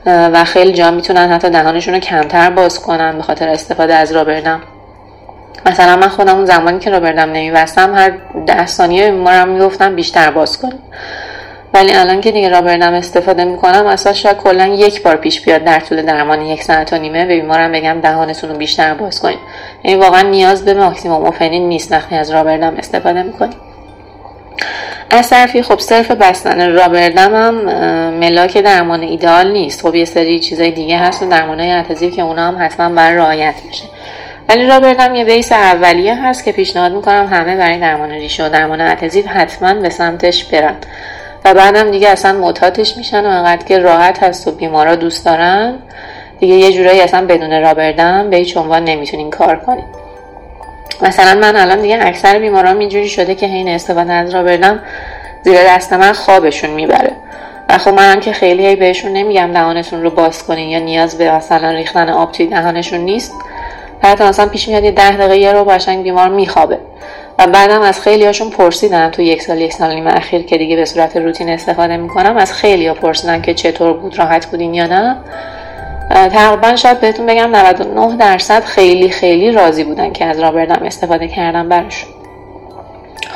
و 0.07 0.45
خیلی 0.45 0.73
جا 0.73 0.91
می‌تونن 0.91 1.33
حتی 1.33 1.51
دهانشون 1.51 1.95
رو 1.95 2.01
کمتر 2.01 2.51
باز 2.51 2.83
کنن 2.83 3.17
به 3.17 3.23
خاطر 3.23 3.49
استفاده 3.49 3.95
از 3.95 4.13
رابردم 4.13 4.61
مثلا 5.67 5.97
من 5.97 6.09
خودم 6.09 6.35
اون 6.37 6.45
زمانی 6.45 6.79
که 6.79 6.91
رابردم 6.91 7.33
نمیبستم 7.33 7.95
هر 7.95 8.13
ده 8.47 8.67
ثانیه 8.67 9.11
بیمارم 9.11 9.49
می‌گفتم 9.49 9.95
بیشتر 9.95 10.31
باز 10.31 10.59
کن 10.59 10.73
ولی 11.77 11.93
الان 11.93 12.21
که 12.21 12.31
دیگه 12.31 12.49
رابردم 12.49 12.95
استفاده 12.95 13.45
می‌کنم 13.45 13.87
اصلا 13.87 14.13
شاید 14.13 14.37
کلا 14.37 14.67
یک 14.67 15.03
بار 15.03 15.17
پیش 15.17 15.41
بیاد 15.41 15.65
در 15.65 15.81
طول 15.81 16.03
درمان 16.03 16.43
یک 16.43 16.63
ساعت 16.63 16.93
و 16.93 16.99
نیمه 16.99 17.27
به 17.27 17.41
بیمارم 17.41 17.73
بگم 17.73 18.01
دهانتون 18.01 18.51
رو 18.51 18.57
بیشتر 18.57 18.95
باز 18.95 19.23
کنید 19.23 19.39
این 19.83 19.99
واقعا 19.99 20.23
نیاز 20.23 20.65
به 20.65 20.75
ماکسیموم 20.75 21.25
اوفنین 21.25 21.69
نیست 21.69 21.93
وقتی 21.93 22.15
از 22.15 22.31
رابردم 22.31 22.75
استفاده 22.77 23.23
می‌کنیم 23.23 23.57
از 25.11 25.31
طرفی 25.31 25.63
خب 25.63 25.79
صرف 25.79 26.11
بستن 26.11 26.73
رابردم 26.73 27.35
هم 27.35 27.55
ملاک 28.11 28.59
درمان 28.59 29.01
ایدئال 29.01 29.53
نیست. 29.53 29.83
خب 29.83 29.95
یه 29.95 30.05
سری 30.05 30.41
چیزای 30.41 30.71
دیگه 30.71 30.99
هست 30.99 31.23
و 31.23 31.29
درمان 31.29 31.61
های 31.61 32.11
که 32.11 32.23
اونا 32.23 32.49
هم 32.49 32.57
حتما 32.65 32.89
بر 32.89 33.13
رعایت 33.13 33.55
میشه. 33.67 33.85
ولی 34.49 34.67
رابردم 34.67 35.15
یه 35.15 35.25
بیس 35.25 35.53
اولیه 35.53 36.27
هست 36.27 36.45
که 36.45 36.53
پیشنهاد 36.53 36.93
می‌کنم 36.93 37.27
همه 37.27 37.57
برای 37.57 37.79
درمان 37.79 38.11
ریشه 38.11 38.47
و 38.47 38.49
درمان 38.49 38.81
اتزیو 38.81 39.29
حتما 39.29 39.75
به 39.75 39.91
سمتش 39.91 40.45
برن. 40.45 40.77
و 41.47 41.55
بعدم 41.55 41.91
دیگه 41.91 42.09
اصلا 42.09 42.33
معتادش 42.33 42.97
میشن 42.97 43.27
و 43.27 43.29
انقدر 43.29 43.65
که 43.65 43.79
راحت 43.79 44.23
هست 44.23 44.49
و 44.49 44.51
بیمارا 44.51 44.97
دوست 44.97 45.25
دارن. 45.25 45.75
دیگه 46.41 46.55
یه 46.55 46.73
جورایی 46.73 47.01
اصلا 47.01 47.27
بدون 47.27 47.63
رابردم 47.63 48.31
به 48.31 48.37
هیچ 48.37 48.57
عنوان 48.57 48.85
نمی‌تونین 48.85 49.31
کار 49.31 49.57
کنیم 49.57 49.85
مثلا 51.03 51.41
من 51.41 51.57
الان 51.57 51.81
دیگه 51.81 51.99
اکثر 52.01 52.39
بیماران 52.39 52.81
اینجوری 52.81 53.09
شده 53.09 53.35
که 53.35 53.47
حین 53.47 53.69
استفاده 53.69 54.13
از 54.13 54.35
رابردم 54.35 54.83
زیر 55.43 55.57
دست 55.69 55.93
من 55.93 56.13
خوابشون 56.13 56.71
می‌بره. 56.71 57.13
و 57.69 57.79
خب 57.79 57.91
منم 57.95 58.21
که 58.21 58.33
خیلی 58.33 58.67
هی 58.67 58.77
بهشون 58.77 59.13
نمیگم 59.13 59.53
دهانتون 59.53 60.03
رو 60.03 60.11
باز 60.11 60.47
کنین 60.47 60.69
یا 60.69 60.79
نیاز 60.79 61.19
به 61.19 61.33
مثلا 61.33 61.71
ریختن 61.71 62.09
آب 62.09 62.33
توی 62.33 62.47
دهانشون 62.47 63.01
نیست. 63.01 63.33
حتی 64.03 64.25
مثلا 64.25 64.47
پیش 64.47 64.69
میاد 64.69 64.85
یه 64.85 64.91
ده 64.91 65.11
دقیقه 65.11 65.39
یه 65.39 65.53
رو 65.53 65.65
باشنگ 65.65 66.03
بیمار 66.03 66.29
میخوابه. 66.29 66.79
و 67.39 67.47
بعدم 67.47 67.81
از 67.81 68.01
خیلی 68.01 68.27
هاشون 68.27 68.51
پرسیدم 68.51 69.11
تو 69.11 69.23
یک 69.23 69.43
سال 69.43 69.61
یک 69.61 69.73
سال 69.73 69.95
نیم 69.95 70.07
اخیر 70.07 70.43
که 70.43 70.59
دیگه 70.59 70.77
به 70.77 70.85
صورت 70.85 71.17
روتین 71.17 71.49
استفاده 71.49 71.97
می‌کنم 71.97 72.37
از 72.37 72.53
خیلی 72.53 72.87
ها 72.87 72.95
پرسیدم 72.95 73.43
که 73.43 73.55
چطور 73.55 73.93
بود 73.93 74.19
راحت 74.19 74.47
بودین 74.47 74.75
یا 74.75 74.87
نه. 74.87 75.17
تقریبا 76.11 76.77
شاید 76.77 77.01
بهتون 77.01 77.27
بگم 77.27 77.57
99 77.57 78.17
درصد 78.17 78.65
خیلی 78.65 79.09
خیلی 79.09 79.53
راضی 79.53 79.85
بودن 79.85 80.13
که 80.13 80.25
از 80.25 80.41
رابردم 80.41 80.83
استفاده 80.85 81.29
کردم 81.29 81.69
براشون 81.69 82.11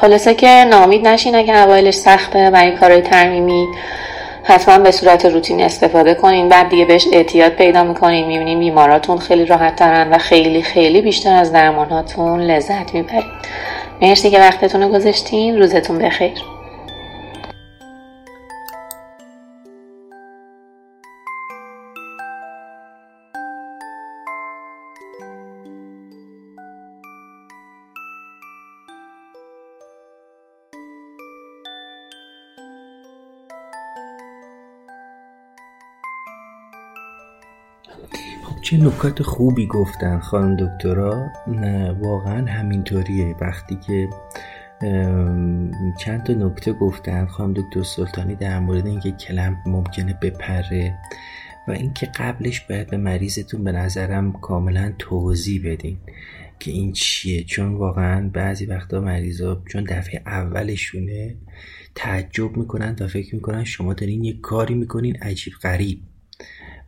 خلاصه 0.01 0.35
که 0.35 0.67
نامید 0.71 1.09
نشین 1.09 1.35
اگه 1.35 1.57
اوایلش 1.57 1.95
سخته 1.95 2.51
برای 2.51 2.77
کارهای 2.77 3.03
ترمیمی 3.03 3.69
حتما 4.51 4.79
به 4.79 4.91
صورت 4.91 5.27
روتین 5.27 5.61
استفاده 5.63 6.15
کنین. 6.15 6.49
بعد 6.49 6.69
دیگه 6.69 6.85
بهش 6.85 7.07
اعتیاد 7.13 7.53
پیدا 7.53 7.85
می‌کنین. 7.85 8.27
می‌بینین 8.27 8.59
بیماراتون 8.59 9.19
خیلی 9.19 9.47
راحت 9.47 9.77
ترن 9.77 10.11
و 10.11 10.19
خیلی 10.19 10.63
خیلی 10.63 11.01
بیشتر 11.01 11.37
از 11.37 11.53
درماناتون 11.53 12.41
لذت 12.41 12.95
می‌برین. 12.95 13.23
مرسی 14.03 14.31
که 14.31 14.39
وقتتون 14.39 14.83
رو 14.83 14.89
گذاشتین. 14.89 15.59
روزتون 15.59 15.99
بخیر. 15.99 16.60
چه 38.63 38.77
نکات 38.77 39.23
خوبی 39.23 39.67
گفتن 39.67 40.19
خانم 40.19 40.57
دکترا؟ 40.57 41.27
نه 41.47 41.93
واقعا 41.93 42.47
همینطوریه. 42.47 43.37
وقتی 43.41 43.77
که 43.77 44.09
چند 45.99 46.23
تا 46.23 46.33
نکته 46.33 46.73
گفتن 46.73 47.27
خانم 47.27 47.53
دکتر 47.53 47.83
سلطانی 47.83 48.35
در 48.35 48.59
مورد 48.59 48.87
اینکه 48.87 49.11
کلم 49.11 49.57
ممکنه 49.67 50.19
بپره 50.23 50.99
و 51.69 51.73
اینکه 51.73 52.07
قبلش 52.07 52.61
باید 52.61 52.91
به 52.91 52.97
مریضتون 52.97 53.65
به 53.65 53.73
نظرم 53.73 54.33
کاملا 54.33 54.93
توضیح 54.99 55.73
بدین 55.73 55.99
که 56.59 56.71
این 56.71 56.93
چیه. 56.93 57.45
چون 57.45 57.75
واقعا 57.75 58.31
بعضی 58.33 58.67
وقتا 58.67 59.01
مریضا 59.01 59.63
چون 59.69 59.85
دفعه 59.85 60.23
اولشونه 60.27 61.37
تعجب 61.95 62.57
می‌کنن 62.57 62.97
و 63.01 63.09
فکر 63.09 63.35
می‌کنن 63.35 63.65
شما 63.65 63.95
دارین 63.95 64.25
یه 64.25 64.41
کاری 64.41 64.75
می‌کنین 64.75 65.17
عجیب 65.17 65.53
غریب. 65.63 66.03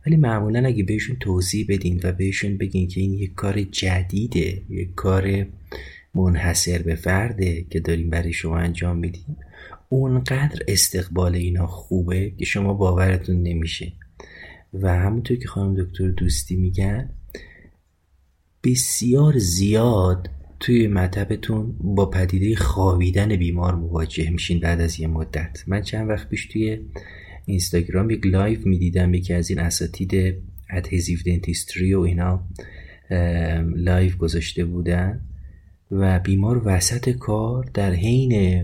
ولی 0.07 0.15
معمولا 0.15 0.65
اگه 0.65 0.83
بهشون 0.83 1.15
توضیح 1.19 1.65
بدین 1.69 1.99
و 2.03 2.11
بهشون 2.11 2.57
بگین 2.57 2.87
که 2.87 3.01
این 3.01 3.13
یک 3.13 3.33
کار 3.35 3.61
جدیده 3.61 4.61
یک 4.69 4.95
کار 4.95 5.45
منحصر 6.15 6.81
به 6.81 6.95
فرده 6.95 7.65
که 7.69 7.79
داریم 7.79 8.09
برای 8.09 8.33
شما 8.33 8.57
انجام 8.57 8.97
میدیم 8.97 9.37
اونقدر 9.89 10.59
استقبال 10.67 11.35
اینا 11.35 11.67
خوبه 11.67 12.33
که 12.37 12.45
شما 12.45 12.73
باورتون 12.73 13.43
نمیشه. 13.43 13.91
و 14.73 14.99
همونطور 14.99 15.37
که 15.37 15.47
خانم 15.47 15.83
دکتر 15.83 16.07
دوستی 16.07 16.55
میگن 16.55 17.09
بسیار 18.63 19.37
زیاد 19.37 20.29
توی 20.59 20.87
مطبتون 20.87 21.75
با 21.79 22.05
پدیده 22.05 22.55
خوابیدن 22.55 23.35
بیمار 23.35 23.75
مواجه 23.75 24.29
میشین 24.29 24.59
بعد 24.59 24.81
از 24.81 24.99
یه 24.99 25.07
مدت. 25.07 25.63
من 25.67 25.81
چند 25.81 26.09
وقت 26.09 26.29
پیش 26.29 26.45
توی 26.45 26.79
اینستاگرام 27.45 28.09
یک 28.09 28.25
live 28.25 28.65
می‌دیدم 28.65 29.13
یکی 29.13 29.33
از 29.33 29.49
این 29.49 29.59
اساتید 29.59 30.35
adhesive 30.69 31.19
dentistry 31.25 31.93
و 31.93 31.99
اینا 31.99 32.47
live 33.75 34.17
گذاشته 34.17 34.65
بودن 34.65 35.21
و 35.91 36.19
بیمار 36.19 36.61
وسط 36.65 37.09
کار 37.09 37.69
در 37.73 37.93
حین 37.93 38.63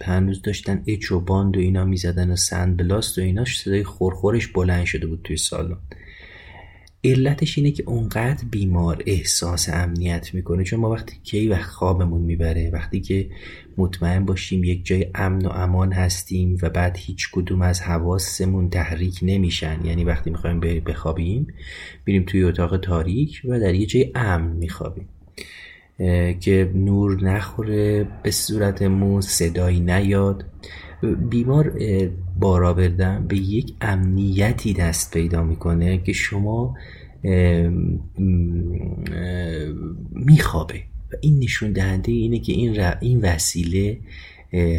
هنوز 0.00 0.42
داشتن 0.42 0.82
etch 0.86 1.12
و 1.12 1.20
bond 1.20 1.56
و 1.56 1.60
اینا 1.60 1.84
می‌زدن 1.84 2.30
و 2.30 2.36
sandblast 2.36 3.18
و 3.18 3.20
ایناش 3.20 3.60
صدای 3.60 3.84
خورخورش 3.84 4.46
بلند 4.46 4.84
شده 4.84 5.06
بود 5.06 5.20
توی 5.24 5.36
سالن. 5.36 5.76
علتش 7.06 7.58
اینه 7.58 7.70
که 7.70 7.82
اونقدر 7.86 8.44
بیمار 8.50 9.02
احساس 9.06 9.68
امنیت 9.68 10.34
می‌کنه. 10.34 10.64
چون 10.64 10.80
ما 10.80 10.90
وقتی 10.90 11.16
کی 11.22 11.48
وقت 11.48 11.70
خوابمون 11.70 12.22
می‌بره 12.22 12.70
وقتی 12.70 13.00
که 13.00 13.28
مطمئن 13.78 14.24
باشیم 14.24 14.64
یک 14.64 14.86
جای 14.86 15.06
امن 15.14 15.46
و 15.46 15.48
امان 15.48 15.92
هستیم 15.92 16.58
و 16.62 16.70
بعد 16.70 16.96
هیچ 16.98 17.30
کدوم 17.32 17.62
از 17.62 17.80
حواسمون 17.80 18.70
تحریک 18.70 19.18
نمیشن 19.22 19.80
یعنی 19.84 20.04
وقتی 20.04 20.30
می‌خوایم 20.30 20.60
بخوابیم 20.60 21.46
میریم 22.06 22.24
توی 22.26 22.44
اتاق 22.44 22.76
تاریک 22.76 23.42
و 23.44 23.60
در 23.60 23.74
یه 23.74 23.86
جای 23.86 24.12
امن 24.14 24.56
میخوابیم. 24.56 25.08
که 26.40 26.72
نور 26.74 27.24
نخوره 27.24 28.08
به 28.22 28.30
صورت 28.30 28.82
مو 28.82 29.20
صدایی 29.20 29.80
نیاد. 29.80 30.44
بیمار 31.30 31.72
بارا 32.40 32.74
بردن 32.74 33.26
به 33.28 33.36
یک 33.36 33.74
امنیتی 33.80 34.72
دست 34.72 35.14
پیدا 35.14 35.42
می‌کنه 35.42 35.98
که 35.98 36.12
شما 36.12 36.74
میخوابه. 40.12 40.82
و 41.12 41.16
این 41.20 41.38
نشون 41.38 41.72
دهنده 41.72 42.12
اینه 42.12 42.38
که 42.38 42.52
این, 42.52 42.80
این 43.00 43.20
وسیله 43.20 43.98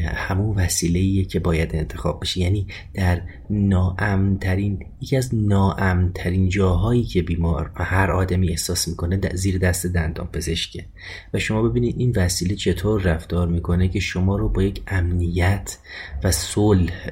همون 0.05 0.55
وسیله 0.55 1.23
که 1.23 1.39
باید 1.39 1.75
انتخاب 1.75 2.21
بشه. 2.21 2.41
یعنی 2.41 2.67
در 2.93 3.21
ناامترین 3.49 4.85
یکی 5.01 5.17
از 5.17 5.35
ناامترین 5.35 6.49
جاهایی 6.49 7.03
که 7.03 7.21
بیمار 7.21 7.71
و 7.79 7.83
هر 7.83 8.11
آدمی 8.11 8.49
احساس 8.49 8.87
می‌کنه 8.87 9.19
زیر 9.33 9.57
دست 9.57 9.85
دندان 9.85 10.27
پزشکه 10.27 10.85
و 11.33 11.39
شما 11.39 11.61
ببینید 11.61 11.95
این 11.97 12.13
وسیله 12.15 12.55
چطور 12.55 13.01
رفتار 13.01 13.47
می‌کنه 13.47 13.87
که 13.87 13.99
شما 13.99 14.37
رو 14.37 14.49
با 14.49 14.63
یک 14.63 14.81
امنیت 14.87 15.77
و 16.23 16.31
صلح 16.31 17.09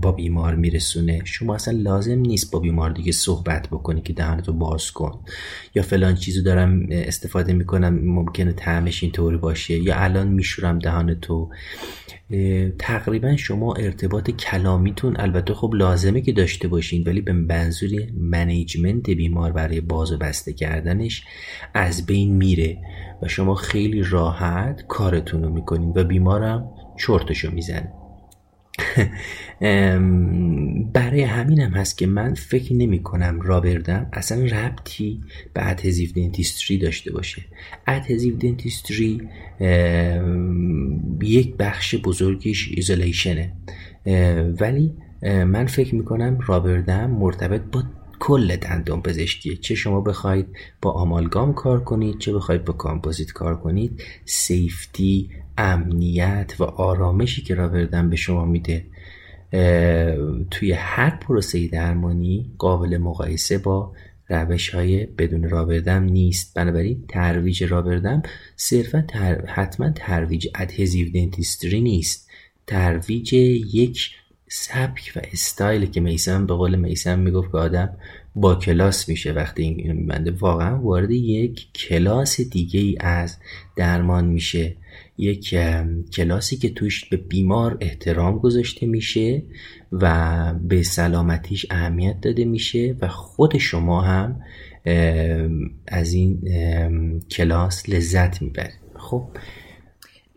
با 0.00 0.12
بیمار 0.12 0.54
میرسونه. 0.54 1.20
شما 1.24 1.54
اصلا 1.54 1.78
لازم 1.78 2.18
نیست 2.18 2.50
با 2.50 2.58
بیمار 2.58 2.90
دیگه 2.90 3.12
صحبت 3.12 3.68
بکنی 3.68 4.00
که 4.00 4.12
دهانتو 4.12 4.52
باز 4.52 4.90
کن. 4.90 5.20
یا 5.74 5.82
فلان 5.82 6.14
چیزو 6.14 6.42
دارم 6.42 6.86
استفاده 6.90 7.52
می‌کنم 7.52 7.98
ممکنه 8.04 8.52
طعمش 8.52 9.02
اینطوری 9.02 9.36
باشه. 9.36 9.78
یا 9.78 9.96
الان 9.96 10.28
میشورم 10.28 10.78
دهانتو 10.78 11.50
تقریبا 12.78 13.36
شما 13.36 13.74
ارتباط 13.74 14.30
کلامیتون 14.30 15.16
البته 15.18 15.54
خب 15.54 15.70
لازمه 15.76 16.20
که 16.20 16.32
داشته 16.32 16.68
باشین 16.68 17.02
ولی 17.02 17.20
به 17.20 17.32
منظور 17.32 17.90
منیجمنت 18.20 19.10
بیمار 19.10 19.52
برای 19.52 19.80
باز 19.80 20.12
و 20.12 20.18
بسته 20.18 20.52
کردنش 20.52 21.24
از 21.74 22.06
بین 22.06 22.32
میره 22.32 22.78
و 23.22 23.28
شما 23.28 23.54
خیلی 23.54 24.02
راحت 24.02 24.84
کارتون 24.88 25.42
رو 25.42 25.50
می‌کنین 25.50 25.92
و 25.96 26.04
بیمارم 26.04 26.70
چرتشو 26.98 27.50
می‌زنه. 27.50 27.92
برای 30.92 31.22
همینم 31.22 31.70
هست 31.70 31.98
که 31.98 32.06
من 32.06 32.34
فکر 32.34 32.72
نمی 32.72 33.02
کنم 33.02 33.40
rubber 33.40 33.87
dam 33.87 34.10
اصلا 34.12 34.44
ربطی 34.44 35.20
به 35.54 35.70
adhesive 35.70 36.10
dentistry 36.16 36.78
داشته 36.78 37.12
باشه. 37.12 37.42
adhesive 37.86 38.36
dentistry 38.36 39.28
یک 41.22 41.56
بخش 41.56 41.94
بزرگیش 41.94 42.70
isolation 42.74 43.44
ه 43.44 43.52
ولی 44.60 44.94
من 45.22 45.66
فکر 45.66 45.94
می 45.94 46.04
کنم 46.04 46.38
rubber 46.46 46.89
dam 46.89 47.10
مرتبط 47.10 47.62
با 47.72 47.82
کل 48.18 48.56
دندان 48.56 49.02
پزشکیه. 49.02 49.56
چه 49.56 49.74
شما 49.74 50.00
بخواید 50.00 50.46
با 50.82 50.92
آمالگام 50.92 51.54
کار 51.54 51.84
کنید 51.84 52.18
چه 52.18 52.32
بخواید 52.32 52.64
با 52.64 52.72
کامپوزیت 52.72 53.32
کار 53.32 53.56
کنید 53.56 54.02
safety 54.24 55.30
امنیت 55.58 56.54
و 56.58 56.64
آرامشی 56.64 57.42
که 57.42 57.54
rubber 57.54 57.91
dam 57.91 58.10
به 58.10 58.16
شما 58.16 58.44
میده. 58.44 58.84
توی 60.50 60.72
هر 60.72 61.10
پروسه 61.10 61.68
درمانی 61.68 62.50
قابل 62.58 62.98
مقایسه 62.98 63.58
با 63.58 63.92
روش 64.28 64.68
های 64.68 65.06
بدون 65.06 65.48
rubber 65.48 65.84
dam 65.84 66.02
نیست. 66.02 66.54
بنابراین 66.54 67.04
ترویج 67.08 67.64
rubber 67.64 68.03
dam 68.03 68.22
صرفا 68.56 69.06
حتما 69.46 69.90
ترویج 69.90 70.48
adhesive 70.54 71.12
dentistry 71.12 71.80
نیست. 71.80 72.30
ترویج 72.66 73.32
یک 73.32 74.10
سبک 74.48 75.12
و 75.16 75.20
استایل 75.32 75.86
که 75.86 76.00
میسم 76.00 76.46
به 76.46 76.54
قول 76.54 76.76
میسم 76.76 77.18
می‌گفت 77.18 77.50
که 77.50 77.56
آدم 77.56 77.96
با 78.34 78.54
کلاس 78.54 79.08
میشه 79.08 79.32
وقتی 79.32 79.62
این 79.62 79.92
میبنده. 79.92 80.30
واقعا 80.30 80.80
وارد 80.80 81.10
یک 81.10 81.72
کلاس 81.74 82.40
دیگه 82.40 82.80
ای 82.80 82.96
از 83.00 83.36
درمان 83.76 84.24
میشه. 84.26 84.76
یک 85.18 85.54
کلاسی 86.12 86.56
که 86.56 86.70
توش 86.70 87.04
به 87.04 87.16
بیمار 87.16 87.76
احترام 87.80 88.38
گذاشته 88.38 88.86
میشه 88.86 89.42
و 89.92 90.54
به 90.54 90.82
سلامتیش 90.82 91.66
اهمیت 91.70 92.20
داده 92.20 92.44
میشه 92.44 92.96
و 93.00 93.08
خود 93.08 93.58
شما 93.58 94.00
هم 94.00 94.40
از 95.86 96.12
این 96.12 96.40
کلاس 97.30 97.88
لذت 97.88 98.42
می‌برید. 98.42 98.80
خب 98.96 99.28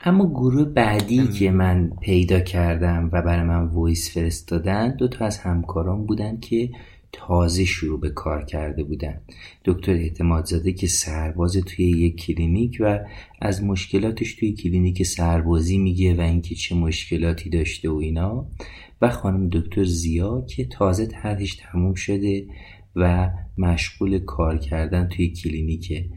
اما 0.01 0.29
گروه 0.29 0.65
بعدی 0.65 1.27
که 1.27 1.51
من 1.51 1.91
پیدا 2.01 2.39
کردم 2.39 3.09
و 3.13 3.21
برای 3.21 3.43
من 3.43 3.65
voice 3.65 4.13
فرستادن 4.13 4.95
دو 4.95 5.07
تا 5.07 5.25
از 5.25 5.37
همکاران 5.37 6.05
بودن 6.05 6.39
که 6.39 6.69
تازه 7.11 7.65
شروع 7.65 7.99
به 7.99 8.09
کار 8.09 8.45
کرده 8.45 8.83
بودن. 8.83 9.21
دکتر 9.65 9.91
اعتماد 9.91 10.45
زاده 10.45 10.73
که 10.73 10.87
سرباز 10.87 11.57
توی 11.57 11.85
یک 11.85 12.15
کلینیک 12.15 12.77
و 12.79 12.99
از 13.41 13.63
مشکلاتش 13.63 14.33
توی 14.33 14.53
کلینیک 14.53 15.03
سربازی 15.03 15.77
میگه 15.77 16.15
و 16.15 16.21
اینکه 16.21 16.55
چه 16.55 16.75
مشکلاتی 16.75 17.49
داشته 17.49 17.89
و 17.89 17.95
اینا. 17.95 18.47
و 19.01 19.09
خانم 19.09 19.49
دکتر 19.49 19.83
ضیا 19.83 20.45
که 20.49 20.65
تازه 20.65 21.05
طرحش 21.05 21.55
تموم 21.55 21.93
شده 21.93 22.47
و 22.95 23.29
مشغول 23.57 24.19
کار 24.19 24.57
کردن 24.57 25.07
توی 25.07 25.29
کلینیکه. 25.29 26.09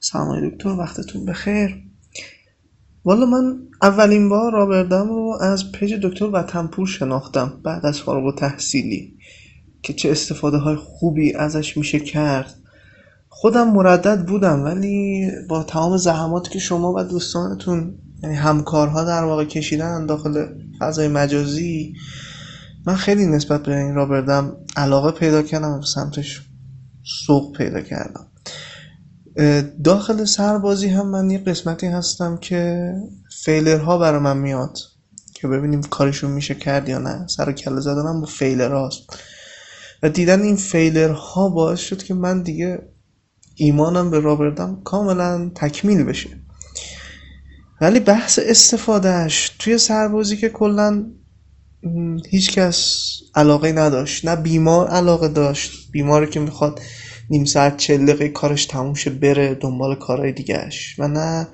سلام 0.00 0.50
دکتر 0.50 0.68
وقتتون 0.68 1.26
بخیر. 1.26 1.83
والا 3.04 3.26
من 3.26 3.58
اولین 3.82 4.28
بار 4.28 4.52
rubber 4.52 4.89
dam 4.89 5.08
رو 5.08 5.38
از 5.40 5.72
page 5.72 5.94
دکتر 5.94 6.24
وطنپور 6.24 6.86
شناختم 6.86 7.52
بعد 7.64 7.86
از 7.86 8.00
فارغ 8.00 8.34
تحصیلی 8.34 9.18
که 9.82 9.92
چه 9.92 10.10
استفاده 10.10 10.56
های 10.56 10.76
خوبی 10.76 11.34
ازش 11.34 11.76
میشه 11.76 12.00
کرد. 12.00 12.54
خودم 13.28 13.70
مردد 13.70 14.26
بودم 14.26 14.64
ولی 14.64 15.30
با 15.48 15.62
تمام 15.62 15.96
زحماتی 15.96 16.50
که 16.50 16.58
شما 16.58 16.92
و 16.92 17.02
دوستانتون 17.02 17.94
یعنی 18.22 18.34
همکارها 18.34 19.04
در 19.04 19.24
واقع 19.24 19.44
کشیدن 19.44 20.06
داخل 20.06 20.46
فضای 20.80 21.08
مجازی 21.08 21.94
من 22.86 22.94
خیلی 22.94 23.26
نسبت 23.26 23.62
به 23.62 23.76
این 23.76 23.94
رابردم 23.94 24.56
علاقه 24.76 25.10
پیدا 25.10 25.42
کردم 25.42 25.78
و 25.78 25.82
سمتش 25.82 26.42
سوق 27.26 27.56
پیدا 27.56 27.80
کردم. 27.80 28.26
داخل 29.84 30.24
سربازی 30.24 30.88
هم 30.88 31.10
من 31.10 31.30
یه 31.30 31.38
قسمتی 31.38 31.86
هستم 31.86 32.36
که 32.36 32.92
فیلرها 33.44 33.98
برای 33.98 34.20
من 34.20 34.36
میاد 34.36 34.78
که 35.34 35.48
ببینیم 35.48 35.82
کارشون 35.82 36.30
میشه 36.30 36.54
کرد 36.54 36.88
یا 36.88 36.98
نه. 36.98 37.26
سر 37.26 37.52
کله 37.52 37.80
زدنم 37.80 38.20
با 38.20 38.26
فیلر 38.26 38.72
هاست 38.72 39.00
و 40.02 40.08
دیدن 40.08 40.42
این 40.42 40.56
فیلر 40.56 41.10
ها 41.10 41.48
باعث 41.48 41.80
شد 41.80 42.02
که 42.02 42.14
من 42.14 42.42
دیگه 42.42 42.78
ایمانم 43.54 44.10
به 44.10 44.20
رابردم 44.20 44.80
کاملا 44.84 45.50
تکمیل 45.54 46.04
بشه. 46.04 46.30
ولی 47.80 48.00
بحث 48.00 48.38
استفادهش 48.42 49.50
توی 49.58 49.78
سربازی 49.78 50.36
که 50.36 50.48
کلا 50.48 51.04
هیچ 52.30 52.52
کس 52.52 53.08
علاقه 53.34 53.72
نداشت. 53.72 54.24
نه 54.24 54.36
بیمار 54.36 54.88
علاقه 54.88 55.28
داشت. 55.28 55.72
بیماری 55.92 56.26
که 56.26 56.40
می‌خواد 56.40 56.80
نیم 57.30 57.44
ساعت 57.44 57.76
چل 57.76 58.06
دقیقه 58.06 58.28
کارش 58.28 58.66
تموم 58.66 58.94
شه 58.94 59.10
بره 59.10 59.54
دنبال 59.54 59.94
کارهای 59.94 60.32
دیگهش 60.32 60.96
و 60.98 61.08
نه 61.08 61.48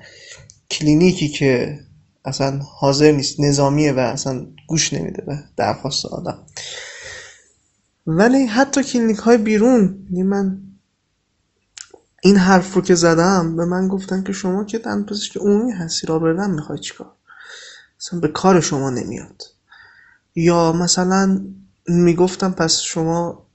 کلینیکی 0.71 1.29
که 1.29 1.79
اصلا 2.25 2.59
حاضر 2.79 3.11
نیست 3.11 3.39
نظامیه 3.39 3.93
و 3.93 3.99
اصلا 3.99 4.45
گوش 4.67 4.93
نمیده 4.93 5.23
به 5.27 5.39
درخواست 5.57 6.05
آدم. 6.05 6.39
ولی 8.07 8.45
حتی 8.45 8.83
کلینیک 8.83 9.17
های 9.17 9.37
بیرون 9.37 10.07
یعنی 10.11 10.23
من 10.23 10.61
این 12.23 12.37
حرف 12.37 12.73
رو 12.73 12.81
که 12.81 12.95
زدم 12.95 13.55
به 13.55 13.65
من 13.65 13.87
گفتن 13.87 14.23
که 14.23 14.33
شما 14.33 14.63
که 14.63 14.79
تن 14.79 15.05
که 15.33 15.39
عمومی 15.39 15.71
هستی 15.71 16.07
را 16.07 16.19
بردن 16.19 16.51
می‌خوای 16.51 16.79
چیکار؟ 16.79 17.11
اصلا 17.99 18.19
به 18.19 18.27
کار 18.27 18.61
شما 18.61 18.89
نمیاد. 18.89 19.43
یا 20.35 20.73
مثلا 20.73 21.41
می‌گفتم 21.87 22.51
پس 22.51 22.79
شما 22.79 23.47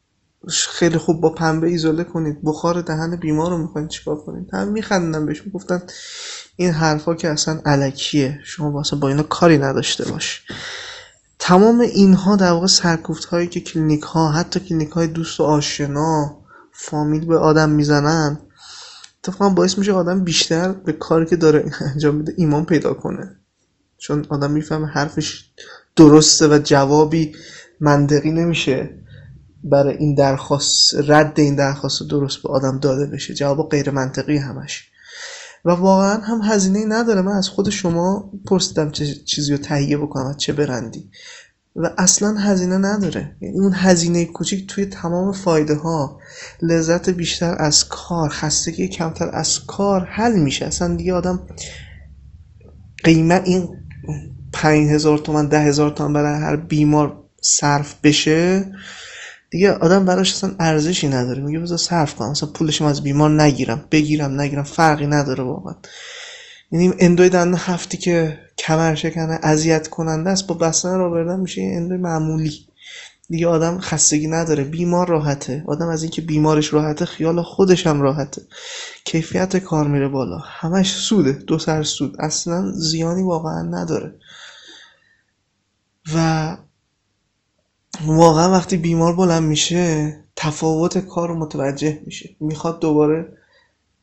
خیلی 0.48 0.98
خوب 0.98 1.20
با 1.20 1.30
پنبه 1.30 1.68
ایزوله 1.68 2.04
کنید. 2.04 2.38
بخار 2.44 2.82
دهن 2.82 3.16
بیمار 3.16 3.50
رو 3.50 3.58
می‌خواین 3.58 3.88
چیکار 3.88 4.16
کنید؟ 4.16 4.48
هم 4.52 4.68
میخندن 4.68 5.26
بهش 5.26 5.42
گفتن 5.54 5.82
این 6.56 6.70
حرفا 6.70 7.14
که 7.14 7.28
اصلا 7.28 7.60
علکیه 7.64 8.40
شما 8.44 8.70
واسه 8.70 8.96
با 8.96 9.08
اینا 9.08 9.22
کاری 9.22 9.58
نداشته 9.58 10.04
باش. 10.04 10.42
تمام 11.38 11.80
اینها 11.80 12.36
در 12.36 12.50
واقع 12.50 12.66
سرکوفت 12.66 13.24
هایی 13.24 13.48
که 13.48 13.60
کلینیک 13.60 14.02
ها 14.02 14.32
حتی 14.32 14.60
کلینیک 14.60 14.90
های 14.90 15.06
دوست 15.06 15.40
و 15.40 15.42
آشنا 15.42 16.36
فامیل 16.72 17.24
به 17.24 17.38
آدم 17.38 17.70
می‌زنن 17.70 18.38
اتفاقا 19.24 19.48
باعث 19.54 19.78
میشه 19.78 19.92
آدم 19.92 20.24
بیشتر 20.24 20.72
به 20.72 20.92
کاری 20.92 21.26
که 21.26 21.36
داره 21.36 21.72
انجام 21.80 22.14
میده 22.14 22.34
ایمان 22.36 22.64
پیدا 22.64 22.94
کنه. 22.94 23.36
چون 23.98 24.26
آدم 24.28 24.50
می‌فهمه 24.50 24.86
حرفش 24.86 25.44
درسته 25.96 26.48
و 26.48 26.58
جوابی 26.64 27.34
منطقی 27.80 28.30
نمیشه. 28.30 29.05
برای 29.64 29.96
این 29.96 30.14
درخواست 30.14 30.94
رد 30.94 31.40
این 31.40 31.56
درخواست 31.56 32.02
درست 32.02 32.42
به 32.42 32.48
آدم 32.48 32.78
داده 32.78 33.06
بشه. 33.06 33.34
جواب 33.34 33.68
غیر 33.68 33.90
منطقی 33.90 34.36
همش. 34.36 34.90
و 35.64 35.70
واقعا 35.70 36.20
هم 36.20 36.40
هزینه 36.42 36.84
نداره. 36.84 37.22
من 37.22 37.32
از 37.32 37.48
خود 37.48 37.70
شما 37.70 38.30
پرسیدم 38.46 38.90
چه 38.90 39.14
چیزی 39.14 39.52
رو 39.52 39.58
تهیه 39.58 39.98
بکنم 39.98 40.34
چه 40.36 40.52
برندی. 40.52 41.10
و 41.76 41.90
اصلا 41.98 42.34
هزینه 42.34 42.78
نداره. 42.78 43.36
یعنی 43.40 43.60
اون 43.60 43.72
هزینه 43.74 44.24
کوچیک 44.24 44.66
توی 44.66 44.86
تمام 44.86 45.32
فایده 45.32 45.74
ها 45.74 46.20
لذت 46.62 47.10
بیشتر 47.10 47.56
از 47.58 47.88
کار 47.88 48.28
خستگی 48.28 48.88
کمتر 48.88 49.30
از 49.32 49.66
کار 49.66 50.04
حل 50.04 50.32
میشه. 50.38 50.66
اصلا 50.66 50.96
دیگه 50.96 51.14
آدم 51.14 51.46
قیمت 53.04 53.42
این 53.44 53.68
پنج 54.52 54.90
هزار 54.90 55.18
تومن 55.18 55.46
ده 55.46 55.60
هزار 55.60 55.90
تومن 55.90 56.12
برای 56.12 56.40
هر 56.40 56.56
بیمار 56.56 57.22
صرف 57.42 57.94
بشه 58.02 58.64
دیگه 59.50 59.72
آدم 59.72 60.04
براش 60.04 60.32
اصلا 60.32 60.54
ارزشی 60.60 61.08
نداره. 61.08 61.42
میگه 61.42 61.58
بذار 61.58 61.78
صرف 61.78 62.14
کنم. 62.14 62.30
مثلا 62.30 62.48
پولشم 62.48 62.84
از 62.84 63.02
بیمار 63.02 63.42
نگیرم. 63.42 63.84
بگیرم 63.90 64.40
نگیرم. 64.40 64.62
فرقی 64.62 65.06
نداره 65.06 65.44
واقعا. 65.44 65.74
یعنی 66.72 66.92
اندوی 66.98 67.28
دندان 67.28 67.60
هفتی 67.60 67.96
که 67.96 68.38
کمر 68.58 68.94
شکنه 68.94 69.38
اذیت 69.42 69.88
کننده 69.88 70.30
است 70.30 70.46
با 70.46 70.54
بستن 70.54 70.98
را 70.98 71.10
بردن 71.10 71.40
میشه 71.40 71.62
اندوی 71.62 71.98
معمولی. 71.98 72.66
دیگه 73.28 73.46
آدم 73.46 73.78
خستگی 73.78 74.26
نداره. 74.26 74.64
بیمار 74.64 75.08
راحته. 75.08 75.64
آدم 75.66 75.88
از 75.88 76.02
اینکه 76.02 76.22
بیمارش 76.22 76.72
راحته 76.72 77.04
خیال 77.04 77.42
خودش 77.42 77.86
هم 77.86 78.00
راحته. 78.00 78.42
کیفیت 79.04 79.56
کار 79.56 79.86
میره 79.86 80.08
بالا. 80.08 80.38
همش 80.38 80.94
سوده. 80.94 81.32
دو 81.32 81.58
سر 81.58 81.82
سود. 81.82 82.16
اصلا 82.20 82.72
زیانی 82.72 83.22
واقعا 83.22 83.62
نداره. 83.62 84.14
و 86.14 86.56
واقعا 88.04 88.52
وقتی 88.52 88.76
بیمار 88.76 89.16
بلند 89.16 89.42
میشه 89.42 90.16
تفاوت 90.36 90.98
کار 90.98 91.34
متوجه 91.34 92.00
میشه. 92.06 92.36
می‌خواد 92.40 92.80
دوباره 92.80 93.32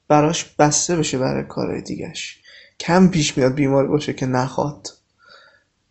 براش 0.07 0.55
بسته 0.59 0.95
بشه 0.95 1.17
برای 1.17 1.43
کارهای 1.43 1.81
دیگهش. 1.81 2.37
کم 2.79 3.07
پیش 3.07 3.37
میاد 3.37 3.53
بیماری 3.53 3.87
باشه 3.87 4.13
که 4.13 4.25
نخواد 4.25 4.87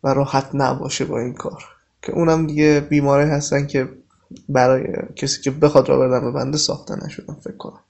و 0.04 0.08
راحت 0.08 0.50
نباشه 0.54 1.04
با 1.04 1.18
این 1.18 1.34
کار. 1.34 1.64
که 2.02 2.12
اونم 2.12 2.46
دیگه 2.46 2.80
بیماری 2.80 3.30
هستن 3.30 3.66
که 3.66 3.88
برای 4.48 4.84
کسی 5.16 5.42
که 5.42 5.50
بخواد 5.50 5.88
را 5.88 5.98
بردن 5.98 6.20
به 6.20 6.30
بنده 6.30 6.58
ساخته 6.58 7.06
نشدن 7.06 7.34
فکر 7.34 7.56
کنم. 7.56 7.80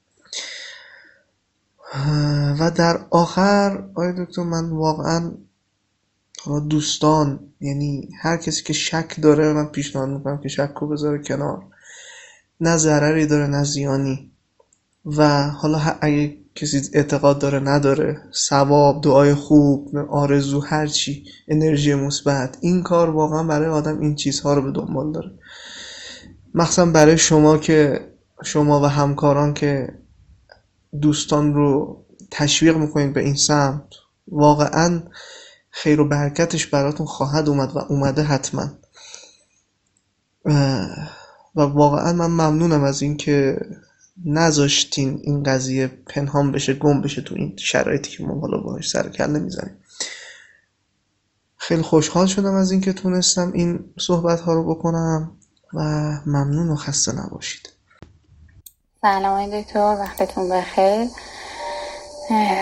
و 2.61 2.71
در 2.71 3.01
آخر 3.11 3.85
آیا 3.95 4.13
دکتر 4.13 4.43
من 4.43 4.71
واقعا 4.71 5.33
دوستان. 6.69 7.41
یعنی 7.61 8.09
هر 8.21 8.37
کسی 8.37 8.63
که 8.63 8.73
شک 8.73 9.21
داره 9.21 9.53
من 9.53 9.67
پیشنهاد 9.67 10.09
می‌کنم 10.09 10.39
که 10.39 10.49
شک 10.49 10.73
رو 10.81 10.89
بذاره 10.89 11.23
کنار. 11.23 11.63
نه 12.61 12.77
ضرری 12.77 13.27
داره 13.27 13.47
نه 13.47 13.65
زیانی. 13.65 14.31
و 15.05 15.49
حالا 15.51 15.79
اگه 16.01 16.37
کسی 16.55 16.91
اعتقاد 16.93 17.39
داره 17.39 17.59
نداره 17.59 18.21
ثواب 18.35 19.03
دعای 19.03 19.35
خوب 19.35 19.97
آرزو 19.97 20.61
هرچی 20.61 21.25
انرژی 21.49 21.95
مثبت 21.95 22.59
این 22.61 22.83
کار 22.83 23.11
واقعا 23.11 23.43
برای 23.43 23.69
آدم 23.69 24.01
این 24.01 24.15
چیزها 24.15 24.55
رو 24.55 24.63
به 24.63 24.71
دنبال 24.71 25.13
داره. 25.13 25.31
مخصوصا 26.55 26.87
برای 26.87 27.19
شما 27.19 27.59
که 27.59 28.09
شما 28.45 28.81
و 28.81 28.85
همکاران 28.85 29.55
که 29.55 29.99
دوستان 31.01 31.55
رو 31.55 32.05
تشویق 32.31 32.77
می‌کنید 32.77 33.13
به 33.13 33.21
این 33.21 33.35
سمت 33.35 33.85
واقعا 34.29 35.03
خیر 35.75 36.01
و 36.01 36.09
برکتش 36.09 36.67
براتون 36.67 37.07
خواهد 37.07 37.49
اومد 37.49 37.77
و 37.77 37.79
اومده 37.79 38.23
حتما. 38.23 38.69
و 41.55 41.61
واقعا 41.61 42.13
من 42.13 42.27
ممنونم 42.27 42.85
از 42.85 43.03
اینکه 43.03 43.61
نذاشتین 44.25 45.21
این 45.23 45.43
قضیه 45.43 45.87
پنهان 45.87 46.53
بشه 46.53 46.75
گم 46.75 47.03
بشه 47.03 47.23
تو 47.23 47.35
این 47.35 47.57
شرایطی 47.57 48.11
که 48.11 48.25
ما 48.25 48.41
حالا 48.41 48.59
باهاش 48.59 48.91
سر 48.91 49.09
کله 49.09 49.39
می‌زنیم. 49.39 49.77
خیلی 51.57 51.83
خوشحال 51.83 52.27
شدم 52.27 52.55
از 52.55 52.71
اینکه 52.71 52.93
تونستم 52.93 53.53
این 53.53 53.93
صحبت 53.99 54.41
ها 54.41 54.53
رو 54.53 54.75
بکنم 54.75 55.39
و 55.75 55.81
ممنون 56.27 56.71
و 56.71 56.77
خسته 56.77 57.13
نباشید. 57.13 57.73
سلام 59.03 59.61
دکتر 59.61 59.79
وقتتون 59.79 60.49
بخیر. 60.49 61.09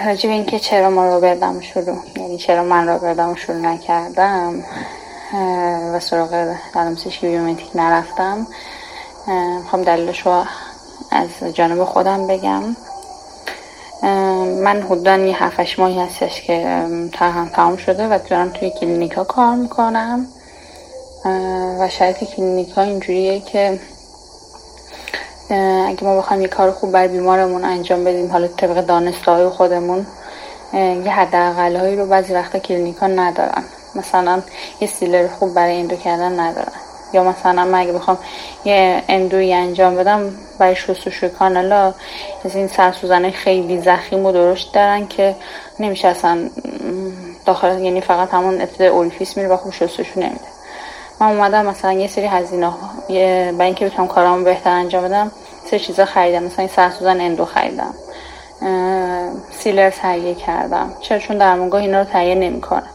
راجع 0.06 0.28
به 0.28 0.34
اینکه 0.34 0.58
چرا 0.58 0.90
ما 0.90 1.14
رو 1.14 1.20
بردم 1.20 1.60
شروع 1.60 1.96
یعنی 2.16 2.38
چرا 2.38 2.64
من 2.64 2.86
را 2.86 2.98
بردم 2.98 3.34
شروع 3.34 3.56
نکردم 3.56 4.64
و 5.94 6.00
سراغ 6.00 6.54
دلمسش 6.74 7.18
بیومتیک 7.18 7.70
نرفتم 7.74 8.46
می‌خوام 9.62 9.82
دلیلش 9.82 10.26
رو 10.26 10.44
از 11.10 11.54
جانب 11.54 11.84
خودم 11.84 12.26
بگم. 12.26 12.62
من 14.62 14.82
حدودا 14.82 15.16
یه 15.16 15.44
هفتش 15.44 15.78
ماهی 15.78 16.00
هستش 16.00 16.42
که 16.42 16.66
طرحم 17.20 17.48
تمام 17.48 17.76
شده 17.76 18.08
و 18.08 18.18
دارم 18.30 18.50
توی 18.50 18.70
کلینیکا 18.70 19.24
کار 19.24 19.54
می‌کنم. 19.54 20.26
و 21.80 21.88
شرط 21.88 22.24
کلینیکا 22.24 22.82
اینجوریه 22.82 23.40
که 23.40 23.80
اگه 25.52 26.04
ما 26.04 26.18
بخوایم 26.18 26.42
یه 26.42 26.48
کار 26.48 26.70
خوب 26.70 26.92
برای 26.92 27.08
بیمارمون 27.08 27.64
انجام 27.64 28.04
بدیم 28.04 28.32
حالا 28.32 28.48
طبق 28.48 28.80
دانسته 28.80 29.30
های 29.30 29.48
خودمون 29.48 30.06
یه 30.74 31.10
حداقل 31.10 31.76
هایی 31.76 31.96
رو 31.96 32.06
بعضی 32.06 32.34
وقتا 32.34 32.58
کلینیکا 32.58 33.06
ندارن. 33.06 33.64
مثلا 33.94 34.42
یه 34.80 34.88
sealer 34.88 35.28
خوب 35.28 35.54
برای 35.54 35.80
endo 35.80 35.96
کردن 35.96 36.40
ندارن. 36.40 36.72
یا 37.12 37.24
مثلا 37.24 37.64
من 37.64 37.78
اگه 37.78 37.92
بخوام 37.92 38.18
یه 38.64 39.02
endo 39.08 39.44
ی 39.44 39.52
انجام 39.52 39.96
بدم 39.96 40.32
برای 40.58 40.76
شستشوی 40.76 41.28
کانالا 41.28 41.94
از 42.44 42.56
این 42.56 42.68
سرسوزنه 42.68 43.30
خیلی 43.30 43.80
ضخیم 43.80 44.26
و 44.26 44.32
درشت 44.32 44.74
دارن 44.74 45.06
که 45.06 45.36
نمیشه 45.80 46.08
اصلا 46.08 46.50
داخل 47.46 47.78
یعنی 47.78 48.00
فقط 48.00 48.28
همون 48.30 48.60
ابتدای 48.60 48.88
orifice 48.88 49.36
میره 49.36 49.48
و 49.48 49.56
خوب 49.56 49.72
شستشو 49.72 50.20
نمیده. 50.20 50.59
من 51.20 51.26
اومدم 51.26 51.66
مثلا 51.66 51.92
یه 51.92 52.08
سری 52.08 52.26
هزینه 52.26 52.72
برای 53.08 53.60
اینکه 53.60 53.86
بتونم 53.86 54.08
کارامو 54.08 54.44
بهتر 54.44 54.70
انجام 54.70 55.04
بدم 55.04 55.30
سری 55.70 55.78
چیزا 55.78 56.04
خریدم. 56.04 56.42
مثلا 56.42 56.58
این 56.58 56.68
سرسوزن 56.68 57.20
endo 57.20 57.44
خریدم. 57.44 57.94
sealer 59.50 59.90
تهیه 59.90 60.34
کردم. 60.34 60.92
چرا؟ 61.00 61.18
چون 61.18 61.38
درمانگاه 61.38 61.80
اینا 61.80 61.98
رو 61.98 62.04
تهیه 62.04 62.34
نمی‌کنه. 62.34 62.86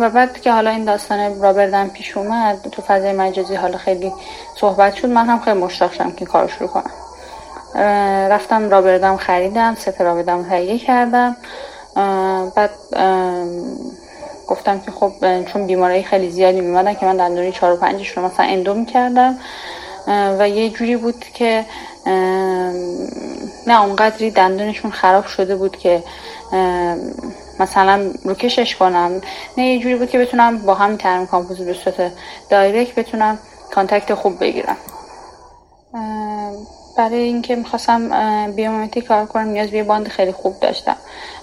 و 0.00 0.10
بعد 0.10 0.40
که 0.40 0.52
حالا 0.52 0.70
این 0.70 0.84
داستان 0.84 1.42
rubber 1.42 1.73
dam 1.73 1.88
پیش 1.88 2.16
اومد 2.16 2.68
تو 2.72 2.82
فضای 2.82 3.12
مجازی 3.12 3.54
حالا 3.54 3.78
خیلی 3.78 4.12
صحبت 4.56 4.94
شد. 4.94 5.08
من 5.08 5.26
هم 5.26 5.40
خیلی 5.40 5.60
مشتاق 5.60 5.92
شدم 5.92 6.12
که 6.12 6.24
کار 6.24 6.48
شروع 6.48 6.68
کنم. 6.68 6.90
رفتم 8.30 8.70
رابردم 8.70 9.16
خریدم 9.16 9.74
ست 9.74 10.00
رابردم 10.00 10.42
تهیه 10.42 10.78
کردم. 10.78 11.36
بعد 12.54 12.70
گفتم 14.50 14.80
که 14.80 14.90
خب 14.90 15.44
چون 15.44 15.66
بیماری 15.66 16.02
خیلی 16.02 16.30
زیادی 16.30 16.60
میمدن 16.60 16.94
که 16.94 17.06
من 17.06 17.16
دندونی 17.16 17.52
چهار 17.52 17.72
و 17.72 17.76
پنجش 17.76 18.08
رو 18.10 18.24
مثلا 18.24 18.46
اندو 18.46 18.74
می‌کردم 18.74 19.38
و 20.38 20.48
یه 20.48 20.70
جوری 20.70 20.96
بود 20.96 21.24
که 21.34 21.64
نه 23.66 23.82
اونقدری 23.82 24.30
دندونشون 24.30 24.90
خراب 24.90 25.26
شده 25.26 25.56
بود 25.56 25.76
که 25.76 26.02
مثلا 27.60 28.12
روکشش 28.24 28.76
کنم 28.76 29.20
نه 29.58 29.66
یه 29.66 29.78
جوری 29.78 29.96
بود 29.96 30.10
که 30.10 30.18
بتونم 30.18 30.58
با 30.58 30.74
همین 30.74 30.96
ترم 30.96 31.26
کامپوزیت 31.26 31.66
به 31.66 31.74
صورت 31.74 32.12
direct 32.50 32.94
بتونم 32.94 33.38
contact 33.74 34.14
خوب 34.14 34.40
بگیرم. 34.40 34.76
برای 37.00 37.22
اینکه 37.22 37.56
می‌خواستم 37.56 38.52
biomimetic 38.52 39.02
کار 39.02 39.26
کنم 39.26 39.48
نیاز 39.48 39.70
به 39.70 39.82
bond 39.82 40.08
خیلی 40.08 40.32
خوب 40.32 40.60
داشتم. 40.60 40.96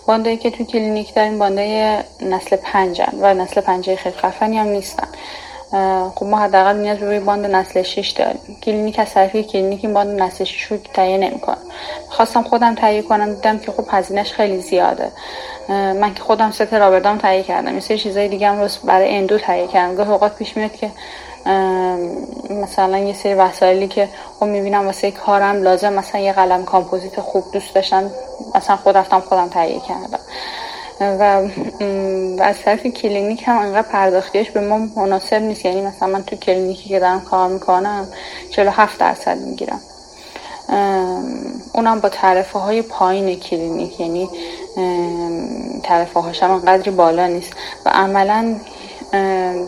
bond 0.07 0.27
ایی 0.27 0.37
که 0.37 0.51
تو 0.51 0.63
کلینیک 0.63 1.13
داریم 1.13 1.39
bond 1.39 1.86
ای 1.86 1.97
نسل 2.21 2.55
پنجن 2.55 3.13
و 3.21 3.33
نسل 3.33 3.61
پنجه 3.61 3.95
خیلی 3.95 4.15
خفنی 4.15 4.57
هم 4.57 4.67
نیستن. 4.67 5.07
خب 6.15 6.25
ما 6.25 6.37
حداقل 6.37 6.77
نیاز 6.77 6.97
به 6.97 7.19
bond 7.19 7.45
نسل 7.45 7.83
6 7.83 8.09
داریم. 8.09 8.39
کلینیک 8.63 8.99
از 8.99 9.13
طرفی 9.13 9.43
کلینیک 9.43 9.85
این 9.85 9.93
bond 9.93 10.21
نسل 10.21 10.43
6 10.43 10.63
رو 10.63 10.77
تهیه 10.93 11.17
نمی‌کنه 11.17 11.57
خواستم 12.09 12.43
خودم 12.43 12.75
تهیه 12.75 13.01
کنم 13.01 13.33
دیدم 13.33 13.59
که 13.59 13.71
خب 13.71 13.83
هزینهش 13.89 14.31
خیلی 14.31 14.59
زیاده. 14.59 15.11
من 15.69 16.13
که 16.13 16.23
خودم 16.23 16.51
ست 16.51 16.73
rubber 16.73 17.03
dam 17.03 17.17
تهیه 17.17 17.43
کردم. 17.43 17.73
یه 17.73 17.79
سری 17.79 17.97
چیزای 17.97 18.27
دیگه 18.27 18.47
هم 18.47 18.61
رو 18.61 18.67
برای 18.83 19.17
endo 19.17 19.37
تهیه 19.37 19.67
کردم. 19.67 19.95
گاه 19.95 20.11
اوقات 20.11 20.35
پیش 20.35 20.57
میاد 20.57 20.75
که 20.75 20.91
مثلا 22.49 22.97
یه 22.97 23.13
سری 23.13 23.33
وسایلی 23.33 23.87
که 23.87 24.09
خب 24.39 24.45
می‌بینم 24.45 24.85
واسه 24.85 25.11
کارم 25.11 25.63
لازم 25.63 25.93
مثلا 25.93 26.21
یه 26.21 26.33
قلم 26.33 26.65
کامپوزیت 26.65 27.19
خوب 27.19 27.43
دوست 27.51 27.75
داشتم 27.75 28.11
مثلا 28.55 28.75
خود 28.75 28.97
رفتم 28.97 29.19
خودم 29.19 29.47
تهیه 29.47 29.79
کردم. 29.79 30.19
و 31.01 31.23
از 32.43 32.55
طرف 32.65 32.87
کلینیک 32.87 33.43
هم 33.45 33.57
انقدر 33.57 33.87
پرداختیش 33.87 34.51
به 34.51 34.61
ما 34.61 34.77
مناسب 34.95 35.41
نیست. 35.41 35.65
یعنی 35.65 35.81
مثلا 35.81 36.07
من 36.07 36.23
تو 36.23 36.35
کلینیکی 36.35 36.89
که 36.89 36.99
دارم 36.99 37.21
کار 37.21 37.49
می‌کنم 37.49 38.07
47 38.51 38.99
درصد 38.99 39.37
می‌گیرم. 39.37 39.79
اونم 41.73 41.99
با 41.99 42.09
تعرفه 42.09 42.59
های 42.59 42.81
پایین 42.81 43.39
کلینیک. 43.39 43.99
یعنی 43.99 44.29
تعرفه 45.83 46.19
هاشم 46.19 46.51
انقدری 46.51 46.91
بالا 46.91 47.27
نیست. 47.27 47.53
و 47.85 47.89
عملا 47.89 48.55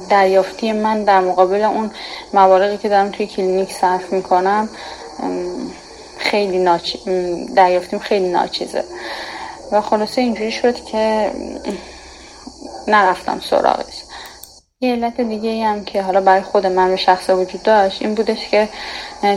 دریافتی 0.09 0.71
من 0.71 1.03
در 1.03 1.19
مقابل 1.19 1.61
اون 1.61 1.91
مواردی 2.33 2.77
که 2.77 2.89
دارم 2.89 3.09
توی 3.11 3.27
کلینیک 3.27 3.71
صرف 3.71 4.13
می‌کنم 4.13 4.69
خیلی 6.17 6.57
ناچ... 6.59 6.95
دریافتیم 7.55 7.99
خیلی 7.99 8.27
ناچیزه. 8.29 8.83
و 9.71 9.81
خلاصه 9.81 10.21
اینجوری 10.21 10.51
شد 10.51 10.85
که 10.85 11.31
نرفتم 12.87 13.39
سراغش. 13.39 14.03
یه 14.81 14.91
علت 14.91 15.21
دیگه 15.21 15.65
هم 15.65 15.85
که 15.85 16.01
حالا 16.01 16.21
برای 16.21 16.41
خود 16.41 16.65
من 16.65 16.89
به 16.89 16.95
شخص 16.95 17.29
وجود 17.29 17.63
داشت 17.63 18.01
این 18.01 18.15
بودش 18.15 18.49
که 18.49 18.69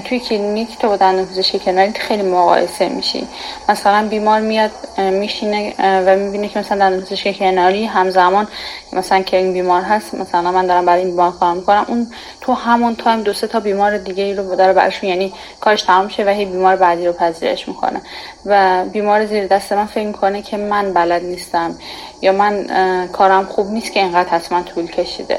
توی 0.05 0.21
کلینیک 0.21 0.79
تو 0.79 0.89
با 0.89 0.97
دندون 0.97 1.27
کناری 1.65 1.93
خیلی 1.93 2.23
مقایسه 2.23 2.89
میشی. 2.89 3.29
مثلا 3.69 4.09
بیمار 4.09 4.41
میاد 4.41 4.71
میشینه 4.99 5.75
و 5.79 6.17
می‌بینه 6.17 6.49
که 6.49 6.59
مثلا 6.59 6.79
دندون 6.79 7.01
پزشکی 7.01 7.35
کناری 7.35 7.85
همزمان 7.85 8.49
مثلا 8.93 9.23
که 9.23 9.37
این 9.37 9.53
بیمار 9.53 9.83
هست 9.83 10.15
مثلا 10.15 10.53
من 10.53 10.67
دارم 10.67 10.87
برای 10.87 11.01
این 11.01 11.11
بیمار 11.11 11.33
کار 11.33 11.55
می‌کنم. 11.55 11.85
اون 11.89 12.07
تو 12.41 12.53
همون 12.53 12.97
تایم 12.97 13.23
دو 13.23 13.33
سه 13.33 13.47
تا 13.47 13.61
بیمار 13.61 13.99
دیگه 13.99 14.25
ای 14.25 14.35
رو 14.35 14.57
داره 14.57 14.73
براشون 14.73 15.09
یعنی 15.09 15.33
کارش 15.61 15.83
تمام 15.83 16.09
شه 16.09 16.25
و 16.25 16.29
هی 16.29 16.45
بیمار 16.45 16.77
بعدی 16.77 17.07
رو 17.07 17.13
پذیرش 17.13 17.69
می‌کنه. 17.69 18.01
و 18.47 18.85
بیمار 18.85 19.27
زیر 19.27 19.47
دست 19.47 19.73
من 19.73 19.87
فکر 19.87 20.07
می‌کنه 20.07 20.43
که 20.43 20.57
من 20.57 20.93
بلد 20.93 21.25
نیستم 21.25 21.79
یا 22.21 22.33
من 22.33 22.67
کارم 23.13 23.45
خوب 23.45 23.71
نیست 23.71 23.93
که 23.93 24.01
اینقدر 24.01 24.29
حتما 24.29 24.63
طول 24.63 24.87
کشیده. 24.87 25.39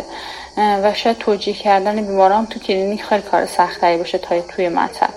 و 0.58 0.94
شاید 0.94 1.18
توجیه 1.18 1.54
کردن 1.54 1.96
بیماران 2.06 2.46
تو 2.46 2.60
کلینیک 2.60 3.04
خیلی 3.04 3.22
کار 3.22 3.46
سختری 3.46 3.98
باشه 3.98 4.18
تا 4.18 4.42
توی 4.42 4.70
مطب. 4.70 5.10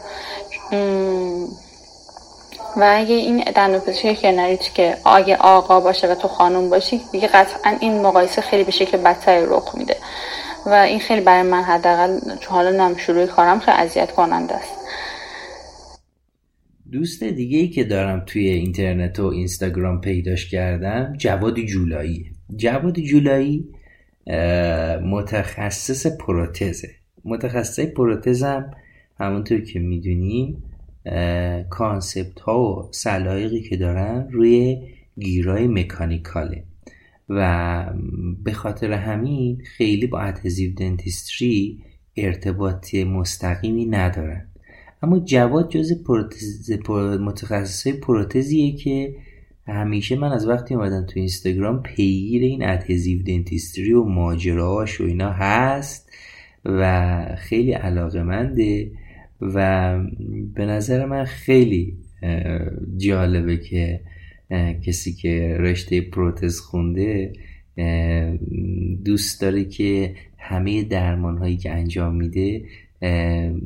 و 2.76 2.93
اگه 2.97 3.14
این 3.14 3.45
دندونپزشکی 3.55 4.16
کناریت 4.16 4.74
که 4.74 4.97
اگه 5.07 5.37
آقا 5.37 5.80
باشه 5.80 6.12
و 6.12 6.14
تو 6.14 6.28
خانوم 6.28 6.70
باشی 6.70 7.01
دیگه 7.12 7.28
قطعا 7.28 7.76
این 7.80 8.03
مقایسه 8.03 8.43
خیلی 8.43 8.64
به 8.64 8.70
شکل 8.70 8.99
بدتری 8.99 9.47
رخ 9.47 9.74
میده. 9.74 9.97
و 10.66 10.72
این 10.72 11.01
خیلی 11.01 11.20
برای 11.20 11.43
من 11.43 11.62
حداقل 11.62 12.20
چون 12.41 12.57
حالا 12.57 12.70
نم 12.70 12.97
شروع 12.97 13.26
کارم 13.26 13.61
خیلی 13.61 13.76
اذیت 13.76 14.12
کننده 14.12 14.55
است. 14.55 14.76
دوست 16.93 17.24
دیگه 17.24 17.59
ای 17.59 17.68
که 17.68 17.84
دارم 17.84 18.22
توی 18.26 18.49
اینترنت 18.49 19.20
و 19.20 19.26
اینستاگرام 19.26 20.01
پیداش 20.01 20.51
کردم 20.51 21.14
جواد 21.18 21.61
جولایی 21.61 22.24
جواد 22.57 23.01
جولایی 23.01 23.64
متخصص 25.03 26.07
پروتزه. 26.07 26.91
متخصص 27.24 27.81
پروتزم 27.81 28.70
همونطور 29.20 29.61
که 29.61 29.79
می‌دونیم 29.79 30.62
کانسپت 31.70 32.41
ها 32.41 32.61
و 32.62 32.89
سلایقی 32.93 33.61
که 33.61 33.77
دارن 33.77 34.29
روی 34.31 34.79
گیرای 35.18 35.66
مکانیکاله. 35.66 36.64
و 37.29 37.85
به 38.45 38.53
خاطر 38.53 38.93
همین 38.93 39.62
خیلی 39.77 40.07
با 40.07 40.20
ادهزیو 40.20 40.74
دنتیستری 40.74 41.83
ارتباطی 42.16 43.05
مستقیمی 43.05 43.87
ندارن. 43.87 44.49
اما 45.03 45.18
جواد 45.18 45.70
جز 45.70 45.93
متخصص 47.20 47.89
پروتزیه 47.89 48.77
که 48.77 49.14
همیشه 49.73 50.17
من 50.17 50.33
از 50.33 50.49
وقتی 50.49 50.75
اومدم 50.75 51.07
تو 51.07 51.12
اینستاگرام 51.21 51.83
پیگیر 51.83 52.43
این 52.43 52.69
ادهزیو 52.69 53.23
دنتیستری 53.23 53.93
و 53.93 54.05
ماجراهاش 54.05 55.01
و 55.01 55.05
اینا 55.05 55.31
هست 55.31 56.12
و 56.64 57.37
خیلی 57.39 57.73
علاقه 57.73 58.23
منده 58.23 58.91
و 59.41 59.99
به 60.55 60.67
نظر 60.67 61.07
من 61.07 61.25
خیلی 61.25 61.97
جالبه 62.97 63.57
که 63.57 64.01
کسی 64.87 65.12
که 65.12 65.57
رشته 65.61 66.01
پروتز 66.01 66.61
خونده 66.61 67.33
دوست 69.05 69.41
داره 69.41 69.64
که 69.64 70.14
همه 70.39 70.83
درمان 70.83 71.39
هایی 71.39 71.57
که 71.57 71.71
انجام 71.71 72.14
میده 72.14 72.64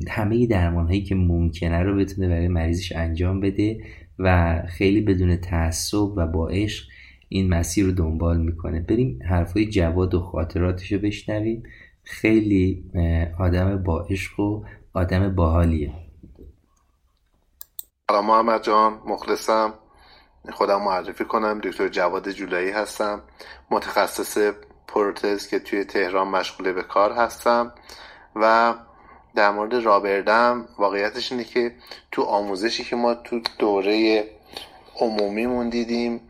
همه 0.09 0.47
درمان 0.47 0.87
هایی 0.87 1.03
که 1.03 1.15
ممکنه 1.15 1.79
رو 1.79 1.97
بتونه 1.97 2.29
برای 2.29 2.49
مریضش 2.49 2.93
انجام 2.93 3.41
بده. 3.41 3.81
و 4.25 4.57
خیلی 4.69 5.01
بدون 5.01 5.37
تعصب 5.37 6.17
و 6.17 6.27
با 6.27 6.49
عشق 6.49 6.85
این 7.29 7.55
مسیر 7.55 7.87
رو 7.87 7.93
دنبال 7.93 8.41
می‌کنه. 8.41 8.81
بریم 8.81 9.19
حرفای 9.31 9.67
جواد 9.67 10.15
و 10.15 10.21
خاطراتش 10.21 10.93
رو 10.93 10.99
بشنویم. 10.99 11.63
خیلی 12.03 12.91
آدم 13.39 13.83
با 13.83 14.07
عشق 14.11 14.41
و 14.41 14.65
آدم 14.95 15.35
باحالیه. 15.35 15.93
سلام 18.11 18.27
محمد 18.27 18.63
جان 18.63 19.01
مخلصم. 19.07 19.75
خودم 20.53 20.83
معرفی 20.83 21.25
کنم 21.25 21.61
دکتر 21.63 21.89
جواد 21.89 22.31
جولایی 22.31 22.71
هستم. 22.71 23.23
متخصص 23.71 24.53
پروتز 24.89 25.49
که 25.49 25.59
توی 25.59 25.85
تهران 25.85 26.29
مشغول 26.29 26.73
به 26.73 26.83
کار 26.83 27.13
هستم. 27.13 27.73
و 28.37 28.75
در 29.35 29.51
مورد 29.51 29.75
رابردم 29.75 30.69
واقعیتش 30.79 31.33
اینه 31.33 31.45
که 31.45 31.73
تو 32.13 32.23
آموزشی 32.23 32.85
که 32.85 32.97
ما 32.97 33.15
تو 33.15 33.41
دوره 33.59 34.25
عمومیمون 35.01 35.69
دیدیم 35.69 36.21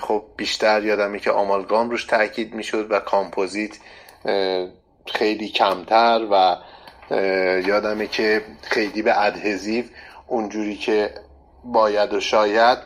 خب 0.00 0.22
بیشتر 0.36 0.84
یادمه 0.84 1.18
که 1.18 1.30
آمالگام 1.30 1.90
روش 1.90 2.04
تاکید 2.04 2.54
می‌شد 2.54 2.86
و 2.90 3.00
کامپوزیت 3.00 3.78
خیلی 5.06 5.48
کمتر 5.48 6.26
و 6.30 6.56
یادمه 7.66 8.06
که 8.06 8.42
خیلی 8.62 9.02
به 9.02 9.24
ادهزیو 9.24 9.84
اونجوری 10.26 10.76
که 10.76 11.14
باید 11.64 12.14
و 12.14 12.20
شاید 12.20 12.78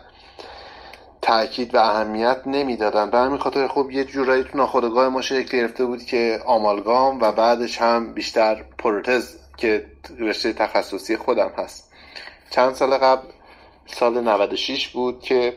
تاکید 1.23 1.75
و 1.75 1.79
اهمیت 1.79 2.41
نمی‌دادن. 2.47 3.11
به 3.11 3.19
همین 3.19 3.39
خاطر 3.39 3.69
خب 3.69 3.91
یه 3.91 4.05
جورایی 4.05 4.45
تو 4.45 4.59
ناخودآگاه 4.59 5.09
ما 5.09 5.23
شکل 5.23 5.59
گرفته 5.59 5.85
بود 5.85 6.03
که 6.03 6.41
آمالگام 6.47 7.21
و 7.21 7.33
بعدش 7.33 7.81
هم 7.81 8.13
بیشتر 8.13 8.65
پروتز 8.79 9.38
که 9.59 9.87
رشته 10.19 10.53
تخصصی 10.53 11.17
خودم 11.17 11.53
هست. 11.57 11.93
چند 12.51 12.75
سال 12.75 12.97
قبل 12.97 13.29
سال 13.87 14.21
96 14.21 14.89
بود 14.89 15.21
که 15.21 15.55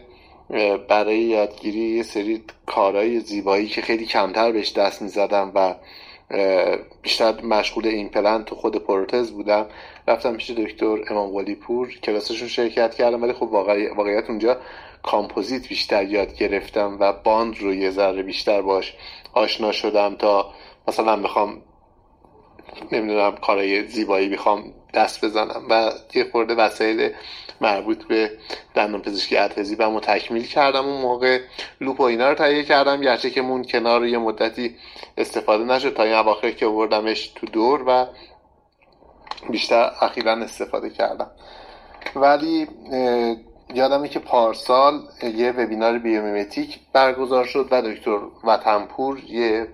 برای 0.89 1.19
یادگیری 1.19 1.79
یه 1.79 2.03
سری 2.03 2.43
کارهای 2.65 3.19
زیبایی 3.19 3.67
که 3.67 3.81
خیلی 3.81 4.05
کمتر 4.05 4.51
بهش 4.51 4.73
دست 4.73 5.01
می‌زدم 5.01 5.51
و 5.55 5.75
بیشتر 7.01 7.41
مشغول 7.41 7.87
ایمپلنت 7.87 8.51
و 8.51 8.55
خود 8.55 8.75
پروتز 8.85 9.31
بودم 9.31 9.65
رفتم 10.07 10.37
پیش 10.37 10.49
دکتر 10.49 10.97
امام 11.09 11.31
قلی 11.31 11.55
پور 11.55 11.99
کلاسشون 12.03 12.47
شرکت 12.47 12.95
کردم 12.95 13.23
ولی 13.23 13.33
خب 13.33 13.43
واقعیت 13.97 14.29
اونجا 14.29 14.57
کامپوزیت 15.03 15.67
بیشتر 15.67 16.03
یاد 16.03 16.35
گرفتم 16.35 16.97
و 16.99 17.13
bond 17.13 17.57
رو 17.59 17.73
یه 17.73 17.91
ذره 17.91 18.23
بیشتر 18.23 18.61
باش 18.61 18.93
آشنا 19.33 19.71
شدم 19.71 20.15
تا 20.15 20.53
مثلا 20.87 21.15
می‌خوام 21.15 21.61
نمی‌دونم 22.91 23.35
کارهای 23.35 23.87
زیبایی 23.87 24.27
می‌خوام 24.29 24.63
دست 24.93 25.25
بزنم 25.25 25.65
و 25.69 25.91
یه 26.13 26.23
خورده 26.31 26.55
وسایل 26.55 27.11
مربوط 27.61 28.03
به 28.03 28.31
دندان 28.75 29.01
پزشکی 29.01 29.37
ارتزیبم 29.37 29.93
رو 29.93 29.99
تکمیل 29.99 30.47
کردم 30.47 30.85
اون 30.85 31.01
موقع. 31.01 31.39
لوپ 31.81 31.99
و 31.99 32.03
اینا 32.03 32.29
رو 32.29 32.35
تهیه 32.35 32.63
کردم. 32.63 33.01
گرچه 33.01 33.29
که 33.29 33.41
مون 33.41 33.63
کنار 33.63 34.05
یه 34.05 34.17
مدتی 34.17 34.75
استفاده 35.17 35.63
نشد 35.63 35.93
تا 35.93 36.03
این 36.03 36.13
اواخر 36.13 36.51
که 36.51 36.67
بردمش 36.67 37.27
تو 37.27 37.47
دور 37.47 37.83
و 37.87 38.05
بیشتر 39.49 39.91
اخیرا 40.01 40.33
استفاده 40.33 40.89
کردم. 40.89 41.31
ولی 42.15 42.67
یادمه 43.73 44.07
که 44.09 44.19
پارسال 44.19 44.99
یه 45.35 45.51
وبینار 45.51 45.97
بیومیمتیک 45.97 46.79
برگزار 46.93 47.45
شد 47.45 47.67
و 47.71 47.81
دکتر 47.81 48.19
وطنپور 48.43 49.19
یه 49.19 49.67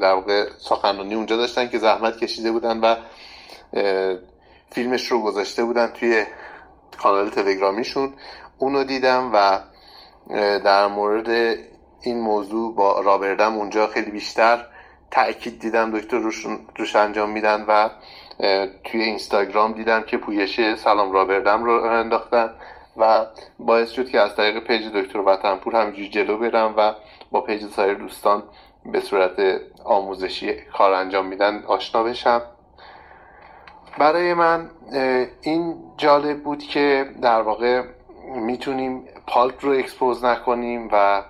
در 0.00 0.14
واقع 0.14 0.48
سخنرانی 0.58 1.14
اونجا 1.14 1.36
داشتن 1.36 1.68
که 1.68 1.78
زحمت 1.78 2.16
کشیده 2.16 2.52
بودن 2.52 2.80
و 2.80 2.96
فیلمش 4.70 5.06
رو 5.06 5.22
گذاشته 5.22 5.64
بودن 5.64 5.86
توی 5.86 6.24
کانال 6.98 7.30
تلگرامیشون. 7.30 8.12
اونو 8.58 8.84
دیدم 8.84 9.30
و 9.34 9.60
در 10.58 10.86
مورد 10.86 11.58
این 12.02 12.20
موضوع 12.20 12.74
با 12.74 13.00
rubber 13.00 13.36
dam 13.36 13.54
اونجا 13.54 13.86
خیلی 13.86 14.10
بیشتر 14.10 14.66
تاکید 15.10 15.60
دیدم 15.60 15.98
دکتر 15.98 16.18
روش, 16.18 16.46
روش 16.76 16.96
انجام 16.96 17.30
میدن 17.30 17.64
و 17.68 17.90
توی 18.84 19.02
اینستاگرام 19.02 19.72
دیدم 19.72 20.02
که 20.02 20.16
پویش 20.16 20.60
سلام 20.76 21.12
rubber 21.12 21.47
dam 21.47 21.64
رو 21.64 21.84
انداختن 21.84 22.50
و 22.96 23.26
باعث 23.58 23.90
شد 23.90 24.08
که 24.08 24.20
از 24.20 24.36
طریق 24.36 24.58
پیج 24.58 24.86
دکتر 24.86 25.18
وطنپور 25.18 25.76
همینجوری 25.76 26.08
جلو 26.08 26.38
برم 26.38 26.74
و 26.76 26.94
با 27.30 27.40
پیج 27.40 27.70
سایر 27.70 27.94
دوستان 27.94 28.42
به 28.86 29.00
صورت 29.00 29.60
آموزشی 29.84 30.54
کار 30.54 30.92
انجام 30.92 31.26
میدن 31.26 31.64
آشنا 31.66 32.02
بشم. 32.02 32.42
برای 33.98 34.34
من 34.34 34.70
این 35.42 35.76
جالب 35.96 36.42
بود 36.42 36.62
که 36.62 37.06
در 37.22 37.42
واقع 37.42 37.82
می‌تونیم 38.34 39.04
pulp 39.26 39.64
رو 39.64 39.72
expose 39.72 40.24
نکنیم 40.24 40.88
و 40.92 41.22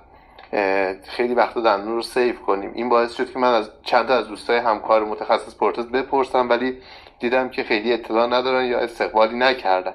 خیلی 1.05 1.35
وقتا 1.35 1.61
دندون 1.61 1.95
رو 1.95 2.03
save 2.03 2.41
کنیم. 2.41 2.73
این 2.75 2.89
باعث 2.89 3.13
شد 3.13 3.33
که 3.33 3.39
من 3.39 3.55
از 3.55 3.71
چند 3.83 4.11
از 4.11 4.29
دوستای 4.29 4.59
همکار 4.59 5.05
متخصص 5.05 5.57
پروتز 5.57 5.87
بپرسم 5.87 6.49
ولی 6.49 6.79
دیدم 7.19 7.49
که 7.49 7.63
خیلی 7.63 7.93
اطلاع 7.93 8.27
ندارن 8.27 8.65
یا 8.65 8.79
استقبالی 8.79 9.37
نکردن. 9.37 9.95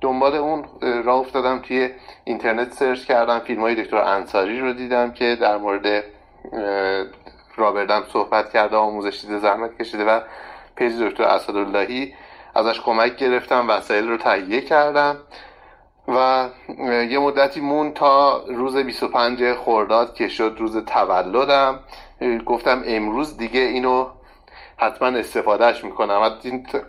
دنبال 0.00 0.34
اون 0.34 0.64
راه 1.04 1.16
افتادم 1.16 1.58
توی 1.58 1.90
اینترنت 2.24 2.72
سرچ 2.72 3.04
کردم 3.04 3.38
فیلم 3.38 3.60
های 3.60 3.74
دکتر 3.74 3.96
انصاری 3.96 4.60
رو 4.60 4.72
دیدم 4.72 5.12
که 5.12 5.36
در 5.40 5.56
مورد 5.56 6.04
rubber 7.56 7.88
dam 7.88 8.04
صحبت 8.12 8.52
کرده 8.52 8.76
آموزش 8.76 9.20
دیده 9.20 9.38
زحمت 9.38 9.78
کشیده 9.78 10.04
و 10.04 10.20
پیج 10.76 11.02
دکتر 11.02 11.22
اسداللهی 11.22 12.14
ازش 12.54 12.80
کمک 12.80 13.16
گرفتم 13.16 13.68
وسایل 13.68 14.08
رو 14.08 14.16
تهیه 14.16 14.60
کردم 14.60 15.16
و 16.08 16.48
یه 17.10 17.18
مدتی 17.18 17.60
موند 17.60 17.92
تا 17.92 18.44
روز 18.46 18.76
25 18.76 19.52
خرداد 19.52 20.14
که 20.14 20.28
شد 20.28 20.56
روز 20.58 20.84
تولدم. 20.84 21.80
گفتم 22.46 22.82
امروز 22.86 23.36
دیگه 23.36 23.60
اینو 23.60 24.06
حتما 24.76 25.08
استفادهش 25.08 25.84
می‌کنم. 25.84 26.28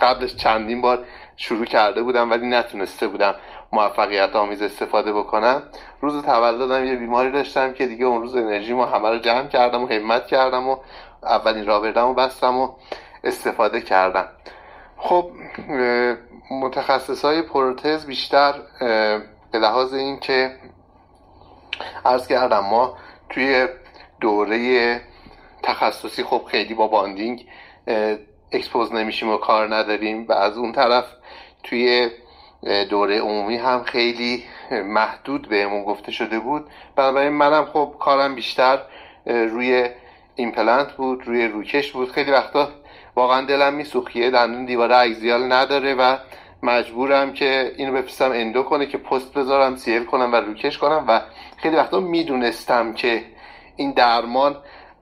قبلش 0.02 0.36
چندین 0.36 0.82
بار 0.82 1.06
شروع 1.38 1.66
کرده 1.66 2.04
بودم 2.04 2.32
ولی 2.32 2.48
نتونسته 2.48 3.08
بودم. 3.08 3.36
موفقیت 3.74 4.36
آمیز 4.36 4.62
استفاده 4.62 5.14
بکنم. 5.14 5.64
روز 6.02 6.26
تولدم 6.26 6.86
یه 6.86 6.96
بیماری 6.96 7.32
داشتم 7.32 7.74
که 7.74 7.88
دیگه 7.88 8.06
اون 8.06 8.22
روز 8.22 8.36
انرژی 8.36 8.74
ما 8.74 8.86
همه 8.86 9.10
رو 9.10 9.18
جمع 9.18 9.48
کردم 9.48 9.84
و 9.84 9.88
همت 9.88 10.28
کردم 10.28 10.70
و 10.70 10.78
اولین 11.24 11.66
رابردم 11.66 12.08
و 12.08 12.14
بستم 12.14 12.58
و 12.58 12.72
استفاده 13.24 13.82
کردم. 13.82 14.28
خب 14.98 15.32
متخصص 16.52 17.26
های 17.26 17.42
پروتز 17.42 18.06
بیشتر 18.06 18.54
به 19.52 19.60
لحاظ 19.60 19.94
این 19.94 20.20
که 20.20 20.56
ارز 22.06 22.28
کردم 22.28 22.60
ما 22.60 22.98
توی 23.30 23.68
دوره 24.22 25.02
تخصصی 25.64 26.24
خب 26.24 26.42
خیلی 26.48 26.74
با 26.74 26.88
bonding 26.88 27.46
expose 28.52 28.94
نمیشیم 28.94 29.30
و 29.30 29.38
کار 29.38 29.76
نداریم 29.76 30.26
و 30.30 30.34
از 30.34 30.58
اون 30.58 30.72
طرف 30.72 31.06
توی 31.64 32.10
دوره 32.90 33.20
عمومی 33.20 33.58
هم 33.58 33.84
خیلی 33.84 34.44
محدود 34.72 35.50
بهمون 35.50 35.84
گفته 35.84 36.12
شده 36.12 36.40
بود. 36.40 36.66
بنابراین 36.96 37.32
منم 37.32 37.66
خب 37.66 37.96
کارم 38.00 38.36
بیشتر 38.36 38.80
روی 39.26 39.90
ایمپلنت 40.36 40.92
بود 40.92 41.28
روی 41.28 41.48
روکش 41.48 41.92
بود. 41.92 42.12
خیلی 42.12 42.32
وقتا 42.32 42.70
واقعا 43.16 43.46
دلم 43.46 43.74
میسوخت 43.74 44.18
یه 44.18 44.30
دندون 44.30 44.66
دیواره 44.66 44.96
axial 44.96 45.54
نداره 45.54 45.94
و 45.94 46.18
مجبورم 46.64 47.34
که 47.34 47.74
اینو 47.78 47.94
بفرستم 47.94 48.32
endo 48.32 48.64
کنه 48.64 48.86
که 48.86 48.98
پست 48.98 49.34
بذارم 49.34 49.76
seal 49.76 50.04
کنم 50.04 50.34
و 50.34 50.36
روکش 50.36 50.78
کنم. 50.78 51.06
و 51.08 51.22
خیلی 51.58 51.76
وقتا 51.76 52.00
می‌دونستم 52.00 52.94
که 52.94 53.24
این 53.76 53.92
درمان 53.92 54.58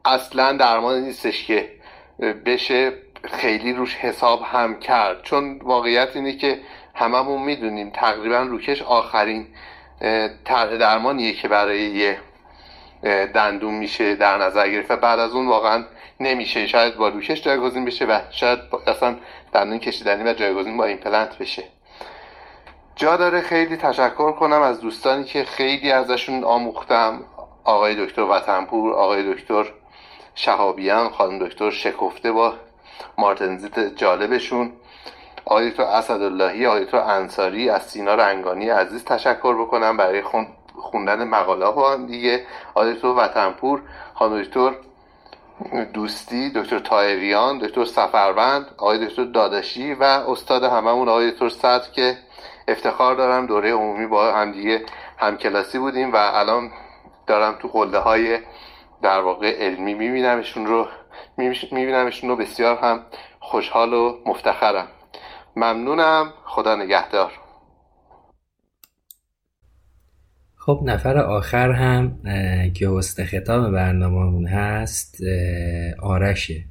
اصلا 0.06 0.54
درمان 0.54 1.02
نیستش 1.02 1.46
که 1.46 1.72
بشه 2.46 2.94
خیلی 3.24 3.74
روش 3.74 3.96
حساب 3.96 4.42
هم 4.42 4.80
کرد. 4.80 5.24
چون 5.24 5.60
واقعیت 5.64 6.16
اینه 6.16 6.34
که 6.38 6.60
هممون 6.96 7.42
می‌دونیم. 7.42 7.90
تقریبا 7.90 8.38
روکش 8.38 8.82
آخرین 8.82 9.48
طرح 10.46 10.78
درمانیه 10.78 11.34
که 11.34 11.48
برای 11.48 11.82
یه 11.82 12.20
دندون 13.34 13.74
میشه 13.74 14.16
در 14.16 14.38
نظر 14.38 14.70
گرفت 14.70 14.92
بعد 14.92 15.20
از 15.20 15.32
اون 15.32 15.48
واقعا 15.48 15.84
نمیشه. 16.20 16.68
شاید 16.68 16.96
با 16.96 17.08
روکش 17.08 17.42
جایگزین 17.42 17.86
بشه 17.86 18.06
و 18.06 18.20
شاید 18.32 18.60
اصلا 18.88 19.16
دندون 19.54 19.80
کشیدنی 19.80 20.30
و 20.30 20.34
جایگزین 20.34 20.78
با 20.78 20.86
ایمپلنت 20.86 21.38
بشه. 21.38 21.64
جا 22.96 23.18
داره. 23.18 23.42
خیلی 23.42 23.78
تشکر 23.78 24.32
کنم 24.32 24.62
از 24.62 24.82
دوستانی 24.82 25.24
که 25.24 25.44
خیلی 25.44 25.92
ازشون 25.92 26.44
آموختم. 26.44 27.22
آقای 27.64 28.06
دکتر 28.06 28.22
وطنپور 28.22 28.94
آقای 28.94 29.34
دکتر 29.34 29.66
شهابیان 30.36 31.10
خانم 31.10 31.48
دکتر 31.48 31.70
شکفته 31.70 32.32
با 32.32 32.54
مارتنزیت 33.18 33.80
جالبشون. 33.80 34.72
دکتر 35.46 35.84
اسداللهی 35.84 36.84
دکتر 36.84 36.98
انصاری 36.98 37.70
از 37.70 37.82
سینا 37.84 38.16
رنگانی 38.16 38.70
عزیز 38.70 39.06
تشکر 39.06 39.62
بکنم 39.62 39.98
برای 39.98 40.24
خوندن 40.76 41.24
مقاله 41.24 41.66
ها 41.66 41.96
دیگه. 41.96 42.46
دکتر 42.76 43.08
وطنپور 43.08 43.82
خانم 44.14 44.42
دکتر 44.42 44.72
دوستی 45.94 46.50
دکتر 46.50 46.80
تایریان 46.80 47.58
دکتر 47.58 47.86
سفروند 47.86 48.66
آقای 48.78 49.08
دکتر 49.08 49.24
داداشی 49.24 49.94
و 49.94 50.04
استاد 50.04 50.64
هممون 50.64 51.10
آقای 51.10 51.32
دکتر 51.32 51.50
صدر 51.50 51.92
که 51.92 52.18
افتخار 52.68 53.16
دارم 53.16 53.46
دوره 53.46 53.74
عمومی 53.74 54.08
با 54.08 54.34
هم 54.34 54.52
دیگه 54.52 54.86
همکلاسی 55.18 55.80
بودیم 55.80 56.14
و 56.14 56.16
الان 56.16 56.72
دارم 57.28 57.58
تو 57.60 57.68
قله 57.68 58.00
های 58.00 58.40
در 59.02 59.22
واقع 59.22 59.66
علمی 59.66 59.94
میبینمشون 59.94 60.66
رو 60.66 60.88
میبینمشون 61.72 62.30
رو 62.30 62.36
بسیار 62.36 62.78
هم 62.78 63.06
خوشحال 63.40 63.94
و 63.94 64.18
مفتخرم. 64.26 64.88
ممنونم. 65.56 66.34
خدا 66.46 66.76
نگهدار. 66.76 67.32
خب 70.56 70.82
نفر 70.86 71.18
آخر 71.18 71.72
هم 71.72 72.20
که 72.74 72.88
وسط 72.88 73.24
خطاب 73.24 73.72
برنامهمون 73.72 74.48
هست 74.48 75.18
آرشه 76.02 76.66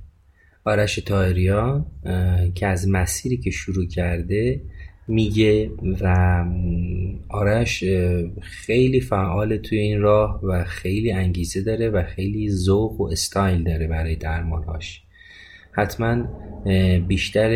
آرش. 0.65 0.99
تایریان 0.99 1.87
که 2.55 2.67
از 2.67 2.89
مسیری 2.89 3.37
که 3.37 3.51
شروع 3.51 3.87
کرده 3.87 4.61
میگه 5.09 5.71
و 6.01 6.45
آرش 7.29 7.85
خیلی 8.41 9.01
فعال 9.01 9.57
توی 9.57 9.79
این 9.79 10.01
راه 10.01 10.41
و 10.45 10.65
خیلی 10.65 11.13
انگیزه 11.13 11.63
داره 11.63 11.91
و 11.91 12.03
خیلی 12.03 12.51
ذوق 12.51 13.01
و 13.01 13.09
استایل 13.13 13.65
داره 13.65 13.87
برای 13.87 14.17
درمانهاش. 14.17 15.03
حتما 15.73 16.25
بیشتر 17.09 17.51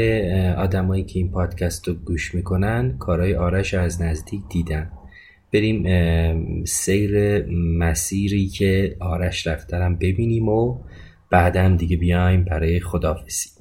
آدمایی 0.58 1.04
که 1.04 1.18
این 1.18 1.30
پادکست 1.30 1.88
رو 1.88 1.94
گوش 1.94 2.34
می‌کنن 2.34 2.98
کارهای 2.98 3.34
آرش 3.34 3.74
رو 3.74 3.80
از 3.80 4.02
نزدیک 4.02 4.40
دیدن. 4.50 4.90
بریم 5.52 5.84
سیر 6.64 7.44
مسیری 7.78 8.46
که 8.46 8.96
آرش 9.00 9.46
رفترم 9.46 9.96
ببینیم 9.96 10.48
و 10.48 10.78
بعدم 11.30 11.76
دیگه 11.76 11.96
بیایم 11.96 12.44
برای 12.44 12.80
خدافزی 12.80 13.53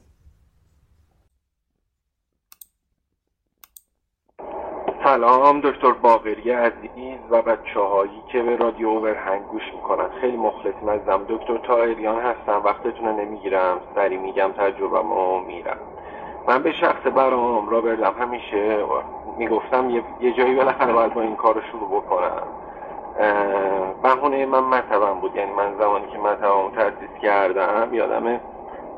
سلام 5.14 5.62
دکتر 5.62 5.92
باقری 5.92 6.52
عزیز 6.52 7.20
و 7.30 7.42
بچه 7.42 7.80
هایی 7.80 8.24
که 8.28 8.42
به 8.42 8.56
رادیو 8.56 8.88
اوورهنگ 8.88 9.42
گوش 9.48 9.74
می‌کنن. 9.74 10.10
خیلی 10.22 10.38
مخلصیم 10.38 10.90
ازم 10.90 11.26
دکتر 11.30 11.58
تایریان 11.58 12.22
هستم. 12.22 12.62
وقتتون 12.66 13.20
نمی‌گیرم. 13.20 13.78
سری 13.96 14.18
میگم 14.18 14.52
تجربه 14.58 15.02
ما 15.02 15.40
میرم. 15.40 15.78
من 16.48 16.64
به 16.64 16.72
شخص 16.72 17.08
برام 17.16 17.70
را 17.70 17.82
بردم. 17.82 18.14
همیشه 18.20 18.86
می‌گفتم 19.38 19.90
یه, 20.20 20.32
جایی 20.32 20.56
بالاخره 20.56 20.94
باید 20.94 21.14
با 21.14 21.22
این 21.22 21.36
کار 21.36 21.56
رو 21.56 21.62
شروع 21.62 21.90
بکنم. 21.90 22.48
بهونه 24.04 24.46
من 24.46 24.60
مطبم 24.60 25.20
بود. 25.20 25.36
یعنی 25.36 25.52
من 25.52 25.78
زمانی 25.80 26.08
که 26.08 26.18
مطبم 26.18 26.70
تاسیس 26.76 27.22
کردم 27.22 27.94
یادمه 27.94 28.40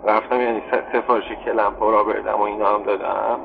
رفتم 0.03 0.41
یعنی 0.41 0.63
سفارش 0.93 1.31
clamp 1.45 1.83
rubber 1.83 2.03
dam 2.03 2.35
و 2.35 2.41
اینا 2.41 2.75
هم 2.75 2.83
دادم. 2.83 3.39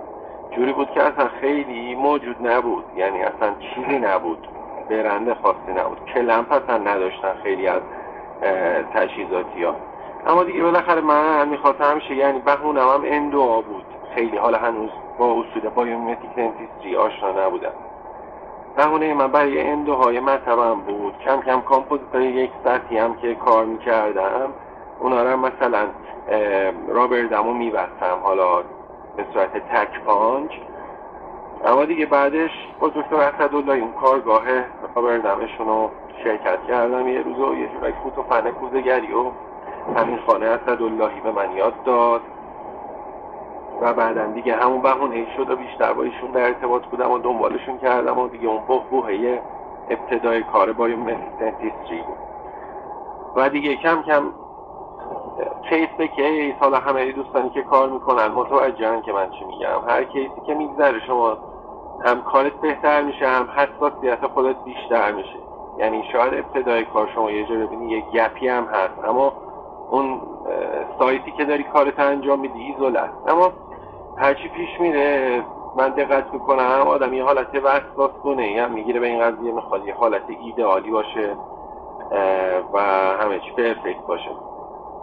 جوری 0.51 0.73
بود 0.73 0.91
که 0.91 1.03
اصلا 1.03 1.29
خیلی 1.41 1.95
موجود 1.95 2.47
نبود. 2.47 2.85
یعنی 2.97 3.23
اصلا 3.23 3.55
چیزی 3.61 3.99
نبود. 3.99 4.49
برند 4.91 5.35
خاصی 5.35 5.73
نبود. 5.77 6.05
clamp 6.15 6.53
اصلا 6.53 6.79
نداشتن 6.79 7.35
خیلی 7.43 7.67
از 7.67 7.83
تجهیزاتی 8.95 9.65
ها. 9.65 9.75
اما 10.27 10.45
دیگه 10.45 10.63
بالاخره 10.63 11.01
من 11.01 11.49
می‌خواستم 11.49 11.85
همیشه 11.85 12.15
یعنی 12.15 12.39
بهونم 12.39 12.89
هم 12.89 13.03
endo 13.05 13.65
بود. 13.69 13.85
خیلی 14.15 14.37
حالا 14.37 14.59
هنوز 14.59 14.91
با 15.19 15.27
اصول 15.27 15.69
biomimetic 15.75 16.31
dentistry 16.37 16.97
آشنا 16.97 17.47
نبودم. 17.47 17.73
بهونه 18.77 19.15
من 19.15 19.27
برای 19.27 19.61
endo 19.61 20.01
های 20.01 20.21
مطبم 20.21 20.81
بود. 20.81 21.15
کم 21.25 21.41
کم 21.41 21.61
کامپوزیت 21.61 22.15
یک 22.15 22.51
سطحی 22.65 22.99
هم 22.99 23.15
که 23.15 23.35
کار 23.35 23.65
می‌کردم 23.65 24.53
اونا 25.01 25.23
رو 25.23 25.37
مثلا 25.37 25.87
rubber 26.89 27.07
dam 27.07 27.49
و 27.49 27.53
میبستم. 27.53 28.19
حالا 28.23 28.63
به 29.21 29.27
صورت 29.33 29.53
تک 29.53 30.01
پانچ. 30.01 30.51
اما 31.65 31.85
دیگه 31.85 32.07
بعدش 32.07 32.51
با 32.81 32.89
دکتر 32.89 33.17
اسداللهی 33.17 33.73
اون 33.73 33.93
کارگاه 33.93 34.45
rubber 34.95 35.03
dam 35.03 35.30
شون 35.30 35.67
رو 35.67 35.91
شرکت 36.25 36.59
کردم 36.69 37.09
یه 37.09 37.23
روز 37.23 37.39
و 37.39 37.55
یه 37.55 37.69
جورایی 37.69 37.95
فوت 38.03 38.19
و 38.19 38.23
فن 38.23 38.51
کوزه‌گری 38.51 39.13
و 39.13 39.31
همین 39.97 40.19
خانم 40.27 40.47
اسداللهی 40.47 41.21
به 41.21 41.33
من 41.33 41.57
یاد 41.57 41.83
داد. 41.85 42.21
و 43.81 43.93
بعدا 43.93 44.27
دیگه 44.27 44.57
همون 44.57 44.83
بهونه 44.83 45.27
شد 45.37 45.51
و 45.51 45.57
بیشتر 45.57 45.93
با 45.93 46.03
ایشون 46.03 46.31
در 46.31 46.47
ارتباط 46.47 46.87
بودم 46.87 47.11
و 47.11 47.19
دنبالشون 47.19 47.79
کردم 47.79 48.19
و 48.19 48.29
دیگه 48.29 48.49
اون 48.49 48.61
برهه 48.91 49.43
ابتدای 49.91 50.43
کار 50.43 50.73
با 50.73 50.89
dentistry 50.89 52.05
و 53.37 53.49
دیگه 53.49 53.77
کم 53.77 54.03
کم 54.03 54.23
case 55.69 55.89
به 55.99 56.09
case 56.09 56.55
حالا 56.61 56.79
همه 56.79 57.13
دوستانی 57.13 57.51
که 57.51 57.63
کار 57.63 57.89
می‌کنن 57.89 58.27
متوجهن 58.27 59.03
که 59.03 59.13
من 59.13 59.31
چی 59.31 59.45
میگم. 59.45 59.81
هر 59.89 60.05
case 60.05 60.33
ی 60.33 60.41
که 60.47 60.55
میگذره 60.55 61.01
شما 61.07 61.39
هم 62.05 62.23
کارت 62.23 62.53
بهتر 62.53 63.03
میشه 63.03 63.29
هم 63.29 63.49
حساسیت 63.57 64.27
خودت 64.27 64.57
بیشتر 64.65 65.13
میشه. 65.13 65.39
یعنی 65.79 66.05
شاید 66.13 66.35
ابتدای 66.35 66.85
کار 66.85 67.11
شما 67.15 67.31
یه 67.31 67.45
جا 67.45 67.55
ببینی 67.55 67.91
یه 67.91 68.05
gap 68.15 68.40
ی 68.40 68.49
هم 68.49 68.65
هست. 68.65 69.05
اما 69.09 69.33
اون 69.91 70.21
سایتی 70.99 71.33
که 71.33 71.45
داری 71.45 71.63
کارت 71.63 71.99
انجام 71.99 72.41
میدی 72.41 72.61
ایزول 72.61 72.97
است 72.97 73.29
اما 73.29 73.53
هرچی 74.17 74.49
پیش 74.49 74.81
میره 74.81 75.43
من 75.77 75.89
دقت 75.89 76.33
می‌کنم 76.33 76.85
آدم 76.87 77.15
یه 77.15 77.25
حالت 77.25 77.55
وسواس 77.55 78.11
یا 78.39 78.69
می‌گیره 78.69 79.01
به 79.01 79.07
این 79.07 79.21
قضیه 79.21 79.53
می‌خواد 79.53 79.87
یه 79.87 79.95
حالت 79.95 80.23
ایدئالی 80.41 80.91
باشه 80.91 81.37
و 82.73 82.81
همه 83.21 83.41
چی 83.41 83.53
پرفکت 83.57 84.07
باشه. 84.07 84.31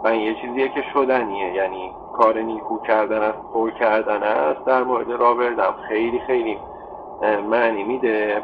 و 0.04 0.14
یه 0.16 0.34
چیزیه 0.34 0.68
که 0.68 0.82
شدنیه. 0.92 1.54
یعنی 1.54 1.94
کار 2.12 2.38
نیکو 2.38 2.78
کردن 2.78 3.22
است 3.22 3.38
پر 3.54 3.70
کردن 3.70 4.22
است 4.22 4.64
در 4.64 4.82
مورد 4.82 5.10
رابردم 5.10 5.74
خیلی 5.88 6.18
خیلی 6.18 6.58
معنی 7.50 7.84
میده. 7.84 8.42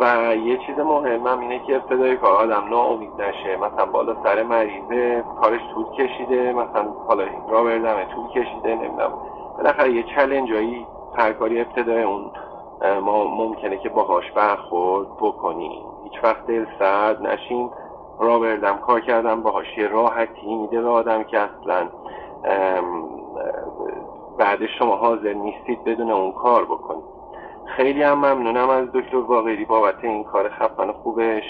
و 0.00 0.34
یه 0.36 0.56
چیز 0.56 0.78
مهم 0.78 1.40
اینه 1.40 1.58
که 1.58 1.76
ابتدای 1.76 2.16
کار 2.16 2.32
آدم 2.32 2.68
ناامید 2.70 3.10
نشه. 3.18 3.56
مثلا 3.56 3.86
بالا 3.86 4.16
سر 4.22 4.42
مریضه 4.42 5.24
کارش 5.40 5.60
طول 5.74 5.84
کشیده 5.98 6.52
مثلا 6.52 6.92
حالا 7.08 7.24
رابردمه 7.48 8.04
طول 8.14 8.28
کشیده 8.28 8.74
نمی‌دونم. 8.74 9.12
بالاخره 9.56 9.92
یه 9.92 10.02
چلنجایی 10.02 10.86
هر 11.14 11.32
کاری 11.32 11.60
ابتدای 11.60 12.02
اون 12.02 12.30
ما 13.02 13.24
ممکنه 13.24 13.76
که 13.76 13.88
باهاش 13.88 14.30
برخورد 14.30 15.08
بکنیم. 15.20 15.82
هیچ 16.04 16.24
وقت 16.24 16.46
دل 16.46 16.66
سرد 16.78 17.26
نشیم. 17.26 17.70
رابردم 18.20 18.78
کار 18.78 19.00
کردم 19.00 19.42
باهاش 19.42 19.66
یه 19.78 19.86
راحتی 19.86 20.54
میده 20.54 20.82
به 20.82 20.88
آدم 20.88 21.22
که 21.22 21.38
اصلا 21.38 21.88
بعد 24.38 24.58
شما 24.78 24.96
حاضر 24.96 25.32
نیستید 25.32 25.84
بدون 25.84 26.10
اون 26.10 26.32
کار 26.32 26.64
بکنید. 26.64 27.04
خیلی 27.76 28.02
هم 28.02 28.18
ممنونم 28.18 28.68
از 28.68 28.92
دکتر 28.92 29.20
باقری 29.20 29.64
بابت 29.64 30.04
این 30.04 30.24
کار 30.24 30.48
خفن 30.48 30.92
خوبش. 30.92 31.44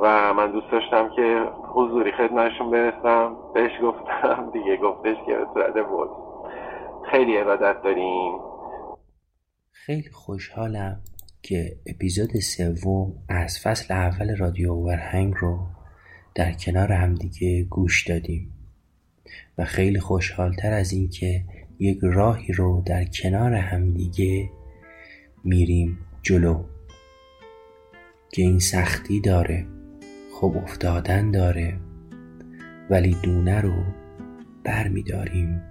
و 0.00 0.34
من 0.34 0.50
دوست 0.50 0.70
داشتم 0.70 1.08
که 1.08 1.48
حضوری 1.74 2.12
خدمتشون 2.12 2.70
برسم. 2.70 3.36
بهش 3.54 3.72
گفتم 3.82 4.50
دیگه 4.52 4.76
گفتش 4.76 5.16
که 5.26 5.46
به 5.54 5.82
بود 5.82 6.10
خیلی 7.10 7.38
ارادت 7.38 7.82
داریم. 7.82 8.38
خیلی 9.70 10.10
خوشحالم. 10.12 10.96
که 11.44 11.76
اپیزود 11.86 12.40
سوم 12.40 13.12
از 13.28 13.58
فصل 13.58 13.94
اول 13.94 14.36
رادیو 14.36 14.72
ورهنگ 14.72 15.34
رو 15.36 15.66
در 16.34 16.52
کنار 16.52 16.92
همدیگه 16.92 17.62
گوش 17.62 18.08
دادیم 18.08 18.52
و 19.58 19.64
خیلی 19.64 20.00
خوشحالتر 20.00 20.72
از 20.72 20.92
این 20.92 21.08
که 21.08 21.44
یک 21.78 21.98
راهی 22.02 22.52
رو 22.52 22.82
در 22.86 23.04
کنار 23.04 23.54
همدیگه 23.54 24.50
میریم 25.44 25.98
جلو 26.22 26.64
که 28.32 28.42
این 28.42 28.58
سختی 28.58 29.20
داره 29.20 29.66
خب 30.32 30.56
افتادن 30.62 31.30
داره 31.30 31.80
ولی 32.90 33.16
دونه 33.22 33.60
رو 33.60 33.84
بر 34.64 34.88
میداریم 34.88 35.62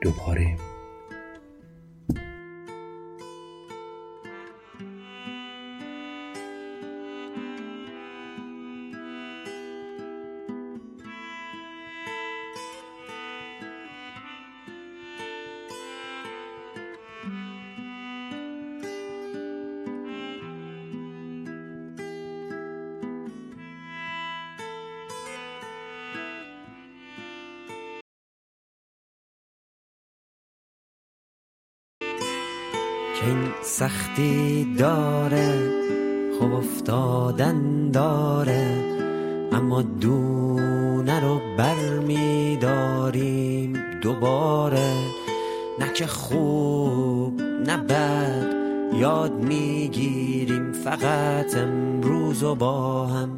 دوباره. 0.00 0.71
این 33.26 33.52
سختی 33.62 34.74
داره 34.78 35.70
خب 36.40 36.52
افتادن 36.52 37.90
داره. 37.90 38.66
اما 39.52 39.82
دونه 39.82 41.20
رو 41.20 41.40
بر 41.58 41.98
می 42.06 42.58
داریم 42.60 43.72
دوباره. 44.02 44.92
نه 45.78 45.92
که 45.92 46.06
خوب 46.06 47.42
نه 47.42 47.76
بد 47.76 48.54
یاد 48.94 49.32
می‌گیریم. 49.32 50.72
فقط 50.72 51.56
امروز 51.56 52.42
و 52.42 52.54
با 52.54 53.06
هم 53.06 53.28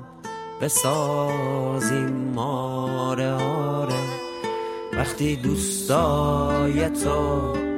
بسازیم. 0.60 2.38
آره 2.38 3.32
آره. 3.32 3.94
وقتی 4.92 5.36
دوستای 5.36 6.88
تو 6.88 7.73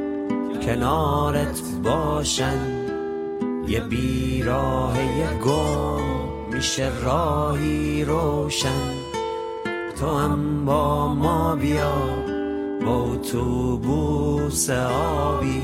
کنارت 0.67 1.63
باشن. 1.83 2.59
یه 3.69 3.81
بیراه 3.81 5.19
یه 5.19 5.39
گم 5.45 6.03
میشه 6.57 6.93
راهی 7.05 8.05
روشن. 8.05 8.93
تو 10.01 10.19
هم 10.19 10.65
با 10.65 11.15
ما 11.15 11.57
بیا 11.57 11.93
با 12.87 13.05
اتوبوس 13.05 14.71
آبی. 14.71 15.63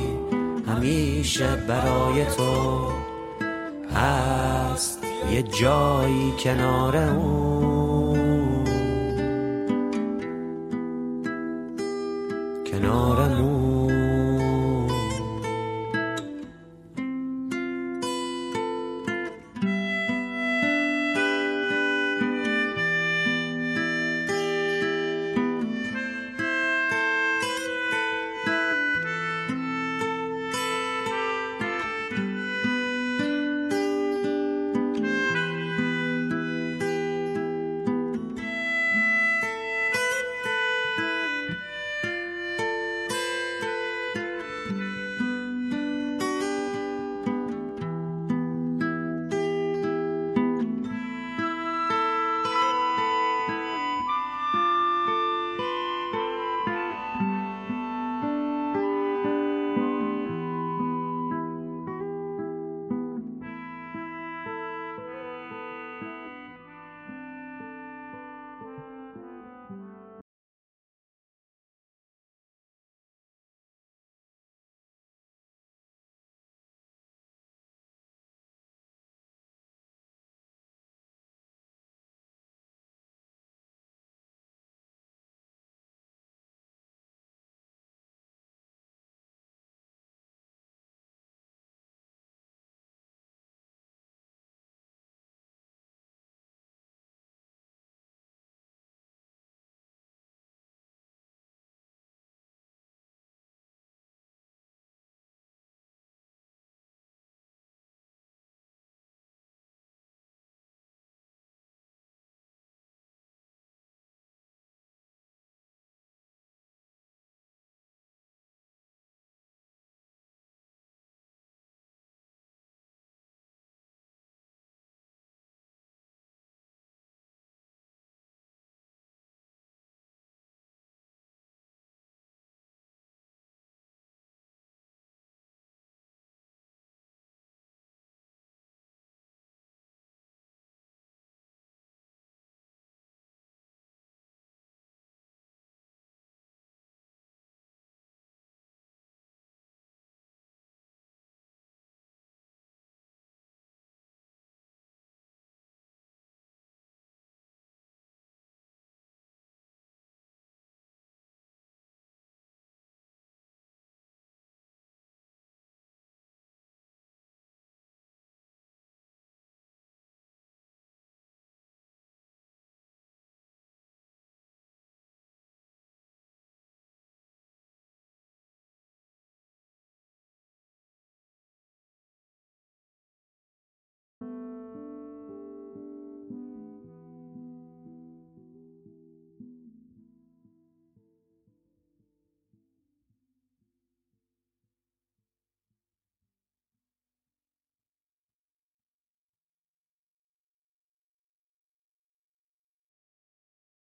همیشه 0.66 1.56
برای 1.56 2.24
تو 2.36 2.78
هست 3.94 5.04
یه 5.32 5.42
جایی 5.42 6.32
کنار 6.38 6.96
اون. 6.96 8.64
کنار 12.70 13.28
مون. 13.28 13.51